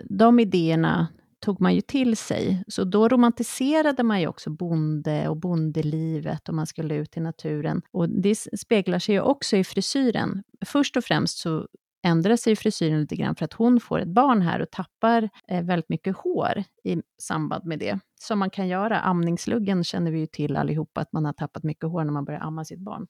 de 0.04 0.40
idéerna 0.40 1.08
tog 1.40 1.60
man 1.60 1.74
ju 1.74 1.80
till 1.80 2.16
sig. 2.16 2.64
Så 2.68 2.84
då 2.84 3.08
romantiserade 3.08 4.02
man 4.02 4.20
ju 4.20 4.26
också 4.26 4.50
bonde 4.50 5.28
och 5.28 5.36
bondelivet 5.36 6.48
och 6.48 6.54
man 6.54 6.66
skulle 6.66 6.94
ut 6.94 7.16
i 7.16 7.20
naturen. 7.20 7.82
Och 7.90 8.08
det 8.08 8.34
speglar 8.34 8.98
sig 8.98 9.14
ju 9.14 9.20
också 9.20 9.56
i 9.56 9.64
frisyren. 9.64 10.42
Först 10.66 10.96
och 10.96 11.04
främst 11.04 11.38
så 11.38 11.68
ändrar 12.04 12.36
sig 12.36 12.56
frisyren 12.56 13.00
lite 13.00 13.16
grann 13.16 13.36
för 13.36 13.44
att 13.44 13.52
hon 13.52 13.80
får 13.80 13.98
ett 13.98 14.08
barn 14.08 14.42
här 14.42 14.60
och 14.60 14.70
tappar 14.70 15.28
eh, 15.48 15.64
väldigt 15.64 15.88
mycket 15.88 16.16
hår 16.16 16.64
i 16.84 17.02
samband 17.22 17.64
med 17.64 17.78
det. 17.78 17.98
Som 18.20 18.38
man 18.38 18.50
kan 18.50 18.68
göra. 18.68 19.00
Amningsluggen 19.00 19.84
känner 19.84 20.10
vi 20.10 20.18
ju 20.18 20.26
till 20.26 20.56
allihopa, 20.56 21.00
att 21.00 21.12
man 21.12 21.24
har 21.24 21.32
tappat 21.32 21.62
mycket 21.62 21.88
hår 21.88 22.04
när 22.04 22.12
man 22.12 22.24
börjar 22.24 22.40
amma 22.40 22.64
sitt 22.64 22.78
barn. 22.78 23.06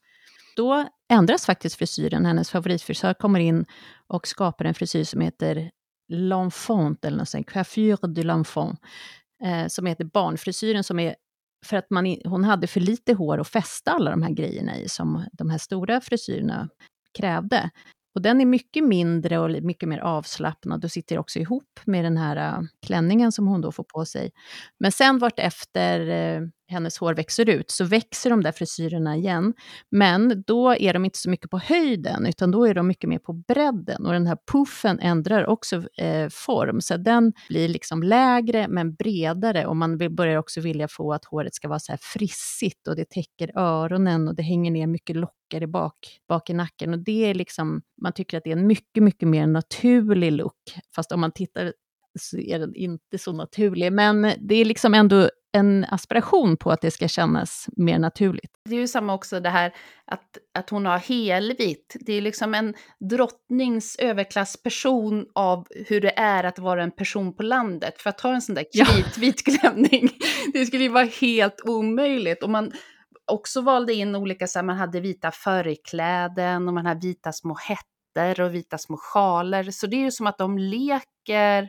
Då 0.56 0.88
ändras 1.08 1.46
faktiskt 1.46 1.76
frisyren. 1.76 2.26
Hennes 2.26 2.50
favoritfrisör 2.50 3.14
kommer 3.14 3.40
in 3.40 3.64
och 4.06 4.26
skapar 4.26 4.64
en 4.64 4.74
frisyr 4.74 5.04
som 5.04 5.20
heter 5.20 5.70
l'enfant, 6.12 7.06
eller 7.06 7.18
något 7.18 7.28
sånt, 7.28 7.50
coiffure 7.52 8.06
de 8.06 8.22
l'enfant, 8.22 8.76
eh, 9.44 9.66
som 9.68 9.86
heter 9.86 10.04
barnfrisyren, 10.04 10.84
som 10.84 10.98
är 10.98 11.14
för 11.64 11.76
att 11.76 11.90
man, 11.90 12.16
hon 12.24 12.44
hade 12.44 12.66
för 12.66 12.80
lite 12.80 13.14
hår 13.14 13.40
att 13.40 13.48
fästa 13.48 13.90
alla 13.90 14.10
de 14.10 14.22
här 14.22 14.30
grejerna 14.30 14.78
i, 14.78 14.88
som 14.88 15.24
de 15.32 15.50
här 15.50 15.58
stora 15.58 16.00
frisyrerna 16.00 16.68
krävde. 17.18 17.70
Och 18.14 18.22
den 18.22 18.40
är 18.40 18.44
mycket 18.44 18.84
mindre 18.84 19.38
och 19.38 19.50
mycket 19.50 19.88
mer 19.88 19.98
avslappnad 19.98 20.84
och 20.84 20.90
sitter 20.90 21.18
också 21.18 21.38
ihop 21.38 21.80
med 21.84 22.04
den 22.04 22.16
här 22.16 22.36
äh, 22.36 22.62
klänningen 22.86 23.32
som 23.32 23.46
hon 23.46 23.60
då 23.60 23.72
får 23.72 23.84
på 23.84 24.04
sig. 24.04 24.32
Men 24.78 24.92
sen 24.92 25.18
vart 25.18 25.38
efter 25.38 26.00
eh, 26.08 26.48
hennes 26.74 26.98
hår 26.98 27.14
växer 27.14 27.48
ut 27.48 27.70
så 27.70 27.84
växer 27.84 28.30
de 28.30 28.42
där 28.42 28.52
frisyrerna 28.52 29.16
igen. 29.16 29.54
Men 29.90 30.42
då 30.46 30.74
är 30.74 30.92
de 30.92 31.04
inte 31.04 31.18
så 31.18 31.30
mycket 31.30 31.50
på 31.50 31.58
höjden, 31.58 32.26
utan 32.26 32.50
då 32.50 32.64
är 32.64 32.74
de 32.74 32.86
mycket 32.86 33.08
mer 33.08 33.18
på 33.18 33.32
bredden. 33.32 34.06
Och 34.06 34.12
den 34.12 34.26
här 34.26 34.38
puffen 34.52 34.98
ändrar 35.00 35.46
också 35.46 35.76
eh, 35.98 36.28
form, 36.30 36.80
så 36.80 36.96
den 36.96 37.32
blir 37.48 37.68
liksom 37.68 38.02
lägre 38.02 38.68
men 38.68 38.94
bredare. 38.94 39.66
Och 39.66 39.76
man 39.76 39.98
vill, 39.98 40.10
börjar 40.10 40.38
också 40.38 40.60
vilja 40.60 40.88
få 40.88 41.12
att 41.12 41.24
håret 41.24 41.54
ska 41.54 41.68
vara 41.68 41.78
så 41.78 41.92
här 41.92 41.98
frissigt 42.02 42.88
och 42.88 42.96
det 42.96 43.10
täcker 43.10 43.58
öronen 43.58 44.28
och 44.28 44.34
det 44.34 44.42
hänger 44.42 44.70
ner 44.70 44.86
mycket 44.86 45.16
lockar 45.16 45.62
i 45.62 45.66
bak, 45.66 46.20
bak 46.28 46.50
i 46.50 46.52
nacken. 46.54 46.94
Och 46.94 46.98
det 46.98 47.30
är 47.30 47.34
liksom, 47.34 47.82
man 48.02 48.12
tycker 48.12 48.38
att 48.38 48.44
det 48.44 48.50
är 48.50 48.56
en 48.56 48.66
mycket, 48.66 49.02
mycket 49.02 49.28
mer 49.28 49.46
naturlig 49.46 50.32
look. 50.32 50.74
Fast 50.94 51.12
om 51.12 51.20
man 51.20 51.32
tittar 51.32 51.72
så 52.20 52.38
är 52.38 52.58
den 52.58 52.74
inte 52.74 53.18
så 53.18 53.32
naturlig. 53.32 53.92
Men 53.92 54.32
det 54.40 54.54
är 54.54 54.64
liksom 54.64 54.94
ändå 54.94 55.30
en 55.54 55.86
aspiration 55.88 56.56
på 56.56 56.70
att 56.70 56.80
det 56.80 56.90
ska 56.90 57.08
kännas 57.08 57.68
mer 57.76 57.98
naturligt. 57.98 58.50
Det 58.64 58.74
är 58.74 58.80
ju 58.80 58.88
samma 58.88 59.14
också 59.14 59.40
det 59.40 59.50
här 59.50 59.74
att, 60.04 60.38
att 60.54 60.70
hon 60.70 60.86
har 60.86 60.98
helvitt. 60.98 61.96
Det 62.00 62.12
är 62.12 62.20
liksom 62.20 62.54
en 62.54 62.74
drottnings 63.10 63.96
överklassperson 63.98 65.26
av 65.34 65.66
hur 65.86 66.00
det 66.00 66.18
är 66.18 66.44
att 66.44 66.58
vara 66.58 66.82
en 66.82 66.90
person 66.90 67.36
på 67.36 67.42
landet. 67.42 68.02
För 68.02 68.10
att 68.10 68.20
ha 68.20 68.34
en 68.34 68.42
sån 68.42 68.54
där 68.54 68.64
kritvit 68.84 69.42
ja. 69.46 69.52
klänning, 69.52 70.08
det 70.52 70.66
skulle 70.66 70.82
ju 70.82 70.88
vara 70.88 71.08
helt 71.20 71.60
omöjligt. 71.64 72.42
Och 72.42 72.50
man 72.50 72.72
också 73.32 73.60
valde 73.60 73.94
in 73.94 74.14
olika, 74.14 74.46
så 74.46 74.58
här, 74.58 74.66
man 74.66 74.76
hade 74.76 75.00
vita 75.00 75.30
förkläden 75.30 76.68
och 76.68 76.74
man 76.74 76.86
hade 76.86 77.06
vita 77.06 77.32
små 77.32 77.54
hätter 77.54 78.40
och 78.40 78.54
vita 78.54 78.78
små 78.78 78.96
sjaler. 78.96 79.70
Så 79.70 79.86
det 79.86 79.96
är 79.96 80.00
ju 80.00 80.10
som 80.10 80.26
att 80.26 80.38
de 80.38 80.58
leker 80.58 81.68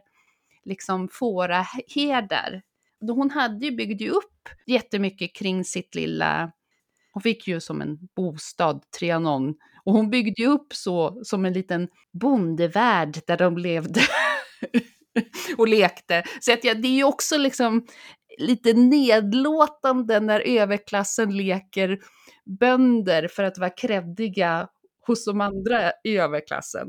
liksom 0.63 1.09
fåraherdar 1.11 2.61
hon 3.01 3.31
hade 3.31 3.65
ju, 3.65 3.71
byggde 3.71 4.03
ju 4.03 4.09
upp 4.09 4.49
jättemycket 4.67 5.35
kring 5.35 5.65
sitt 5.65 5.95
lilla, 5.95 6.51
hon 7.11 7.21
fick 7.21 7.47
ju 7.47 7.59
som 7.59 7.81
en 7.81 7.97
bostad, 8.15 8.83
Trianon, 8.99 9.55
och 9.85 9.93
hon 9.93 10.09
byggde 10.09 10.41
ju 10.41 10.47
upp 10.47 10.73
så 10.73 11.21
som 11.23 11.45
en 11.45 11.53
liten 11.53 11.87
bondevärld 12.13 13.19
där 13.27 13.37
de 13.37 13.57
levde 13.57 14.01
och 15.57 15.67
lekte. 15.67 16.23
Så 16.39 16.53
att, 16.53 16.63
ja, 16.63 16.73
det 16.73 16.87
är 16.87 16.95
ju 16.95 17.03
också 17.03 17.37
liksom 17.37 17.87
lite 18.37 18.73
nedlåtande 18.73 20.19
när 20.19 20.39
överklassen 20.39 21.37
leker 21.37 21.99
bönder 22.59 23.27
för 23.27 23.43
att 23.43 23.57
vara 23.57 23.69
kreddiga 23.69 24.67
hos 25.07 25.25
de 25.25 25.41
andra 25.41 25.91
i 26.03 26.17
överklassen 26.17 26.87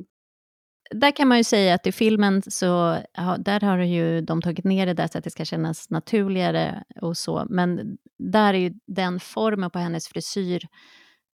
där 0.91 1.11
kan 1.11 1.29
man 1.29 1.39
ju 1.39 1.45
säga 1.45 1.75
att 1.75 1.87
i 1.87 1.93
filmen 1.93 2.43
så 2.43 3.03
ja, 3.13 3.37
där 3.39 3.61
har 3.61 3.79
ju 3.79 4.21
de 4.21 4.43
tagit 4.43 4.65
ner 4.65 4.87
det 4.87 4.95
där 4.95 5.07
så 5.07 5.19
att 5.19 5.25
det 5.25 5.31
ska 5.31 5.45
kännas 5.45 5.91
naturligare 5.91 6.85
och 7.03 7.17
så. 7.17 7.47
Men 7.49 7.99
där 8.19 8.55
är 8.55 8.59
ju 8.59 8.75
den 8.87 9.21
formen 9.21 9.71
på 9.71 9.79
hennes 9.79 10.09
frisyr 10.09 10.69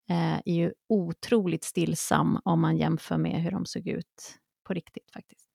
eh, 0.09 0.33
är 0.33 0.53
ju 0.53 0.73
otroligt 0.89 1.63
stillsam 1.63 2.39
om 2.45 2.61
man 2.61 2.77
jämför 2.77 3.17
med 3.17 3.41
hur 3.41 3.51
de 3.51 3.65
såg 3.65 3.87
ut 3.87 4.39
på 4.67 4.73
riktigt 4.73 5.11
faktiskt. 5.11 5.47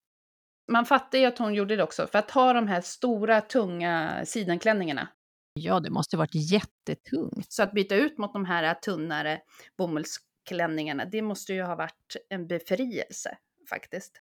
man 0.71 0.85
fattar 0.85 1.19
ju 1.19 1.25
att 1.25 1.37
hon 1.37 1.53
gjorde 1.53 1.75
det 1.75 1.83
också, 1.83 2.07
för 2.07 2.19
att 2.19 2.31
ha 2.31 2.53
de 2.53 2.67
här 2.67 2.81
stora, 2.81 3.41
tunga 3.41 4.21
sidenklänningarna. 4.25 5.07
Ja, 5.53 5.79
det 5.79 5.89
måste 5.89 6.17
varit 6.17 6.51
jättetungt. 6.51 7.51
Så 7.53 7.63
att 7.63 7.71
byta 7.71 7.95
ut 7.95 8.17
mot 8.17 8.33
de 8.33 8.45
här 8.45 8.73
tunnare 8.73 9.41
bomullsklänningarna, 9.77 11.05
det 11.05 11.21
måste 11.21 11.53
ju 11.53 11.63
ha 11.63 11.75
varit 11.75 12.15
en 12.29 12.47
befrielse 12.47 13.37
faktiskt. 13.69 14.21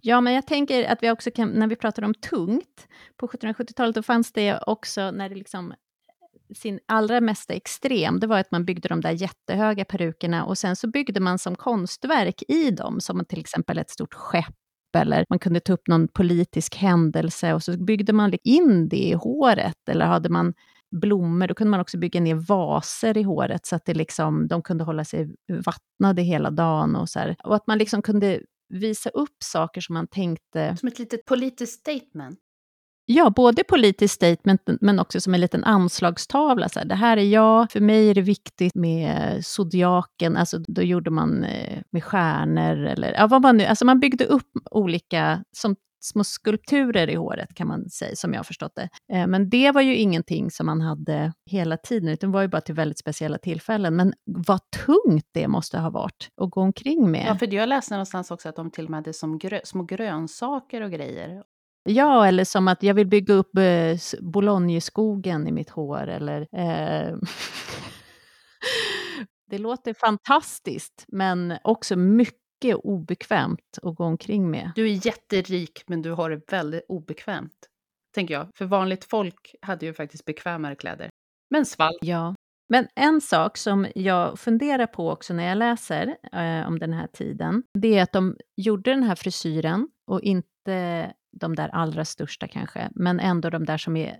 Ja, 0.00 0.20
men 0.20 0.32
jag 0.32 0.46
tänker 0.46 0.92
att 0.92 1.02
vi 1.02 1.10
också 1.10 1.30
kan, 1.30 1.48
när 1.48 1.66
vi 1.66 1.76
pratar 1.76 2.02
om 2.02 2.14
tungt, 2.14 2.88
på 3.16 3.26
1770-talet 3.26 3.94
då 3.94 4.02
fanns 4.02 4.32
det 4.32 4.58
också, 4.66 5.10
när 5.10 5.28
det 5.28 5.34
liksom 5.34 5.74
sin 6.54 6.80
allra 6.88 7.20
mesta 7.20 7.54
extrem, 7.54 8.20
det 8.20 8.26
var 8.26 8.38
att 8.38 8.50
man 8.50 8.64
byggde 8.64 8.88
de 8.88 9.00
där 9.00 9.10
jättehöga 9.10 9.84
perukerna 9.84 10.44
och 10.44 10.58
sen 10.58 10.76
så 10.76 10.88
byggde 10.88 11.20
man 11.20 11.38
som 11.38 11.56
konstverk 11.56 12.42
i 12.48 12.70
dem, 12.70 13.00
som 13.00 13.24
till 13.24 13.40
exempel 13.40 13.78
ett 13.78 13.90
stort 13.90 14.14
skepp 14.14 14.54
eller 14.96 15.24
man 15.28 15.38
kunde 15.38 15.60
ta 15.60 15.72
upp 15.72 15.88
någon 15.88 16.08
politisk 16.08 16.76
händelse 16.76 17.54
och 17.54 17.62
så 17.62 17.84
byggde 17.84 18.12
man 18.12 18.32
in 18.44 18.88
det 18.88 18.96
i 18.96 19.12
håret. 19.12 19.88
Eller 19.88 20.06
hade 20.06 20.28
man 20.28 20.54
blommor, 20.90 21.46
då 21.46 21.54
kunde 21.54 21.70
man 21.70 21.80
också 21.80 21.98
bygga 21.98 22.20
ner 22.20 22.34
vaser 22.34 23.18
i 23.18 23.22
håret 23.22 23.66
så 23.66 23.76
att 23.76 23.84
det 23.84 23.94
liksom, 23.94 24.48
de 24.48 24.62
kunde 24.62 24.84
hålla 24.84 25.04
sig 25.04 25.34
vattnade 25.48 26.22
hela 26.22 26.50
dagen. 26.50 26.96
Och, 26.96 27.08
så 27.08 27.18
här. 27.18 27.36
och 27.44 27.56
att 27.56 27.66
man 27.66 27.78
liksom 27.78 28.02
kunde 28.02 28.40
visa 28.72 29.10
upp 29.10 29.36
saker 29.44 29.80
som 29.80 29.94
man 29.94 30.06
tänkte... 30.06 30.76
Som 30.76 30.88
ett 30.88 30.98
litet 30.98 31.24
politiskt 31.24 31.80
statement? 31.80 32.38
Ja, 33.06 33.30
både 33.30 33.64
politiskt 33.64 34.14
statement 34.14 34.60
men 34.80 34.98
också 34.98 35.20
som 35.20 35.34
en 35.34 35.40
liten 35.40 35.64
anslagstavla. 35.64 36.68
Så 36.68 36.78
här, 36.78 36.86
det 36.86 36.94
här 36.94 37.16
är 37.16 37.24
jag, 37.24 37.72
för 37.72 37.80
mig 37.80 38.10
är 38.10 38.14
det 38.14 38.20
viktigt 38.20 38.74
med 38.74 39.38
zodiaken, 39.44 40.36
alltså 40.36 40.58
då 40.58 40.82
gjorde 40.82 41.10
man 41.10 41.44
eh, 41.44 41.82
med 41.90 42.04
stjärnor 42.04 42.86
eller 42.86 43.12
ja, 43.12 43.26
vad 43.26 43.42
man 43.42 43.56
nu, 43.56 43.64
alltså 43.64 43.84
man 43.84 44.00
byggde 44.00 44.24
upp 44.24 44.50
olika, 44.70 45.44
som 45.56 45.76
små 46.04 46.24
skulpturer 46.24 47.10
i 47.10 47.14
håret 47.14 47.54
kan 47.54 47.68
man 47.68 47.90
säga, 47.90 48.16
som 48.16 48.32
jag 48.32 48.38
har 48.38 48.44
förstått 48.44 48.72
det. 48.74 48.88
Eh, 49.12 49.26
men 49.26 49.50
det 49.50 49.70
var 49.70 49.80
ju 49.80 49.96
ingenting 49.96 50.50
som 50.50 50.66
man 50.66 50.80
hade 50.80 51.32
hela 51.50 51.76
tiden, 51.76 52.08
utan 52.08 52.30
det 52.30 52.34
var 52.34 52.42
ju 52.42 52.48
bara 52.48 52.60
till 52.60 52.74
väldigt 52.74 52.98
speciella 52.98 53.38
tillfällen. 53.38 53.96
Men 53.96 54.12
vad 54.24 54.60
tungt 54.86 55.26
det 55.32 55.48
måste 55.48 55.78
ha 55.78 55.90
varit 55.90 56.28
att 56.36 56.50
gå 56.50 56.60
omkring 56.60 57.10
med. 57.10 57.26
Ja, 57.28 57.34
för 57.34 57.54
jag 57.54 57.68
läste 57.68 57.94
någonstans 57.94 58.30
också 58.30 58.48
att 58.48 58.56
de 58.56 58.70
till 58.70 58.84
och 58.84 58.90
med 58.90 58.98
hade 58.98 59.12
som 59.12 59.38
grö 59.38 59.60
små 59.64 59.82
grönsaker 59.82 60.82
och 60.82 60.90
grejer. 60.90 61.42
Ja, 61.84 62.26
eller 62.26 62.44
som 62.44 62.68
att 62.68 62.82
jag 62.82 62.94
vill 62.94 63.06
bygga 63.06 63.34
upp 63.34 63.56
eh, 63.56 63.96
Bologneskogen 64.20 65.48
i 65.48 65.52
mitt 65.52 65.70
hår, 65.70 66.06
eller... 66.06 66.40
Eh, 66.40 67.16
det 69.50 69.58
låter 69.58 69.94
fantastiskt, 69.94 71.04
men 71.08 71.58
också 71.64 71.96
mycket 71.96 72.41
obekvämt 72.64 73.78
att 73.82 73.94
gå 73.94 74.04
omkring 74.04 74.50
med. 74.50 74.72
Du 74.74 74.90
är 74.90 75.06
jätterik, 75.06 75.82
men 75.86 76.02
du 76.02 76.10
har 76.10 76.30
det 76.30 76.52
väldigt 76.52 76.84
obekvämt, 76.88 77.68
tänker 78.14 78.34
jag. 78.34 78.48
För 78.54 78.64
vanligt 78.64 79.04
folk 79.04 79.54
hade 79.62 79.86
ju 79.86 79.94
faktiskt 79.94 80.24
bekvämare 80.24 80.74
kläder. 80.74 81.10
Men 81.50 81.66
svall. 81.66 81.98
Ja. 82.00 82.34
Men 82.68 82.88
en 82.94 83.20
sak 83.20 83.56
som 83.56 83.86
jag 83.94 84.38
funderar 84.38 84.86
på 84.86 85.10
också 85.10 85.34
när 85.34 85.48
jag 85.48 85.58
läser 85.58 86.16
eh, 86.32 86.68
om 86.68 86.78
den 86.78 86.92
här 86.92 87.06
tiden, 87.06 87.62
det 87.78 87.98
är 87.98 88.02
att 88.02 88.12
de 88.12 88.36
gjorde 88.56 88.90
den 88.90 89.02
här 89.02 89.14
frisyren 89.14 89.88
och 90.06 90.20
inte 90.20 91.12
de 91.32 91.56
där 91.56 91.68
allra 91.68 92.04
största 92.04 92.48
kanske, 92.48 92.90
men 92.94 93.20
ändå 93.20 93.50
de 93.50 93.64
där 93.64 93.78
som 93.78 93.96
är 93.96 94.18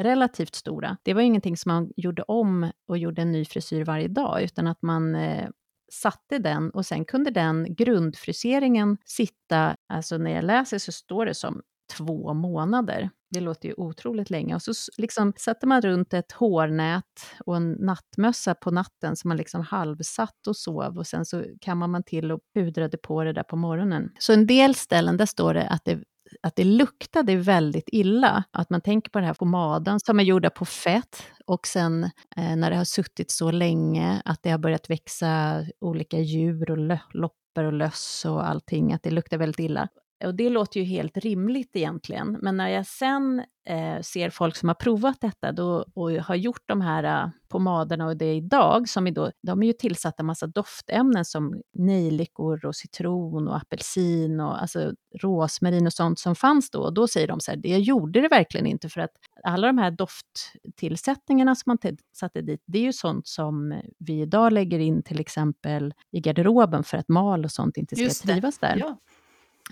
relativt 0.00 0.54
stora. 0.54 0.96
Det 1.02 1.14
var 1.14 1.22
ingenting 1.22 1.56
som 1.56 1.72
man 1.72 1.92
gjorde 1.96 2.22
om 2.22 2.70
och 2.88 2.98
gjorde 2.98 3.22
en 3.22 3.32
ny 3.32 3.44
frisyr 3.44 3.84
varje 3.84 4.08
dag, 4.08 4.42
utan 4.42 4.66
att 4.66 4.82
man 4.82 5.14
eh, 5.14 5.48
satte 5.92 6.38
den 6.38 6.70
och 6.70 6.86
sen 6.86 7.04
kunde 7.04 7.30
den 7.30 7.74
grundfriseringen 7.74 8.98
sitta, 9.04 9.76
alltså 9.88 10.18
när 10.18 10.30
jag 10.30 10.44
läser 10.44 10.78
så 10.78 10.92
står 10.92 11.26
det 11.26 11.34
som 11.34 11.62
två 11.96 12.34
månader. 12.34 13.10
Det 13.30 13.40
låter 13.40 13.68
ju 13.68 13.74
otroligt 13.76 14.30
länge. 14.30 14.54
Och 14.54 14.62
så 14.62 14.72
liksom 14.96 15.32
satte 15.36 15.66
man 15.66 15.80
runt 15.82 16.14
ett 16.14 16.32
hårnät 16.32 17.04
och 17.46 17.56
en 17.56 17.72
nattmössa 17.72 18.54
på 18.54 18.70
natten 18.70 19.16
som 19.16 19.28
man 19.28 19.36
liksom 19.36 19.62
halvsatt 19.62 20.46
och 20.46 20.56
sov 20.56 20.98
och 20.98 21.06
sen 21.06 21.24
så 21.24 21.44
kammade 21.60 21.92
man 21.92 22.02
till 22.02 22.32
och 22.32 22.40
pudrade 22.54 22.96
på 22.98 23.24
det 23.24 23.32
där 23.32 23.42
på 23.42 23.56
morgonen. 23.56 24.10
Så 24.18 24.32
en 24.32 24.46
del 24.46 24.74
ställen, 24.74 25.16
där 25.16 25.26
står 25.26 25.54
det 25.54 25.68
att 25.68 25.84
det 25.84 26.02
att 26.42 26.56
det 26.56 26.64
luktade 26.64 27.36
väldigt 27.36 27.88
illa. 27.92 28.44
Att 28.50 28.70
man 28.70 28.80
tänker 28.80 29.10
på 29.10 29.18
den 29.18 29.26
här 29.26 29.34
pomaden 29.34 30.00
som 30.00 30.20
är 30.20 30.24
gjorda 30.24 30.50
på 30.50 30.64
fett 30.64 31.22
och 31.46 31.66
sen 31.66 32.04
eh, 32.36 32.56
när 32.56 32.70
det 32.70 32.76
har 32.76 32.84
suttit 32.84 33.30
så 33.30 33.50
länge 33.50 34.22
att 34.24 34.42
det 34.42 34.50
har 34.50 34.58
börjat 34.58 34.90
växa 34.90 35.64
olika 35.80 36.18
djur 36.18 36.70
och 36.70 36.98
loppor 37.14 37.64
och 37.64 37.72
löss 37.72 38.24
och 38.24 38.48
allting, 38.48 38.92
att 38.92 39.02
det 39.02 39.10
luktar 39.10 39.38
väldigt 39.38 39.60
illa. 39.60 39.88
Och 40.24 40.34
det 40.34 40.50
låter 40.50 40.80
ju 40.80 40.86
helt 40.86 41.16
rimligt 41.16 41.76
egentligen, 41.76 42.38
men 42.42 42.56
när 42.56 42.68
jag 42.68 42.86
sen 42.86 43.42
eh, 43.68 44.00
ser 44.00 44.30
folk 44.30 44.56
som 44.56 44.68
har 44.68 44.74
provat 44.74 45.20
detta 45.20 45.52
då, 45.52 45.86
och 45.94 46.10
har 46.10 46.34
gjort 46.34 46.62
de 46.66 46.80
här 46.80 47.24
uh, 47.24 47.30
pomaderna 47.48 48.06
och 48.06 48.16
det 48.16 48.34
idag, 48.34 48.88
som 48.88 49.06
är 49.06 49.10
då, 49.10 49.30
de 49.42 49.62
är 49.62 49.66
ju 49.66 49.72
tillsatta 49.72 50.22
massa 50.22 50.46
doftämnen 50.46 51.24
som 51.24 51.62
nejlikor 51.72 52.66
och 52.66 52.76
citron 52.76 53.48
och 53.48 53.56
apelsin 53.56 54.40
och 54.40 54.62
alltså 54.62 54.92
rosmarin 55.22 55.86
och 55.86 55.92
sånt 55.92 56.18
som 56.18 56.34
fanns 56.34 56.70
då. 56.70 56.80
Och 56.80 56.94
då 56.94 57.08
säger 57.08 57.26
de 57.28 57.40
så 57.40 57.50
här, 57.50 57.58
det 57.58 57.78
gjorde 57.78 58.20
det 58.20 58.28
verkligen 58.28 58.66
inte 58.66 58.88
för 58.88 59.00
att 59.00 59.12
alla 59.44 59.66
de 59.66 59.78
här 59.78 59.90
dofttillsättningarna 59.90 61.54
som 61.54 61.70
man 61.70 61.96
satte 62.12 62.42
dit, 62.42 62.62
det 62.66 62.78
är 62.78 62.82
ju 62.82 62.92
sånt 62.92 63.26
som 63.26 63.80
vi 63.98 64.20
idag 64.20 64.52
lägger 64.52 64.78
in 64.78 65.02
till 65.02 65.20
exempel 65.20 65.94
i 66.12 66.20
garderoben 66.20 66.84
för 66.84 66.98
att 66.98 67.08
mal 67.08 67.44
och 67.44 67.52
sånt 67.52 67.76
inte 67.76 67.96
ska 67.96 68.26
trivas 68.26 68.58
där. 68.58 68.76
Ja. 68.76 68.98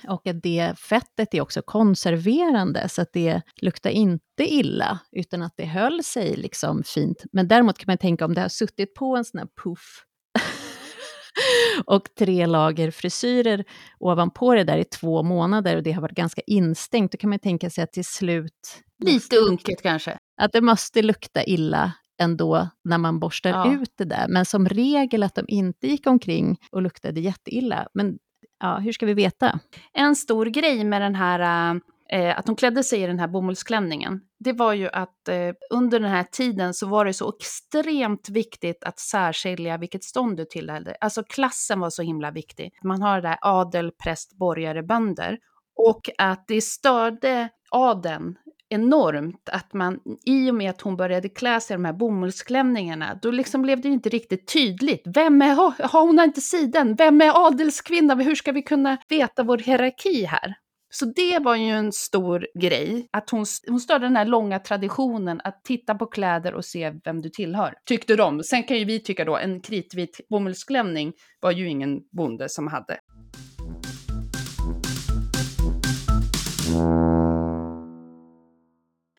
Och 0.09 0.27
att 0.27 0.43
det 0.43 0.75
fettet 0.79 1.35
är 1.35 1.41
också 1.41 1.63
konserverande, 1.63 2.89
så 2.89 3.03
att 3.03 3.13
det 3.13 3.43
luktar 3.63 3.91
inte 3.91 4.55
illa, 4.55 4.99
utan 5.13 5.43
att 5.43 5.55
det 5.57 5.65
höll 5.65 6.05
sig 6.05 6.37
liksom 6.37 6.83
fint. 6.83 7.25
Men 7.33 7.49
däremot 7.49 7.79
kan 7.79 7.85
man 7.87 7.99
tänka 7.99 8.25
om 8.25 8.35
det 8.35 8.41
har 8.41 8.49
suttit 8.49 8.95
på 8.95 9.17
en 9.17 9.25
sån 9.25 9.39
här 9.39 9.49
puff 9.65 10.05
och 11.87 12.15
tre 12.19 12.47
lager 12.47 12.91
frisyrer 12.91 13.65
ovanpå 13.99 14.55
det 14.55 14.65
där 14.65 14.79
i 14.79 14.85
två 14.85 15.23
månader 15.23 15.77
och 15.77 15.83
det 15.83 15.93
har 15.93 16.03
varit 16.03 16.17
ganska 16.17 16.43
instängt, 16.47 17.13
då 17.13 17.19
kan 17.19 17.31
man 17.31 17.39
tänka 17.39 17.71
sig 17.71 17.85
att 17.85 17.93
till 17.93 18.05
slut... 18.05 18.83
Lite 19.05 19.37
unket 19.37 19.83
kanske? 19.83 20.19
Att 20.41 20.53
det 20.53 20.61
måste 20.61 21.03
lukta 21.03 21.45
illa 21.45 21.93
ändå 22.21 22.69
när 22.85 22.99
man 22.99 23.21
borstar 23.21 23.51
ja. 23.51 23.73
ut 23.73 23.93
det 23.99 24.05
där. 24.05 24.29
Men 24.29 24.45
som 24.45 24.69
regel 24.69 25.23
att 25.23 25.35
de 25.35 25.45
inte 25.49 25.87
gick 25.87 26.07
omkring 26.07 26.59
och 26.73 26.83
luktade 26.83 27.21
jätteilla. 27.21 27.89
Men 27.95 28.19
ja, 28.61 28.79
hur 28.79 28.93
ska 28.93 29.07
vi 29.07 29.15
veta? 29.15 29.61
En 29.93 30.17
stor 30.17 30.47
grej 30.47 30.85
med 30.85 31.03
den 31.03 31.15
här 31.15 31.71
eh, 31.71 31.81
eh 32.13 32.39
att 32.39 32.47
hon 32.47 32.57
klädde 32.57 32.85
sig 32.85 33.03
i 33.03 33.07
den 33.07 33.19
här 33.19 33.29
bomullsklänningen, 33.29 34.21
det 34.45 34.53
var 34.53 34.73
ju 34.73 34.89
att 34.89 35.29
eh, 35.29 35.53
under 35.71 36.01
den 36.01 36.11
här 36.11 36.25
tiden 36.25 36.75
så 36.75 36.87
var 36.87 37.05
det 37.05 37.13
så 37.13 37.33
extremt 37.41 38.29
viktigt 38.29 38.85
att 38.85 38.99
särskilja 38.99 39.77
vilket 39.77 40.05
stånd 40.05 40.37
du 40.37 40.45
tillhörde. 40.45 40.97
Alltså 41.01 41.23
klassen 41.23 41.81
var 41.81 41.91
så 41.91 42.03
himla 42.03 42.31
viktig. 42.31 42.73
Man 42.83 43.03
har 43.03 43.21
det 43.21 43.29
där 43.29 43.39
adel, 43.41 43.91
präst, 44.05 44.39
borgare, 44.39 44.83
bönder. 44.83 45.39
Och 45.77 46.11
att 46.19 46.45
det 46.47 46.61
störde 46.61 47.49
adeln 47.71 48.37
enormt 48.75 49.49
att 49.53 49.73
man, 49.73 49.99
i 50.25 50.51
och 50.51 50.55
med 50.55 50.71
att 50.71 50.81
hon 50.81 50.97
började 50.97 51.29
klä 51.29 51.61
sig 51.61 51.75
i 51.75 51.77
de 51.77 51.85
här 51.85 51.93
bomullsklänningarna, 51.93 53.19
då 53.23 53.31
liksom 53.31 53.63
blev 53.63 53.81
det 53.81 53.89
inte 53.89 54.09
riktigt 54.09 54.53
tydligt. 54.53 55.03
Vem 55.05 55.43
är, 55.43 55.55
har 55.89 56.07
hon 56.07 56.21
inte 56.21 56.41
siden? 56.41 56.95
Vem 56.95 57.21
är 57.21 57.47
adelskvinnan? 57.47 58.21
Hur 58.21 58.35
ska 58.35 58.53
vi 58.53 58.63
kunna 58.63 58.99
veta 59.09 59.43
vår 59.43 59.59
hierarki 59.59 60.25
här? 60.25 60.55
Så 60.91 61.05
det 61.05 61.39
var 61.39 61.57
ju 61.57 61.71
en 61.71 61.93
stor 61.93 62.47
grej, 62.61 63.09
att 63.13 63.31
hon, 63.31 63.45
hon 63.69 63.81
störde 63.81 64.07
den 64.07 64.17
här 64.17 64.25
långa 64.25 64.59
traditionen 64.59 65.41
att 65.45 65.65
titta 65.65 65.95
på 65.95 66.07
kläder 66.07 66.55
och 66.55 66.65
se 66.65 66.93
vem 67.05 67.23
du 67.23 67.29
tillhör, 67.29 67.75
tyckte 67.85 68.17
de. 68.17 68.43
Sen 68.43 68.63
kan 68.63 68.79
ju 68.79 68.85
vi 68.85 69.01
tycka 69.01 69.25
då, 69.25 69.37
en 69.37 69.61
kritvit 69.61 70.21
bomullsklänning 70.31 71.13
var 71.41 71.51
ju 71.51 71.69
ingen 71.69 72.01
bonde 72.13 72.49
som 72.49 72.69
hade. 72.69 72.99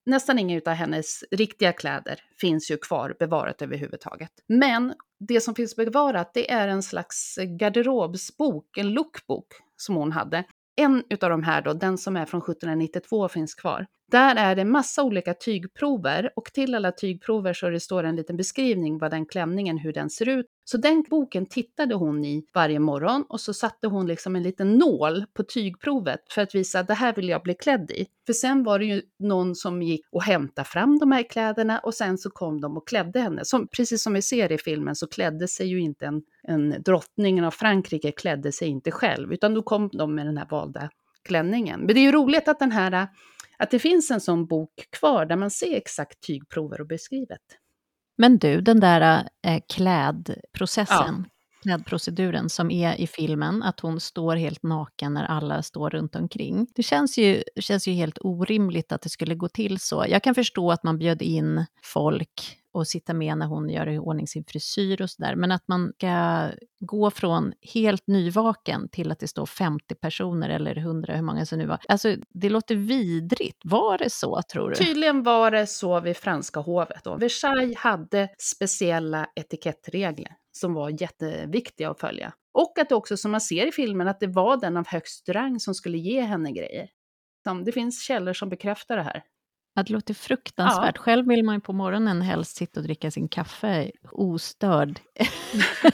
Nästan 0.06 0.40
inga 0.40 0.62
av 0.66 0.74
hennes 0.74 1.24
riktiga 1.32 1.74
kläder 1.74 2.22
finns 2.42 2.72
ju 2.72 2.78
kvar 2.78 3.16
bevarat 3.20 3.62
överhuvudtaget. 3.62 4.32
Men 4.48 4.94
det 5.20 5.42
som 5.42 5.56
finns 5.56 5.76
bevarat 5.76 6.34
det 6.34 6.52
är 6.52 6.68
en 6.68 6.84
slags 6.84 7.38
garderobsbok, 7.60 8.78
en 8.78 8.94
lookbook, 8.94 9.48
som 9.78 9.96
hon 9.96 10.12
hade. 10.12 10.44
En 10.76 11.04
utav 11.10 11.30
de 11.30 11.44
här 11.44 11.62
då, 11.62 11.74
den 11.74 11.98
som 11.98 12.16
är 12.16 12.26
från 12.26 12.42
1792, 12.42 13.30
finns 13.30 13.56
kvar. 13.56 13.86
Där 14.12 14.36
är 14.36 14.56
det 14.56 14.66
massa 14.66 15.04
olika 15.04 15.34
tygprover 15.34 16.32
och 16.36 16.46
till 16.54 16.76
alla 16.76 16.92
tygprover 16.92 17.54
så 17.54 17.70
det 17.70 17.80
står 17.80 18.04
en 18.04 18.16
liten 18.16 18.38
beskrivning 18.38 18.98
vad 18.98 19.12
den 19.12 19.26
klänningen, 19.26 19.78
hur 19.78 19.94
den 19.94 20.10
ser 20.10 20.30
ut. 20.30 20.46
Så 20.64 20.78
den 20.78 21.04
boken 21.10 21.46
tittade 21.46 21.96
hon 21.96 22.26
i 22.26 22.46
varje 22.54 22.80
morgon 22.80 23.26
och 23.30 23.42
så 23.42 23.54
satte 23.54 23.88
hon 23.88 24.08
liksom 24.08 24.36
en 24.36 24.44
liten 24.44 24.78
nål 24.78 25.26
på 25.34 25.44
tygprovet 25.44 26.20
för 26.30 26.42
att 26.42 26.56
visa 26.56 26.80
att 26.80 26.88
det 26.88 26.94
här 26.94 27.14
vill 27.14 27.30
jag 27.30 27.44
bli 27.44 27.54
klädd 27.54 27.92
i. 27.92 28.06
För 28.26 28.34
sen 28.34 28.64
var 28.64 28.80
det 28.80 28.86
ju 28.86 29.02
någon 29.20 29.56
som 29.56 29.82
gick 29.82 30.06
och 30.12 30.24
hämtade 30.24 30.68
fram 30.68 31.00
de 31.00 31.12
här 31.12 31.24
kläderna 31.30 31.80
och 31.80 31.94
sen 31.94 32.18
så 32.18 32.30
kom 32.30 32.62
de 32.62 32.78
och 32.78 32.88
klädde 32.88 33.20
henne. 33.20 33.46
Som, 33.46 33.68
precis 33.68 34.04
som 34.04 34.14
vi 34.14 34.22
ser 34.22 34.52
i 34.52 34.58
filmen 34.58 34.96
så 34.96 35.08
klädde 35.08 35.48
sig 35.48 35.68
ju 35.68 35.82
inte 35.82 36.06
en, 36.06 36.22
en 36.44 36.84
drottningen 36.84 37.46
av 37.46 37.52
Frankrike 37.52 38.12
klädde 38.12 38.52
sig 38.52 38.68
inte 38.68 38.92
själv, 38.92 39.34
utan 39.34 39.54
då 39.54 39.64
kom 39.64 39.90
de 39.94 40.16
med 40.16 40.26
den 40.26 40.38
här 40.38 40.48
valda 40.50 40.90
klänningen. 41.24 41.80
Men 41.80 41.88
det 41.88 42.00
är 42.00 42.06
ju 42.06 42.12
roligt 42.12 42.48
att 42.48 42.60
den 42.60 42.72
här 42.72 43.08
att 43.58 43.72
det 43.72 43.80
finns 43.80 44.12
en 44.12 44.22
sån 44.22 44.46
bok 44.46 44.88
kvar 45.00 45.26
där 45.26 45.36
man 45.36 45.52
ser 45.52 45.76
exakt 45.76 46.22
tygprover 46.22 46.82
och 46.82 46.88
beskrivet. 46.88 47.42
Men 48.18 48.38
du, 48.38 48.62
den 48.62 48.80
där 48.80 49.30
eh, 49.48 49.62
klädprocessen, 49.74 51.26
ja. 51.26 51.26
klädproceduren 51.64 52.50
som 52.50 52.72
är 52.72 52.96
i 52.96 53.08
filmen, 53.08 53.64
att 53.64 53.80
hon 53.80 54.00
står 54.00 54.36
helt 54.36 54.64
naken 54.64 55.14
när 55.14 55.24
alla 55.24 55.64
står 55.64 55.90
runt 55.90 56.16
omkring. 56.16 56.68
Det 56.76 56.84
känns 56.84 57.18
ju, 57.18 57.44
känns 57.60 57.88
ju 57.88 57.92
helt 57.92 58.18
orimligt 58.22 58.92
att 58.92 59.02
det 59.02 59.10
skulle 59.10 59.36
gå 59.36 59.48
till 59.48 59.80
så. 59.80 60.06
Jag 60.08 60.24
kan 60.24 60.36
förstå 60.36 60.72
att 60.72 60.84
man 60.84 60.98
bjöd 60.98 61.22
in 61.22 61.66
folk 61.84 62.60
och 62.76 62.88
sitta 62.88 63.14
med 63.14 63.38
när 63.38 63.46
hon 63.46 63.70
gör 63.70 63.90
i 63.90 64.00
ordning 64.00 64.28
sin 64.28 64.44
frisyr 64.44 65.02
och 65.02 65.10
sådär. 65.10 65.36
Men 65.36 65.52
att 65.52 65.68
man 65.68 65.94
ska 65.98 66.50
gå 66.80 67.12
från 67.12 67.54
helt 67.74 68.08
nyvaken 68.08 68.90
till 68.90 69.12
att 69.12 69.20
det 69.20 69.28
står 69.28 69.46
50 69.46 69.96
personer 69.96 70.50
eller 70.50 70.78
100, 70.78 71.16
hur 71.16 71.22
många 71.22 71.46
som 71.46 71.58
nu 71.58 71.66
var. 71.66 71.80
Alltså 71.88 72.16
det 72.30 72.50
låter 72.50 72.76
vidrigt. 72.76 73.62
Var 73.64 73.98
det 73.98 74.10
så 74.10 74.42
tror 74.42 74.70
du? 74.70 74.76
Tydligen 74.76 75.24
var 75.24 75.52
det 75.52 75.68
så 75.68 76.00
vid 76.00 76.18
franska 76.18 76.60
hovet. 76.60 77.04
Då. 77.04 77.18
Versailles 77.18 77.78
hade 77.78 78.30
speciella 78.38 79.28
etikettregler 79.36 80.32
som 80.52 80.74
var 80.74 81.02
jätteviktiga 81.02 81.90
att 81.90 82.00
följa. 82.00 82.34
Och 82.54 82.80
att 82.80 82.90
det 82.90 82.96
också, 82.96 83.18
som 83.18 83.32
man 83.32 83.42
ser 83.42 83.68
i 83.68 83.72
filmen, 83.72 84.08
att 84.08 84.20
det 84.20 84.28
var 84.28 84.58
den 84.58 84.78
av 84.78 84.88
högst 84.88 85.30
rang 85.30 85.60
som 85.60 85.74
skulle 85.74 85.98
ge 85.98 86.22
henne 86.22 86.52
grejer. 86.52 86.90
Det 87.66 87.72
finns 87.72 88.04
källor 88.04 88.34
som 88.34 88.50
bekräftar 88.50 88.98
det 88.98 89.04
här. 89.04 89.24
Ja, 89.78 89.84
det 89.84 89.94
låter 89.94 90.14
fruktansvärt. 90.14 90.96
Ja. 90.96 91.02
Själv 91.02 91.28
vill 91.28 91.44
man 91.44 91.56
ju 91.56 91.62
på 91.62 91.74
morgonen 91.74 92.22
helst 92.22 92.58
sitta 92.58 92.80
och 92.80 92.84
dricka 92.84 93.12
sin 93.12 93.28
kaffe 93.28 93.92
ostörd. 94.12 95.00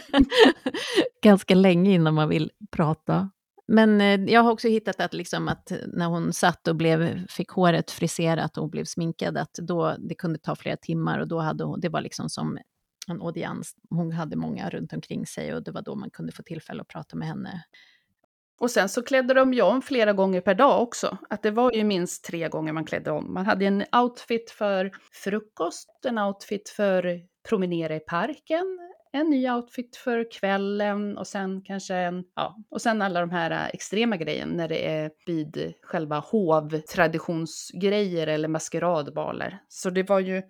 Ganska 1.24 1.56
länge 1.56 1.92
innan 1.92 2.14
man 2.14 2.30
vill 2.30 2.52
prata. 2.72 3.30
Men 3.68 4.02
eh, 4.02 4.34
jag 4.34 4.44
har 4.44 4.52
också 4.52 4.68
hittat 4.68 5.00
att, 5.00 5.14
liksom 5.14 5.48
att 5.48 5.72
när 5.88 6.06
hon 6.06 6.34
satt 6.34 6.68
och 6.68 6.76
blev, 6.76 7.28
fick 7.28 7.50
håret 7.50 7.92
friserat 7.92 8.58
och 8.58 8.70
blev 8.70 8.86
sminkad, 8.86 9.38
att 9.38 9.54
då, 9.54 9.96
det 10.00 10.16
kunde 10.16 10.40
ta 10.40 10.56
flera 10.56 10.78
timmar 10.78 11.20
och 11.20 11.28
då 11.28 11.40
hade 11.40 11.64
hon, 11.64 11.80
det 11.80 11.90
var 11.90 12.02
liksom 12.02 12.30
som 12.30 12.58
en 13.08 13.22
audiens. 13.22 13.76
Hon 13.90 14.12
hade 14.12 14.36
många 14.36 14.70
runt 14.70 14.94
omkring 14.94 15.26
sig 15.26 15.54
och 15.54 15.64
det 15.64 15.72
var 15.72 15.82
då 15.82 15.96
man 15.96 16.10
kunde 16.10 16.32
få 16.32 16.44
tillfälle 16.44 16.82
att 16.82 16.88
prata 16.88 17.16
med 17.16 17.28
henne 17.28 17.64
och 18.62 18.72
sen 18.72 18.90
så 18.90 19.04
klädde 19.04 19.34
de 19.34 19.54
ju 19.54 19.62
om 19.62 19.82
flera 19.82 20.14
gånger 20.14 20.42
per 20.42 20.56
dag 20.56 20.82
också. 20.82 21.18
Att 21.30 21.44
det 21.44 21.52
var 21.52 21.72
ju 21.72 21.84
minst 21.84 22.24
tre 22.24 22.48
gånger 22.48 22.74
man 22.74 22.86
klädde 22.86 23.12
om. 23.12 23.34
Man 23.34 23.46
hade 23.46 23.66
en 23.66 23.84
outfit 23.96 24.52
för 24.52 24.92
frukost, 25.24 25.90
en 26.08 26.18
outfit 26.18 26.70
för 26.70 27.20
promenera 27.50 27.96
i 27.96 28.00
parken, 28.00 28.80
en 29.14 29.30
ny 29.30 29.50
outfit 29.50 29.96
för 29.96 30.32
kvällen 30.32 31.18
och 31.18 31.28
sen 31.28 31.62
kanske 31.62 31.96
en, 31.96 32.24
ja, 32.36 32.58
och 32.70 32.82
sen 32.82 33.02
alla 33.02 33.20
de 33.20 33.30
här 33.30 33.52
äh, 33.52 33.68
extrema 33.74 34.18
grejerna 34.18 34.54
när 34.54 34.68
det 34.68 34.90
är 34.90 35.12
vid 35.26 35.74
själva 35.82 36.20
hovtraditionsgrejer 36.20 38.28
eller 38.28 38.48
maskeradbaler. 38.48 39.60
Så 39.68 39.90
det 39.90 40.10
var 40.10 40.20
ju 40.20 40.42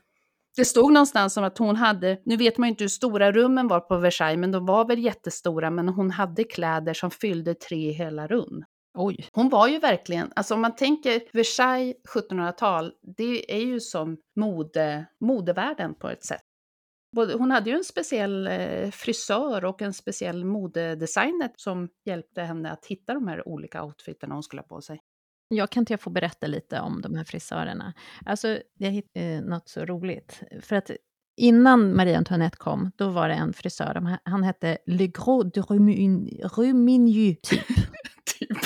det 0.57 0.65
stod 0.65 0.93
någonstans 0.93 1.37
om 1.37 1.43
att 1.43 1.57
hon 1.57 1.75
hade, 1.75 2.21
nu 2.25 2.37
vet 2.37 2.57
man 2.57 2.67
ju 2.67 2.69
inte 2.69 2.83
hur 2.83 2.89
stora 2.89 3.31
rummen 3.31 3.67
var 3.67 3.79
på 3.79 3.97
Versailles, 3.97 4.39
men 4.39 4.51
de 4.51 4.65
var 4.65 4.85
väl 4.85 4.99
jättestora, 4.99 5.71
men 5.71 5.89
hon 5.89 6.11
hade 6.11 6.43
kläder 6.43 6.93
som 6.93 7.11
fyllde 7.11 7.53
tre 7.53 7.91
hela 7.91 8.27
rum. 8.27 8.63
Oj. 8.97 9.27
Hon 9.31 9.49
var 9.49 9.67
ju 9.67 9.79
verkligen, 9.79 10.31
alltså 10.35 10.53
om 10.53 10.61
man 10.61 10.75
tänker 10.75 11.21
Versailles 11.33 11.95
1700-tal, 12.15 12.93
det 13.17 13.55
är 13.55 13.65
ju 13.65 13.79
som 13.79 14.17
mode, 14.39 15.05
modevärlden 15.19 15.93
på 15.95 16.09
ett 16.09 16.25
sätt. 16.25 16.41
Hon 17.15 17.51
hade 17.51 17.69
ju 17.69 17.75
en 17.75 17.83
speciell 17.83 18.47
eh, 18.47 18.91
frisör 18.91 19.65
och 19.65 19.81
en 19.81 19.93
speciell 19.93 20.45
modedesigner 20.45 21.51
som 21.55 21.89
hjälpte 22.05 22.41
henne 22.41 22.71
att 22.71 22.85
hitta 22.85 23.13
de 23.13 23.27
här 23.27 23.47
olika 23.47 23.83
outfiterna 23.83 24.35
hon 24.35 24.43
skulle 24.43 24.61
ha 24.61 24.67
på 24.67 24.81
sig. 24.81 24.99
Jag 25.53 25.69
kan 25.69 25.81
inte 25.81 25.93
jag 25.93 25.99
få 25.99 26.09
berätta 26.09 26.47
lite 26.47 26.79
om 26.79 27.01
de 27.01 27.15
här 27.15 27.23
frisörerna? 27.23 27.93
Alltså, 28.25 28.59
jag 28.77 28.91
hittade 28.91 29.25
eh, 29.25 29.41
något 29.41 29.69
så 29.69 29.85
roligt. 29.85 30.43
För 30.61 30.75
att 30.75 30.91
innan 31.37 31.95
Marie 31.95 32.17
Antoinette 32.17 32.57
kom, 32.57 32.91
då 32.95 33.09
var 33.09 33.29
det 33.29 33.35
en 33.35 33.53
frisör, 33.53 34.17
han 34.23 34.43
hette 34.43 34.77
Le 34.85 35.07
Gros 35.07 35.51
de 35.53 35.61
Rumigny, 36.55 37.35
typ. 37.35 37.67
typ. 38.39 38.57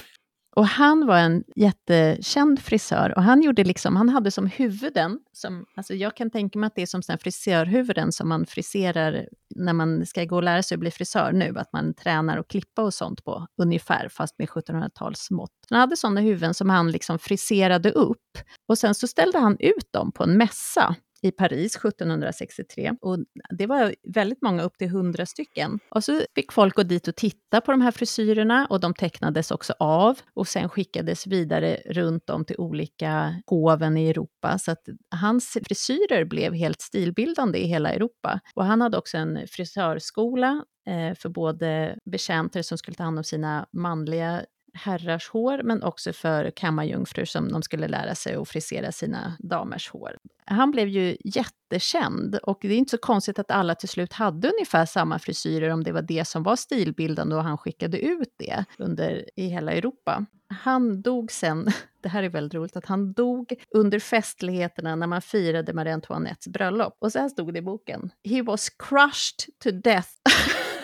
Och 0.55 0.67
han 0.67 1.05
var 1.05 1.17
en 1.17 1.43
jättekänd 1.55 2.59
frisör 2.59 3.13
och 3.17 3.23
han 3.23 3.41
gjorde 3.41 3.63
liksom, 3.63 3.95
han 3.95 4.09
hade 4.09 4.31
som 4.31 4.47
huvuden, 4.47 5.19
som, 5.31 5.65
alltså 5.75 5.93
jag 5.93 6.15
kan 6.15 6.31
tänka 6.31 6.59
mig 6.59 6.67
att 6.67 6.75
det 6.75 6.81
är 6.81 6.85
som 6.85 7.01
sådana 7.01 7.19
frisörhuvuden 7.19 8.11
som 8.11 8.29
man 8.29 8.45
friserar 8.45 9.27
när 9.55 9.73
man 9.73 10.05
ska 10.05 10.25
gå 10.25 10.35
och 10.35 10.43
lära 10.43 10.63
sig 10.63 10.75
att 10.75 10.79
bli 10.79 10.91
frisör 10.91 11.31
nu, 11.31 11.53
att 11.57 11.73
man 11.73 11.93
tränar 11.93 12.37
och 12.37 12.47
klippa 12.49 12.81
och 12.81 12.93
sånt 12.93 13.25
på, 13.25 13.47
ungefär, 13.61 14.09
fast 14.09 14.39
med 14.39 14.47
1700-talsmått. 14.47 15.49
Han 15.69 15.79
hade 15.79 15.97
sådana 15.97 16.21
huvuden 16.21 16.53
som 16.53 16.69
han 16.69 16.91
liksom 16.91 17.19
friserade 17.19 17.91
upp 17.91 18.37
och 18.67 18.77
sen 18.77 18.95
så 18.95 19.07
ställde 19.07 19.39
han 19.39 19.57
ut 19.59 19.91
dem 19.91 20.11
på 20.11 20.23
en 20.23 20.37
mässa 20.37 20.95
i 21.25 21.31
Paris 21.31 21.75
1763. 21.75 22.93
Och 23.01 23.17
det 23.49 23.67
var 23.67 23.95
väldigt 24.03 24.41
många, 24.41 24.63
upp 24.63 24.77
till 24.77 24.87
100 24.87 25.25
stycken. 25.25 25.79
Och 25.89 26.03
så 26.03 26.21
fick 26.35 26.51
folk 26.51 26.75
gå 26.75 26.83
dit 26.83 27.07
och 27.07 27.15
titta 27.15 27.61
på 27.61 27.71
de 27.71 27.81
här 27.81 27.91
frisyrerna 27.91 28.67
och 28.69 28.79
de 28.79 28.93
tecknades 28.93 29.51
också 29.51 29.73
av 29.79 30.19
och 30.33 30.47
sen 30.47 30.69
skickades 30.69 31.27
vidare 31.27 31.77
runt 31.85 32.29
om 32.29 32.45
till 32.45 32.57
olika 32.57 33.41
hoven 33.45 33.97
i 33.97 34.09
Europa. 34.09 34.57
Så 34.59 34.71
att 34.71 34.83
hans 35.15 35.57
frisyrer 35.67 36.25
blev 36.25 36.53
helt 36.53 36.81
stilbildande 36.81 37.59
i 37.59 37.67
hela 37.67 37.93
Europa. 37.93 38.39
Och 38.55 38.65
han 38.65 38.81
hade 38.81 38.97
också 38.97 39.17
en 39.17 39.47
frisörskola 39.47 40.63
eh, 40.87 41.15
för 41.15 41.29
både 41.29 41.97
betjänter 42.11 42.61
som 42.61 42.77
skulle 42.77 42.95
ta 42.95 43.03
hand 43.03 43.17
om 43.17 43.23
sina 43.23 43.67
manliga 43.73 44.41
herrars 44.75 45.29
hår, 45.29 45.61
men 45.63 45.83
också 45.83 46.13
för 46.13 46.51
kammarjungfrur 46.51 47.25
som 47.25 47.51
de 47.51 47.61
skulle 47.61 47.87
lära 47.87 48.15
sig 48.15 48.35
att 48.35 48.49
frisera 48.49 48.91
sina 48.91 49.37
damers 49.39 49.89
hår. 49.89 50.17
Han 50.45 50.71
blev 50.71 50.87
ju 50.87 51.17
jättekänd 51.23 52.35
och 52.35 52.57
det 52.61 52.73
är 52.73 52.77
inte 52.77 52.91
så 52.91 52.97
konstigt 52.97 53.39
att 53.39 53.51
alla 53.51 53.75
till 53.75 53.89
slut 53.89 54.13
hade 54.13 54.49
ungefär 54.49 54.85
samma 54.85 55.19
frisyrer 55.19 55.69
om 55.69 55.83
det 55.83 55.91
var 55.91 56.01
det 56.01 56.27
som 56.27 56.43
var 56.43 56.55
stilbildande 56.55 57.35
och 57.35 57.43
han 57.43 57.57
skickade 57.57 57.99
ut 57.99 58.33
det 58.37 58.65
under, 58.77 59.29
i 59.35 59.47
hela 59.47 59.71
Europa. 59.71 60.25
Han 60.47 61.01
dog 61.01 61.31
sen, 61.31 61.67
det 62.01 62.09
här 62.09 62.23
är 62.23 62.29
väldigt 62.29 62.53
roligt, 62.53 62.75
att 62.75 62.85
han 62.85 63.13
dog 63.13 63.53
under 63.69 63.99
festligheterna 63.99 64.95
när 64.95 65.07
man 65.07 65.21
firade 65.21 65.73
Marie 65.73 65.93
Antoinettes 65.93 66.47
bröllop. 66.47 66.97
Och 66.99 67.11
så 67.11 67.19
här 67.19 67.29
stod 67.29 67.53
det 67.53 67.59
i 67.59 67.61
boken. 67.61 68.11
He 68.23 68.41
was 68.41 68.69
crushed 68.69 69.55
to 69.63 69.71
death 69.71 70.09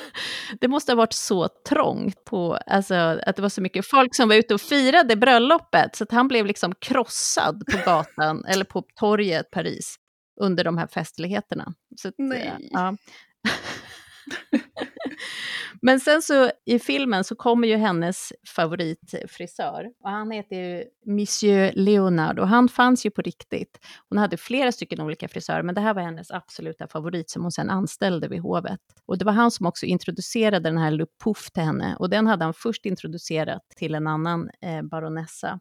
det 0.60 0.68
måste 0.68 0.91
ha 0.91 0.95
varit 0.97 1.14
så 1.14 1.47
trångt 1.70 2.26
på, 2.26 2.56
alltså 2.68 2.95
att 2.95 3.36
det 3.36 3.41
var 3.41 3.49
så 3.49 3.62
mycket 3.62 3.88
folk 3.88 4.16
som 4.16 4.30
var 4.30 4.36
ute 4.36 4.54
och 4.54 4.62
firade 4.62 5.16
bröllopet, 5.16 5.95
så 5.95 6.04
att 6.04 6.12
han 6.12 6.28
blev 6.28 6.45
liksom 6.45 6.76
krossad 6.76 7.64
på 7.72 7.78
gatan, 7.86 8.45
eller 8.45 8.66
på 8.66 8.84
torget 8.99 9.52
Paris, 9.52 9.95
under 10.41 10.64
de 10.64 10.78
här 10.78 10.88
festligheterna. 10.88 11.74
Så 12.02 12.08
att, 12.08 12.14
Nej. 12.18 12.70
Ja. 12.72 12.95
Men 15.84 15.99
sen 15.99 16.21
så 16.21 16.51
i 16.65 16.79
filmen 16.79 17.23
så 17.23 17.36
kommer 17.36 17.67
ju 17.67 17.75
hennes 17.75 18.34
favoritfrisör 18.47 19.91
och 20.03 20.09
han 20.09 20.32
heter 20.32 20.55
ju 20.55 20.84
Monsieur 21.05 21.71
Leonard 21.75 22.39
och 22.39 22.47
han 22.47 22.69
fanns 22.69 23.05
ju 23.05 23.11
på 23.11 23.21
riktigt. 23.21 23.79
Hon 24.09 24.17
hade 24.17 24.38
flera 24.38 24.71
stycken 24.71 25.01
olika 25.01 25.27
frisörer 25.27 25.63
men 25.63 25.75
det 25.75 25.82
här 25.82 25.93
var 25.93 26.01
hennes 26.01 26.32
absoluta 26.32 26.88
favorit 26.88 27.29
som 27.29 27.41
hon 27.41 27.51
sen 27.51 27.69
anställde 27.69 28.27
vid 28.27 28.41
hovet. 28.41 28.79
Och 29.05 29.17
det 29.17 29.25
var 29.25 29.34
han 29.34 29.51
som 29.51 29.65
också 29.65 29.86
introducerade 29.86 30.69
den 30.69 30.77
här 30.77 30.91
Le 30.91 31.05
Pouf 31.23 31.51
till 31.51 31.63
henne 31.63 31.95
och 31.99 32.09
den 32.09 32.27
hade 32.27 32.45
han 32.45 32.53
först 32.53 32.86
introducerat 32.86 33.61
till 33.75 33.95
en 33.95 34.07
annan 34.07 34.49
eh, 34.61 34.82
baronessa. 34.82 35.59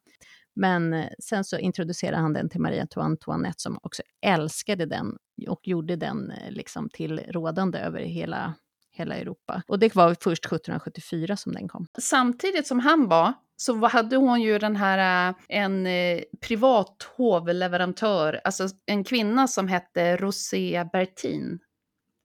Men 0.54 0.94
eh, 0.94 1.06
sen 1.18 1.44
så 1.44 1.58
introducerade 1.58 2.22
han 2.22 2.32
den 2.32 2.48
till 2.48 2.60
Maria 2.60 2.86
Antoinette 2.96 3.60
som 3.62 3.78
också 3.82 4.02
älskade 4.26 4.86
den 4.86 5.16
och 5.48 5.68
gjorde 5.68 5.96
den 5.96 6.30
eh, 6.30 6.50
liksom 6.50 6.88
till 6.90 7.20
rådande 7.28 7.78
över 7.78 8.00
hela 8.00 8.54
hela 9.00 9.16
Europa. 9.16 9.62
Och 9.68 9.78
det 9.78 9.94
var 9.94 10.16
först 10.20 10.44
1774 10.44 11.36
som 11.36 11.52
den 11.52 11.68
kom. 11.68 11.86
Samtidigt 11.98 12.66
som 12.66 12.78
han 12.78 13.08
var 13.08 13.32
så 13.56 13.86
hade 13.86 14.16
hon 14.16 14.42
ju 14.42 14.58
den 14.58 14.76
här, 14.76 15.28
eh, 15.28 15.34
en 15.48 15.86
eh, 15.86 16.20
privat 16.46 17.08
hovleverantör, 17.16 18.40
alltså 18.44 18.68
en 18.86 19.04
kvinna 19.04 19.48
som 19.48 19.68
hette 19.68 20.16
Rosé 20.16 20.84
Bertin 20.92 21.58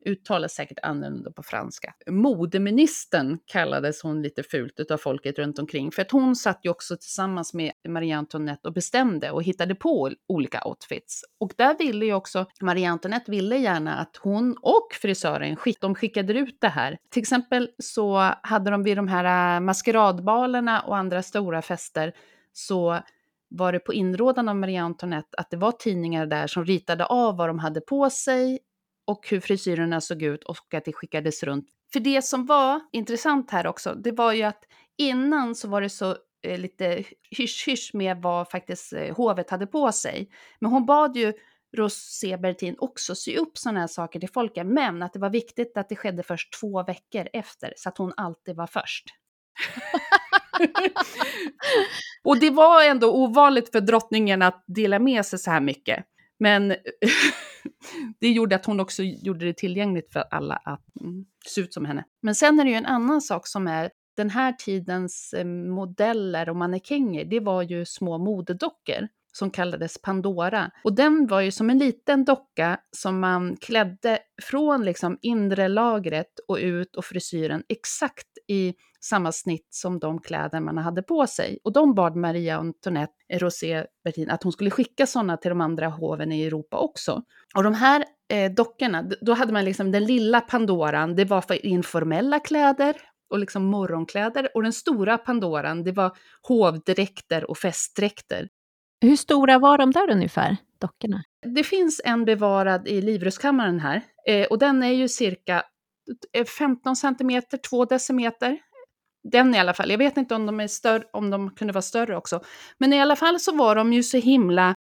uttalas 0.06 0.54
säkert 0.54 0.80
annorlunda 0.84 1.32
på 1.32 1.44
franska. 1.44 1.94
Modeministern 2.10 3.40
kallades 3.46 4.02
hon 4.04 4.22
lite 4.22 4.44
fult 4.44 4.92
av 4.92 4.98
folket 4.98 5.40
runt 5.40 5.60
omkring, 5.60 5.92
för 5.92 6.02
att 6.02 6.12
hon 6.12 6.36
satt 6.36 6.60
ju 6.64 6.70
också 6.70 6.98
tillsammans 6.98 7.54
med 7.54 7.72
Marie 7.88 8.18
Antoinette 8.18 8.68
och 8.68 8.74
bestämde 8.74 9.32
och 9.32 9.44
hittade 9.44 9.76
på 9.76 10.12
olika 10.28 10.62
outfits. 10.66 11.22
Och 11.40 11.54
där 11.58 11.78
ville 11.78 12.06
ju 12.06 12.14
också, 12.14 12.46
Marie 12.62 12.90
Antoinette 12.90 13.32
ville 13.32 13.58
gärna 13.58 13.96
att 13.96 14.18
hon 14.18 14.58
och 14.62 14.88
frisören, 15.02 15.58
de 15.82 15.96
skickade 15.96 16.34
ut 16.34 16.58
det 16.62 16.68
här. 16.68 16.98
Till 17.10 17.22
exempel 17.22 17.70
så 17.80 18.32
hade 18.44 18.72
de 18.72 18.84
vid 18.84 18.98
de 18.98 19.08
här 19.08 19.56
äh, 19.56 19.60
maskeradbalerna 19.60 20.82
och 20.82 20.98
andra 20.98 21.24
stora 21.24 21.62
fester 21.62 22.14
så 22.54 23.00
var 23.50 23.72
det 23.72 23.80
på 23.80 23.94
inrådan 23.94 24.50
av 24.50 24.56
Marie 24.56 24.82
Antoinette 24.82 25.38
att 25.38 25.50
det 25.50 25.58
var 25.58 25.72
tidningar 25.72 26.26
där 26.26 26.48
som 26.48 26.66
ritade 26.66 27.06
av 27.06 27.38
vad 27.38 27.50
de 27.50 27.60
hade 27.60 27.82
på 27.82 28.10
sig 28.10 28.60
och 29.06 29.28
hur 29.30 29.40
frisyrerna 29.40 30.02
såg 30.02 30.22
ut 30.22 30.44
och 30.44 30.74
att 30.74 30.86
det 30.86 30.94
skickades 30.94 31.44
runt. 31.44 31.66
För 31.94 32.00
det 32.00 32.22
som 32.22 32.46
var 32.46 32.82
intressant 32.92 33.52
här 33.52 33.68
också, 33.68 33.94
det 33.94 34.12
var 34.12 34.34
ju 34.34 34.44
att 34.44 34.64
innan 34.98 35.56
så 35.56 35.68
var 35.68 35.82
det 35.82 35.90
så 35.90 36.18
eh, 36.48 36.60
lite 36.60 37.04
hysch-hysch 37.38 37.92
med 37.94 38.22
vad 38.22 38.50
faktiskt 38.50 38.94
eh, 38.94 39.16
hovet 39.16 39.50
hade 39.50 39.68
på 39.68 39.92
sig. 39.92 40.30
Men 40.60 40.72
hon 40.72 40.86
bad 40.86 41.18
ju 41.18 41.34
Rosé 41.78 42.38
Bertin 42.38 42.76
också 42.78 43.16
sy 43.16 43.38
upp 43.38 43.58
sådana 43.58 43.80
här 43.80 43.88
saker 43.88 44.20
till 44.20 44.30
folket, 44.30 44.68
men 44.68 45.04
att 45.04 45.14
det 45.14 45.20
var 45.20 45.30
viktigt 45.30 45.78
att 45.78 45.90
det 45.90 45.96
skedde 45.96 46.24
först 46.24 46.60
två 46.60 46.84
veckor 46.84 47.28
efter, 47.34 47.74
så 47.78 47.90
att 47.90 47.98
hon 47.98 48.14
alltid 48.18 48.56
var 48.56 48.68
först. 48.68 49.06
och 52.24 52.40
det 52.40 52.50
var 52.50 52.84
ändå 52.84 53.14
ovanligt 53.14 53.72
för 53.72 53.82
drottningen 53.82 54.42
att 54.42 54.64
dela 54.68 55.00
med 55.00 55.26
sig 55.26 55.40
så 55.40 55.52
här 55.52 55.62
mycket. 55.62 56.06
Men 56.40 56.70
det 58.20 58.30
gjorde 58.30 58.56
att 58.56 58.66
hon 58.66 58.80
också 58.80 59.04
gjorde 59.04 59.46
det 59.46 59.58
tillgängligt 59.58 60.14
för 60.14 60.24
alla 60.32 60.56
att 60.56 61.02
mm, 61.02 61.26
se 61.46 61.62
ut 61.62 61.74
som 61.74 61.86
henne. 61.86 62.04
Men 62.22 62.36
sen 62.36 62.60
är 62.60 62.64
det 62.64 62.70
ju 62.70 62.76
en 62.76 62.86
annan 62.86 63.22
sak 63.22 63.48
som 63.48 63.68
är 63.68 63.92
den 64.18 64.30
här 64.30 64.52
tidens 64.52 65.34
eh, 65.34 65.46
modeller 65.46 66.50
och 66.50 66.56
mannekänger, 66.56 67.26
det 67.26 67.40
var 67.40 67.62
ju 67.62 67.86
små 67.86 68.18
modedockor 68.18 69.08
som 69.38 69.52
kallades 69.52 70.02
Pandora. 70.02 70.72
Och 70.84 70.96
den 70.96 71.28
var 71.28 71.42
ju 71.42 71.52
som 71.52 71.70
en 71.70 71.78
liten 71.78 72.26
docka 72.26 72.78
som 72.92 73.20
man 73.20 73.58
klädde 73.58 74.20
från 74.42 74.86
liksom 74.86 75.18
inre 75.22 75.68
lagret 75.68 76.40
och 76.48 76.58
ut 76.58 76.96
och 76.96 77.06
frisyren 77.06 77.64
exakt 77.70 78.28
i 78.48 78.74
samma 79.02 79.32
snitt 79.32 79.68
som 79.70 80.00
de 80.00 80.22
kläder 80.22 80.60
man 80.60 80.78
hade 80.78 81.04
på 81.04 81.28
sig. 81.28 81.60
Och 81.64 81.74
de 81.74 81.96
bad 81.96 82.16
Maria 82.16 82.58
Antoinette 82.58 83.14
eh, 83.30 83.40
Rosé 83.40 83.86
Bertin 84.04 84.30
att 84.30 84.44
hon 84.44 84.52
skulle 84.52 84.72
skicka 84.72 85.08
sådana 85.08 85.38
till 85.38 85.50
de 85.50 85.62
andra 85.62 85.88
hoven 85.88 86.32
i 86.32 86.44
Europa 86.44 86.78
också. 86.78 87.22
Och 87.56 87.64
de 87.64 87.74
här 87.74 88.06
eh, 88.34 88.52
dockorna, 88.52 89.10
då 89.22 89.34
hade 89.34 89.54
man 89.54 89.66
liksom 89.66 89.92
den 89.92 90.06
lilla 90.06 90.42
Pandoran, 90.42 91.16
det 91.16 91.26
var 91.26 91.42
för 91.42 91.66
informella 91.66 92.40
kläder 92.40 92.96
och 93.30 93.40
liksom 93.40 93.66
morgonkläder. 93.66 94.50
Och 94.54 94.64
den 94.64 94.74
stora 94.74 95.18
Pandoran, 95.18 95.84
det 95.84 95.92
var 95.92 96.18
hovdräkter 96.42 97.50
och 97.50 97.58
festdräkter. 97.58 98.48
Hur 99.06 99.16
stora 99.16 99.60
var 99.60 99.78
de 99.78 99.92
där 99.92 100.12
ungefär, 100.12 100.58
dockorna? 100.82 101.24
Det 101.56 101.64
finns 101.64 102.02
en 102.06 102.26
bevarad 102.26 102.88
i 102.88 103.02
Livrustkammaren 103.02 103.80
här 103.80 104.02
eh, 104.28 104.48
och 104.48 104.60
den 104.60 104.84
är 104.84 104.92
ju 104.92 105.08
cirka 105.08 105.64
15 106.58 106.92
eh, 106.92 106.94
centimeter, 106.94 107.58
2 107.58 107.86
decimeter. 107.86 108.58
Den 109.32 109.56
i 109.56 109.60
alla 109.60 109.74
fall. 109.74 109.92
Jag 109.92 109.98
vet 109.98 110.18
inte 110.18 110.36
om 110.36 110.46
de, 110.46 110.60
är 110.60 110.68
större, 110.68 111.04
om 111.14 111.30
de 111.30 111.56
kunde 111.56 111.74
vara 111.74 111.82
större 111.82 112.18
också. 112.18 112.42
Men 112.78 112.94
i 112.94 113.02
alla 113.02 113.16
fall 113.16 113.40
så 113.40 113.56
var 113.56 113.76
de 113.76 113.94
ju 113.94 114.04
så 114.04 114.18
himla... 114.18 114.76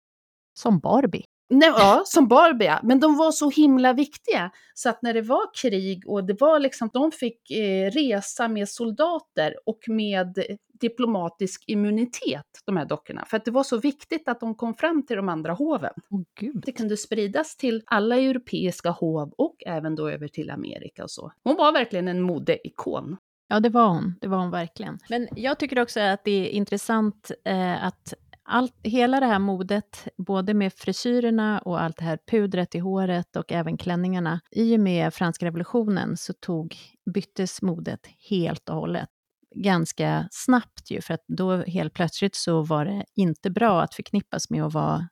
Som 0.60 0.80
Barbie? 0.80 1.24
Nej, 1.54 1.70
ja, 1.70 2.04
som 2.06 2.28
Barbie, 2.28 2.66
ja. 2.66 2.80
Men 2.84 3.00
de 3.00 3.18
var 3.18 3.32
så 3.32 3.50
himla 3.50 3.94
viktiga. 3.94 4.52
Så 4.74 4.90
att 4.90 5.02
när 5.02 5.14
det 5.14 5.22
var 5.22 5.54
krig 5.62 6.04
och 6.08 6.24
det 6.24 6.42
var 6.42 6.60
liksom, 6.60 6.90
de 6.94 7.12
fick 7.12 7.52
eh, 7.52 7.92
resa 7.92 8.48
med 8.48 8.70
soldater 8.70 9.56
och 9.66 9.80
med 9.88 10.44
diplomatisk 10.84 11.64
immunitet, 11.68 12.46
de 12.66 12.78
här 12.78 12.86
dockorna. 12.86 13.26
För 13.26 13.38
att 13.38 13.46
det 13.46 13.52
var 13.52 13.64
så 13.64 13.78
viktigt 13.78 14.28
att 14.28 14.40
de 14.40 14.56
kom 14.56 14.74
fram 14.74 15.06
till 15.06 15.16
de 15.16 15.30
andra 15.30 15.54
hoven. 15.54 15.94
Oh, 16.10 16.22
Gud. 16.40 16.64
Det 16.66 16.72
kunde 16.72 16.98
spridas 16.98 17.58
till 17.58 17.84
alla 17.86 18.18
europeiska 18.18 18.90
hov 18.90 19.34
och 19.38 19.56
även 19.66 19.96
då 19.96 20.10
över 20.10 20.28
till 20.28 20.50
Amerika 20.50 21.04
och 21.04 21.12
så. 21.12 21.32
Hon 21.44 21.56
var 21.56 21.72
verkligen 21.72 22.08
en 22.08 22.22
modeikon. 22.22 23.18
Ja, 23.48 23.60
det 23.60 23.70
var 23.70 23.88
hon. 23.88 24.16
Det 24.22 24.28
var 24.28 24.38
hon 24.38 24.52
verkligen. 24.52 25.00
Men 25.10 25.28
jag 25.36 25.60
tycker 25.60 25.80
också 25.80 26.00
att 26.00 26.24
det 26.24 26.32
är 26.32 26.50
intressant 26.50 27.32
eh, 27.46 27.86
att 27.86 28.14
allt, 28.46 28.74
hela 28.84 29.20
det 29.20 29.26
här 29.26 29.40
modet, 29.40 30.08
både 30.18 30.54
med 30.54 30.74
frisyrerna 30.74 31.60
och 31.60 31.82
allt 31.82 31.98
det 31.98 32.04
här 32.04 32.20
pudret 32.32 32.76
i 32.76 32.80
håret 32.80 33.36
och 33.36 33.52
även 33.52 33.78
klänningarna, 33.78 34.42
i 34.52 34.76
och 34.76 34.80
med 34.80 35.14
franska 35.14 35.46
revolutionen 35.46 36.18
så 36.18 36.34
tog, 36.34 36.76
byttes 37.14 37.62
modet 37.62 38.08
helt 38.30 38.70
och 38.70 38.76
hållet. 38.76 39.10
Ganska 39.56 40.28
snabbt 40.32 40.92
ju, 40.92 41.02
för 41.02 41.14
att 41.14 41.24
då 41.28 41.58
helt 41.58 41.94
plötsligt 41.94 42.36
så 42.36 42.62
var 42.62 42.86
det 42.86 43.06
inte 43.16 43.50
bra 43.50 43.82
att 43.82 43.94
förknippas 43.94 44.50
med 44.50 44.64
att 44.64 44.74
vara 44.74 45.08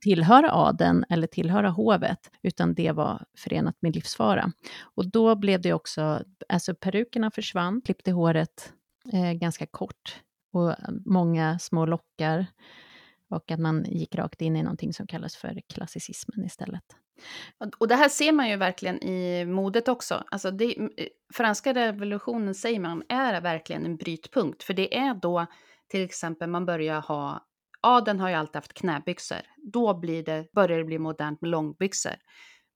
tillhöra 0.00 0.52
adeln 0.52 1.04
eller 1.08 1.26
tillhöra 1.26 1.70
hovet, 1.70 2.30
utan 2.42 2.74
det 2.74 2.92
var 2.92 3.24
förenat 3.38 3.76
med 3.80 3.94
livsfara. 3.94 4.52
Och 4.96 5.10
då 5.10 5.36
blev 5.36 5.60
det 5.60 5.72
också, 5.72 6.22
alltså 6.48 6.74
perukerna 6.74 7.30
försvann, 7.30 7.80
klippte 7.84 8.12
håret 8.12 8.72
eh, 9.12 9.32
ganska 9.32 9.66
kort 9.66 10.20
och 10.54 10.74
många 11.06 11.58
små 11.58 11.86
lockar 11.86 12.46
och 13.28 13.50
att 13.50 13.60
man 13.60 13.84
gick 13.84 14.14
rakt 14.14 14.42
in 14.42 14.56
i 14.56 14.62
någonting 14.62 14.92
som 14.92 15.06
kallas 15.06 15.36
för 15.36 15.60
klassicismen 15.74 16.44
istället. 16.44 16.84
Och 17.78 17.88
det 17.88 17.94
här 17.94 18.08
ser 18.08 18.32
man 18.32 18.48
ju 18.48 18.56
verkligen 18.56 19.02
i 19.02 19.44
modet 19.44 19.88
också. 19.88 20.24
Alltså 20.30 20.50
det, 20.50 20.78
eh, 20.78 20.86
franska 21.34 21.74
revolutionen 21.74 22.54
säger 22.54 22.80
man 22.80 23.02
är 23.08 23.40
verkligen 23.40 23.86
en 23.86 23.96
brytpunkt, 23.96 24.62
för 24.62 24.74
det 24.74 24.96
är 24.96 25.14
då 25.14 25.46
till 25.88 26.04
exempel 26.04 26.50
man 26.50 26.66
börjar 26.66 27.00
ha 27.00 27.46
Adeln 27.86 28.20
har 28.20 28.28
ju 28.28 28.34
alltid 28.34 28.56
haft 28.56 28.74
knäbyxor. 28.74 29.38
Då 29.72 29.94
blir 29.94 30.24
det, 30.24 30.46
börjar 30.52 30.78
det 30.78 30.84
bli 30.84 30.98
modernt 30.98 31.40
med 31.40 31.50
långbyxor. 31.50 32.14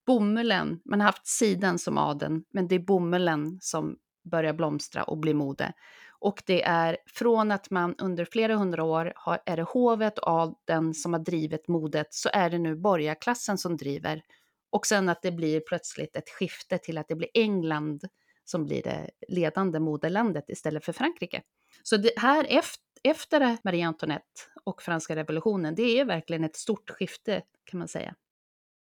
Bomullen, 0.06 0.80
man 0.84 1.00
har 1.00 1.06
haft 1.06 1.26
siden 1.26 1.78
som 1.78 1.98
adeln, 1.98 2.44
men 2.52 2.68
det 2.68 2.74
är 2.74 2.78
bomullen 2.78 3.58
som 3.60 3.96
börjar 4.30 4.52
blomstra 4.52 5.02
och 5.02 5.18
bli 5.18 5.34
mode. 5.34 5.72
Och 6.20 6.42
det 6.46 6.62
är 6.62 6.96
från 7.06 7.50
att 7.50 7.70
man 7.70 7.94
under 7.98 8.24
flera 8.24 8.56
hundra 8.56 8.84
år 8.84 9.12
har, 9.16 9.42
är 9.46 9.56
det 9.56 9.62
hovet 9.62 10.18
och 10.18 10.28
adeln 10.28 10.94
som 10.94 11.12
har 11.12 11.20
drivit 11.20 11.68
modet, 11.68 12.06
så 12.10 12.28
är 12.32 12.50
det 12.50 12.58
nu 12.58 12.76
borgarklassen 12.76 13.58
som 13.58 13.76
driver. 13.76 14.22
Och 14.70 14.86
sen 14.86 15.08
att 15.08 15.22
det 15.22 15.32
blir 15.32 15.60
plötsligt 15.60 16.16
ett 16.16 16.28
skifte 16.28 16.78
till 16.78 16.98
att 16.98 17.08
det 17.08 17.14
blir 17.14 17.30
England 17.34 18.04
som 18.44 18.64
blir 18.64 18.82
det 18.82 19.10
ledande 19.28 19.80
modelandet 19.80 20.44
istället 20.48 20.84
för 20.84 20.92
Frankrike. 20.92 21.42
Så 21.82 21.96
det 21.96 22.12
här 22.16 22.46
efter, 22.48 22.82
efter 23.02 23.58
Marie 23.64 23.86
Antoinette 23.86 24.40
och 24.64 24.82
franska 24.82 25.16
revolutionen, 25.16 25.74
det 25.74 26.00
är 26.00 26.04
verkligen 26.04 26.44
ett 26.44 26.56
stort 26.56 26.90
skifte 26.90 27.42
kan 27.64 27.78
man 27.78 27.88
säga. 27.88 28.14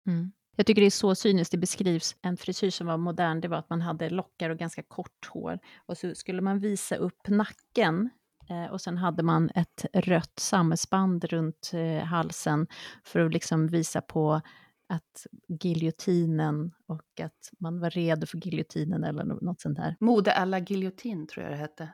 Mm. 0.06 0.32
Jag 0.61 0.66
tycker 0.66 0.82
det 0.82 0.88
är 0.88 0.90
så 0.90 1.14
cyniskt 1.14 1.52
det 1.52 1.58
beskrivs. 1.58 2.16
En 2.22 2.36
frisyr 2.36 2.70
som 2.70 2.86
var 2.86 2.96
modern, 2.96 3.40
det 3.40 3.48
var 3.48 3.56
att 3.56 3.70
man 3.70 3.80
hade 3.80 4.11
lockar 4.11 4.50
och 4.50 4.58
ganska 4.58 4.82
kort 4.82 5.28
hår. 5.28 5.58
Och 5.86 5.98
så 5.98 6.14
skulle 6.14 6.42
man 6.42 6.58
visa 6.58 6.96
upp 6.96 7.28
nacken 7.28 8.11
eh, 8.50 8.72
och 8.72 8.80
sen 8.80 8.96
hade 8.98 9.22
man 9.22 9.50
ett 9.54 9.86
rött 9.92 10.38
sammetsband 10.38 11.24
runt 11.24 11.70
eh, 11.74 12.04
halsen 12.04 12.66
för 13.04 13.20
att 13.20 13.32
liksom 13.32 13.66
visa 13.66 14.00
på 14.00 14.40
att 14.88 15.26
giljotinen 15.62 16.72
och 16.86 17.20
att 17.20 17.50
man 17.61 17.80
var 17.80 17.90
redo 17.90 18.26
för 18.26 18.38
giljotinen 18.38 19.04
eller 19.04 19.24
något 19.24 19.61
sånt 19.61 19.76
där. 19.76 19.96
Mode 20.00 20.32
alla 20.32 20.58
giljotin 20.58 21.26
tror 21.26 21.44
jag 21.44 21.52
det 21.52 21.58
hette. 21.58 21.88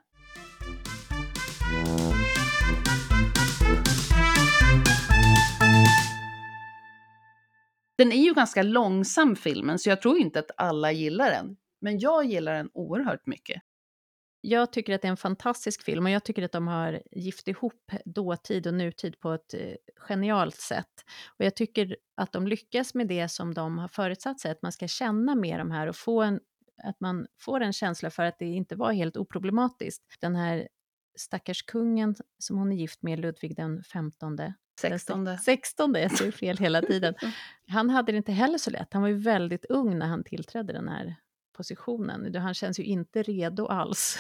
Den 7.99 8.13
är 8.13 8.25
ju 8.25 8.35
ganska 8.35 8.63
långsam 8.63 9.37
filmen, 9.37 9.79
så 9.79 9.89
jag 9.89 10.03
tror 10.03 10.19
inte 10.19 10.39
att 10.39 10.51
alla 10.57 10.93
gillar 10.93 11.31
den. 11.31 11.57
Men 11.81 11.99
jag 11.99 12.25
gillar 12.25 12.55
den 12.55 12.71
oerhört 12.75 13.27
mycket. 13.27 13.63
Jag 14.41 14.73
tycker 14.73 14.95
att 14.95 15.03
det 15.03 15.09
är 15.09 15.11
en 15.11 15.17
fantastisk 15.17 15.83
film 15.83 16.07
och 16.07 16.11
jag 16.11 16.25
tycker 16.25 16.43
att 16.43 16.53
de 16.53 16.69
har 16.69 17.03
gift 17.13 17.49
ihop 17.49 17.93
dåtid 18.05 18.67
och 18.67 18.75
nutid 18.75 19.21
på 19.21 19.33
ett 19.33 19.55
eh, 19.55 19.75
genialt 19.97 20.57
sätt. 20.57 21.05
Och 21.39 21.45
jag 21.45 21.57
tycker 21.57 21.97
att 22.17 22.33
de 22.33 22.47
lyckas 22.47 22.95
med 22.95 23.09
det 23.09 23.29
som 23.29 23.55
de 23.55 23.79
har 23.79 23.89
förutsatt 23.89 24.41
sig, 24.41 24.51
att 24.51 24.63
man 24.63 24.73
ska 24.73 24.89
känna 24.89 25.35
med 25.35 25.61
de 25.61 25.71
här 25.71 25.87
och 25.87 25.97
få 25.97 26.23
en, 26.23 26.41
att 26.83 27.01
man 27.01 27.27
får 27.41 27.61
en 27.61 27.73
känsla 27.73 28.11
för 28.11 28.23
att 28.23 28.39
det 28.39 28.47
inte 28.47 28.77
var 28.77 28.93
helt 28.93 29.17
oproblematiskt. 29.17 30.03
Den 30.21 30.37
här 30.37 30.69
stackars 31.19 31.63
kungen 31.63 32.15
som 32.39 32.59
hon 32.59 32.73
är 32.73 32.77
gift 32.77 33.03
med, 33.03 33.21
Ludvig 33.21 33.57
den 33.57 33.83
15, 33.83 34.37
16. 34.81 35.39
16, 35.39 35.95
jag 35.95 36.11
säger 36.11 36.33
fel 36.33 36.59
hela 36.59 36.83
tiden. 36.83 37.14
Han 37.68 37.91
hade 37.91 38.12
det 38.12 38.18
inte 38.18 38.33
heller 38.33 38.59
så 38.59 38.70
lätt. 38.70 38.93
Han 38.93 39.03
var 39.03 39.09
ju 39.09 39.18
väldigt 39.18 39.64
ung 39.64 39.99
när 39.99 40.07
han 40.07 40.24
tillträdde 40.24 40.72
den 40.72 40.89
här 40.89 41.16
positionen. 41.57 42.35
Han 42.35 42.55
känns 42.55 42.79
ju 42.79 42.85
inte 42.85 43.22
redo 43.22 43.66
alls. 43.66 44.18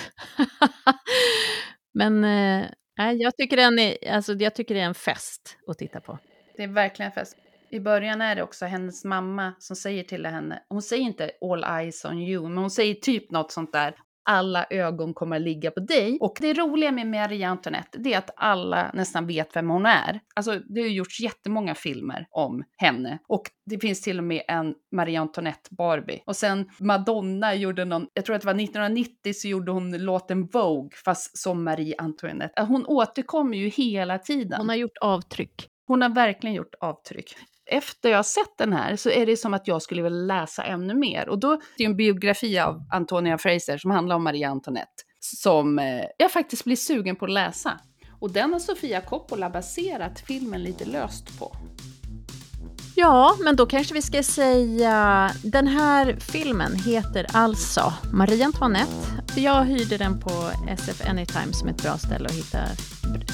Men 1.94 2.24
eh, 2.24 2.66
jag, 3.12 3.36
tycker 3.36 3.56
den 3.56 3.78
är, 3.78 4.10
alltså, 4.10 4.34
jag 4.34 4.54
tycker 4.54 4.74
det 4.74 4.80
är 4.80 4.84
en 4.84 4.94
fest 4.94 5.58
att 5.66 5.78
titta 5.78 6.00
på. 6.00 6.18
Det 6.56 6.62
är 6.62 6.68
verkligen 6.68 7.10
en 7.10 7.14
fest. 7.14 7.36
I 7.70 7.80
början 7.80 8.20
är 8.20 8.36
det 8.36 8.42
också 8.42 8.66
hennes 8.66 9.04
mamma 9.04 9.54
som 9.58 9.76
säger 9.76 10.04
till 10.04 10.26
henne, 10.26 10.62
hon 10.68 10.82
säger 10.82 11.02
inte 11.02 11.30
all 11.40 11.64
eyes 11.64 12.04
on 12.04 12.18
you, 12.18 12.48
men 12.48 12.58
hon 12.58 12.70
säger 12.70 12.94
typ 12.94 13.30
något 13.30 13.52
sånt 13.52 13.72
där 13.72 13.94
alla 14.26 14.66
ögon 14.70 15.14
kommer 15.14 15.36
att 15.36 15.42
ligga 15.42 15.70
på 15.70 15.80
dig. 15.80 16.18
Och 16.20 16.36
det 16.40 16.54
roliga 16.54 16.92
med 16.92 17.06
Marie 17.06 17.48
Antoinette, 17.48 17.98
det 17.98 18.14
är 18.14 18.18
att 18.18 18.30
alla 18.36 18.90
nästan 18.94 19.26
vet 19.26 19.56
vem 19.56 19.70
hon 19.70 19.86
är. 19.86 20.20
Alltså, 20.34 20.60
det 20.68 20.80
har 20.80 20.88
gjorts 20.88 21.20
jättemånga 21.20 21.74
filmer 21.74 22.26
om 22.30 22.64
henne. 22.76 23.18
Och 23.28 23.42
det 23.66 23.78
finns 23.78 24.02
till 24.02 24.18
och 24.18 24.24
med 24.24 24.42
en 24.48 24.74
Marie 24.92 25.20
Antoinette 25.20 25.68
Barbie. 25.70 26.22
Och 26.26 26.36
sen 26.36 26.70
Madonna 26.80 27.54
gjorde 27.54 27.84
någon, 27.84 28.06
jag 28.14 28.24
tror 28.24 28.36
att 28.36 28.42
det 28.42 28.46
var 28.46 28.54
1990 28.54 29.32
så 29.34 29.48
gjorde 29.48 29.72
hon 29.72 29.98
låten 29.98 30.46
Vogue, 30.46 30.90
fast 31.04 31.38
som 31.38 31.64
Marie 31.64 31.94
Antoinette. 31.98 32.62
Hon 32.62 32.86
återkommer 32.86 33.56
ju 33.58 33.68
hela 33.68 34.18
tiden. 34.18 34.58
Hon 34.58 34.68
har 34.68 34.76
gjort 34.76 34.98
avtryck. 35.00 35.68
Hon 35.86 36.02
har 36.02 36.08
verkligen 36.08 36.56
gjort 36.56 36.74
avtryck 36.80 37.36
efter 37.66 38.10
jag 38.10 38.18
har 38.18 38.22
sett 38.22 38.58
den 38.58 38.72
här 38.72 38.96
så 38.96 39.10
är 39.10 39.26
det 39.26 39.36
som 39.36 39.54
att 39.54 39.68
jag 39.68 39.82
skulle 39.82 40.02
vilja 40.02 40.18
läsa 40.18 40.64
ännu 40.64 40.94
mer. 40.94 41.28
Och 41.28 41.38
då 41.38 41.60
det 41.76 41.84
är 41.84 41.88
en 41.88 41.96
biografi 41.96 42.58
av 42.58 42.82
Antonia 42.92 43.38
Fraser 43.38 43.78
som 43.78 43.90
handlar 43.90 44.16
om 44.16 44.24
Marie 44.24 44.48
Antoinette 44.48 45.02
som 45.34 45.78
eh, 45.78 46.04
jag 46.18 46.32
faktiskt 46.32 46.64
blir 46.64 46.76
sugen 46.76 47.16
på 47.16 47.24
att 47.24 47.30
läsa. 47.30 47.80
Och 48.20 48.30
den 48.30 48.52
har 48.52 48.60
Sofia 48.60 49.00
Coppola 49.00 49.50
baserat 49.50 50.20
filmen 50.20 50.62
lite 50.62 50.84
löst 50.84 51.38
på. 51.38 51.56
Ja, 52.98 53.36
men 53.40 53.56
då 53.56 53.66
kanske 53.66 53.94
vi 53.94 54.02
ska 54.02 54.22
säga... 54.22 55.30
Den 55.42 55.66
här 55.66 56.16
filmen 56.20 56.74
heter 56.74 57.26
alltså 57.32 57.92
Marie 58.12 58.44
Antoinette. 58.44 58.92
Jag 59.34 59.64
hyrde 59.64 59.96
den 59.96 60.20
på 60.20 60.50
SF 60.68 61.02
Anytime 61.08 61.52
som 61.52 61.68
ett 61.68 61.82
bra 61.82 61.98
ställe 61.98 62.28
att 62.28 62.34
hitta 62.34 62.58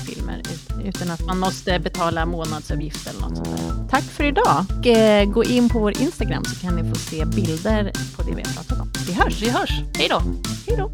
filmer 0.06 0.42
utan 0.84 1.10
att 1.10 1.26
man 1.26 1.38
måste 1.38 1.78
betala 1.78 2.26
månadsavgift 2.26 3.06
eller 3.06 3.20
något 3.20 3.36
sånt 3.36 3.48
där. 3.48 3.88
Tack 3.90 4.04
för 4.04 4.24
idag! 4.24 4.64
Och, 4.78 4.86
eh, 4.86 5.30
gå 5.30 5.44
in 5.44 5.68
på 5.68 5.78
vår 5.78 6.02
Instagram 6.02 6.44
så 6.44 6.60
kan 6.60 6.76
ni 6.76 6.90
få 6.90 6.96
se 6.96 7.24
bilder 7.24 7.92
på 8.16 8.22
det 8.22 8.34
vi 8.34 8.42
har 8.42 8.52
pratat 8.52 8.80
om. 8.80 8.92
Vi 9.06 9.12
hörs! 9.12 9.42
Vi 9.42 9.50
hörs! 9.50 9.82
Hej 9.98 10.08
då! 10.08 10.22
Hej 10.66 10.76
då! 10.76 10.90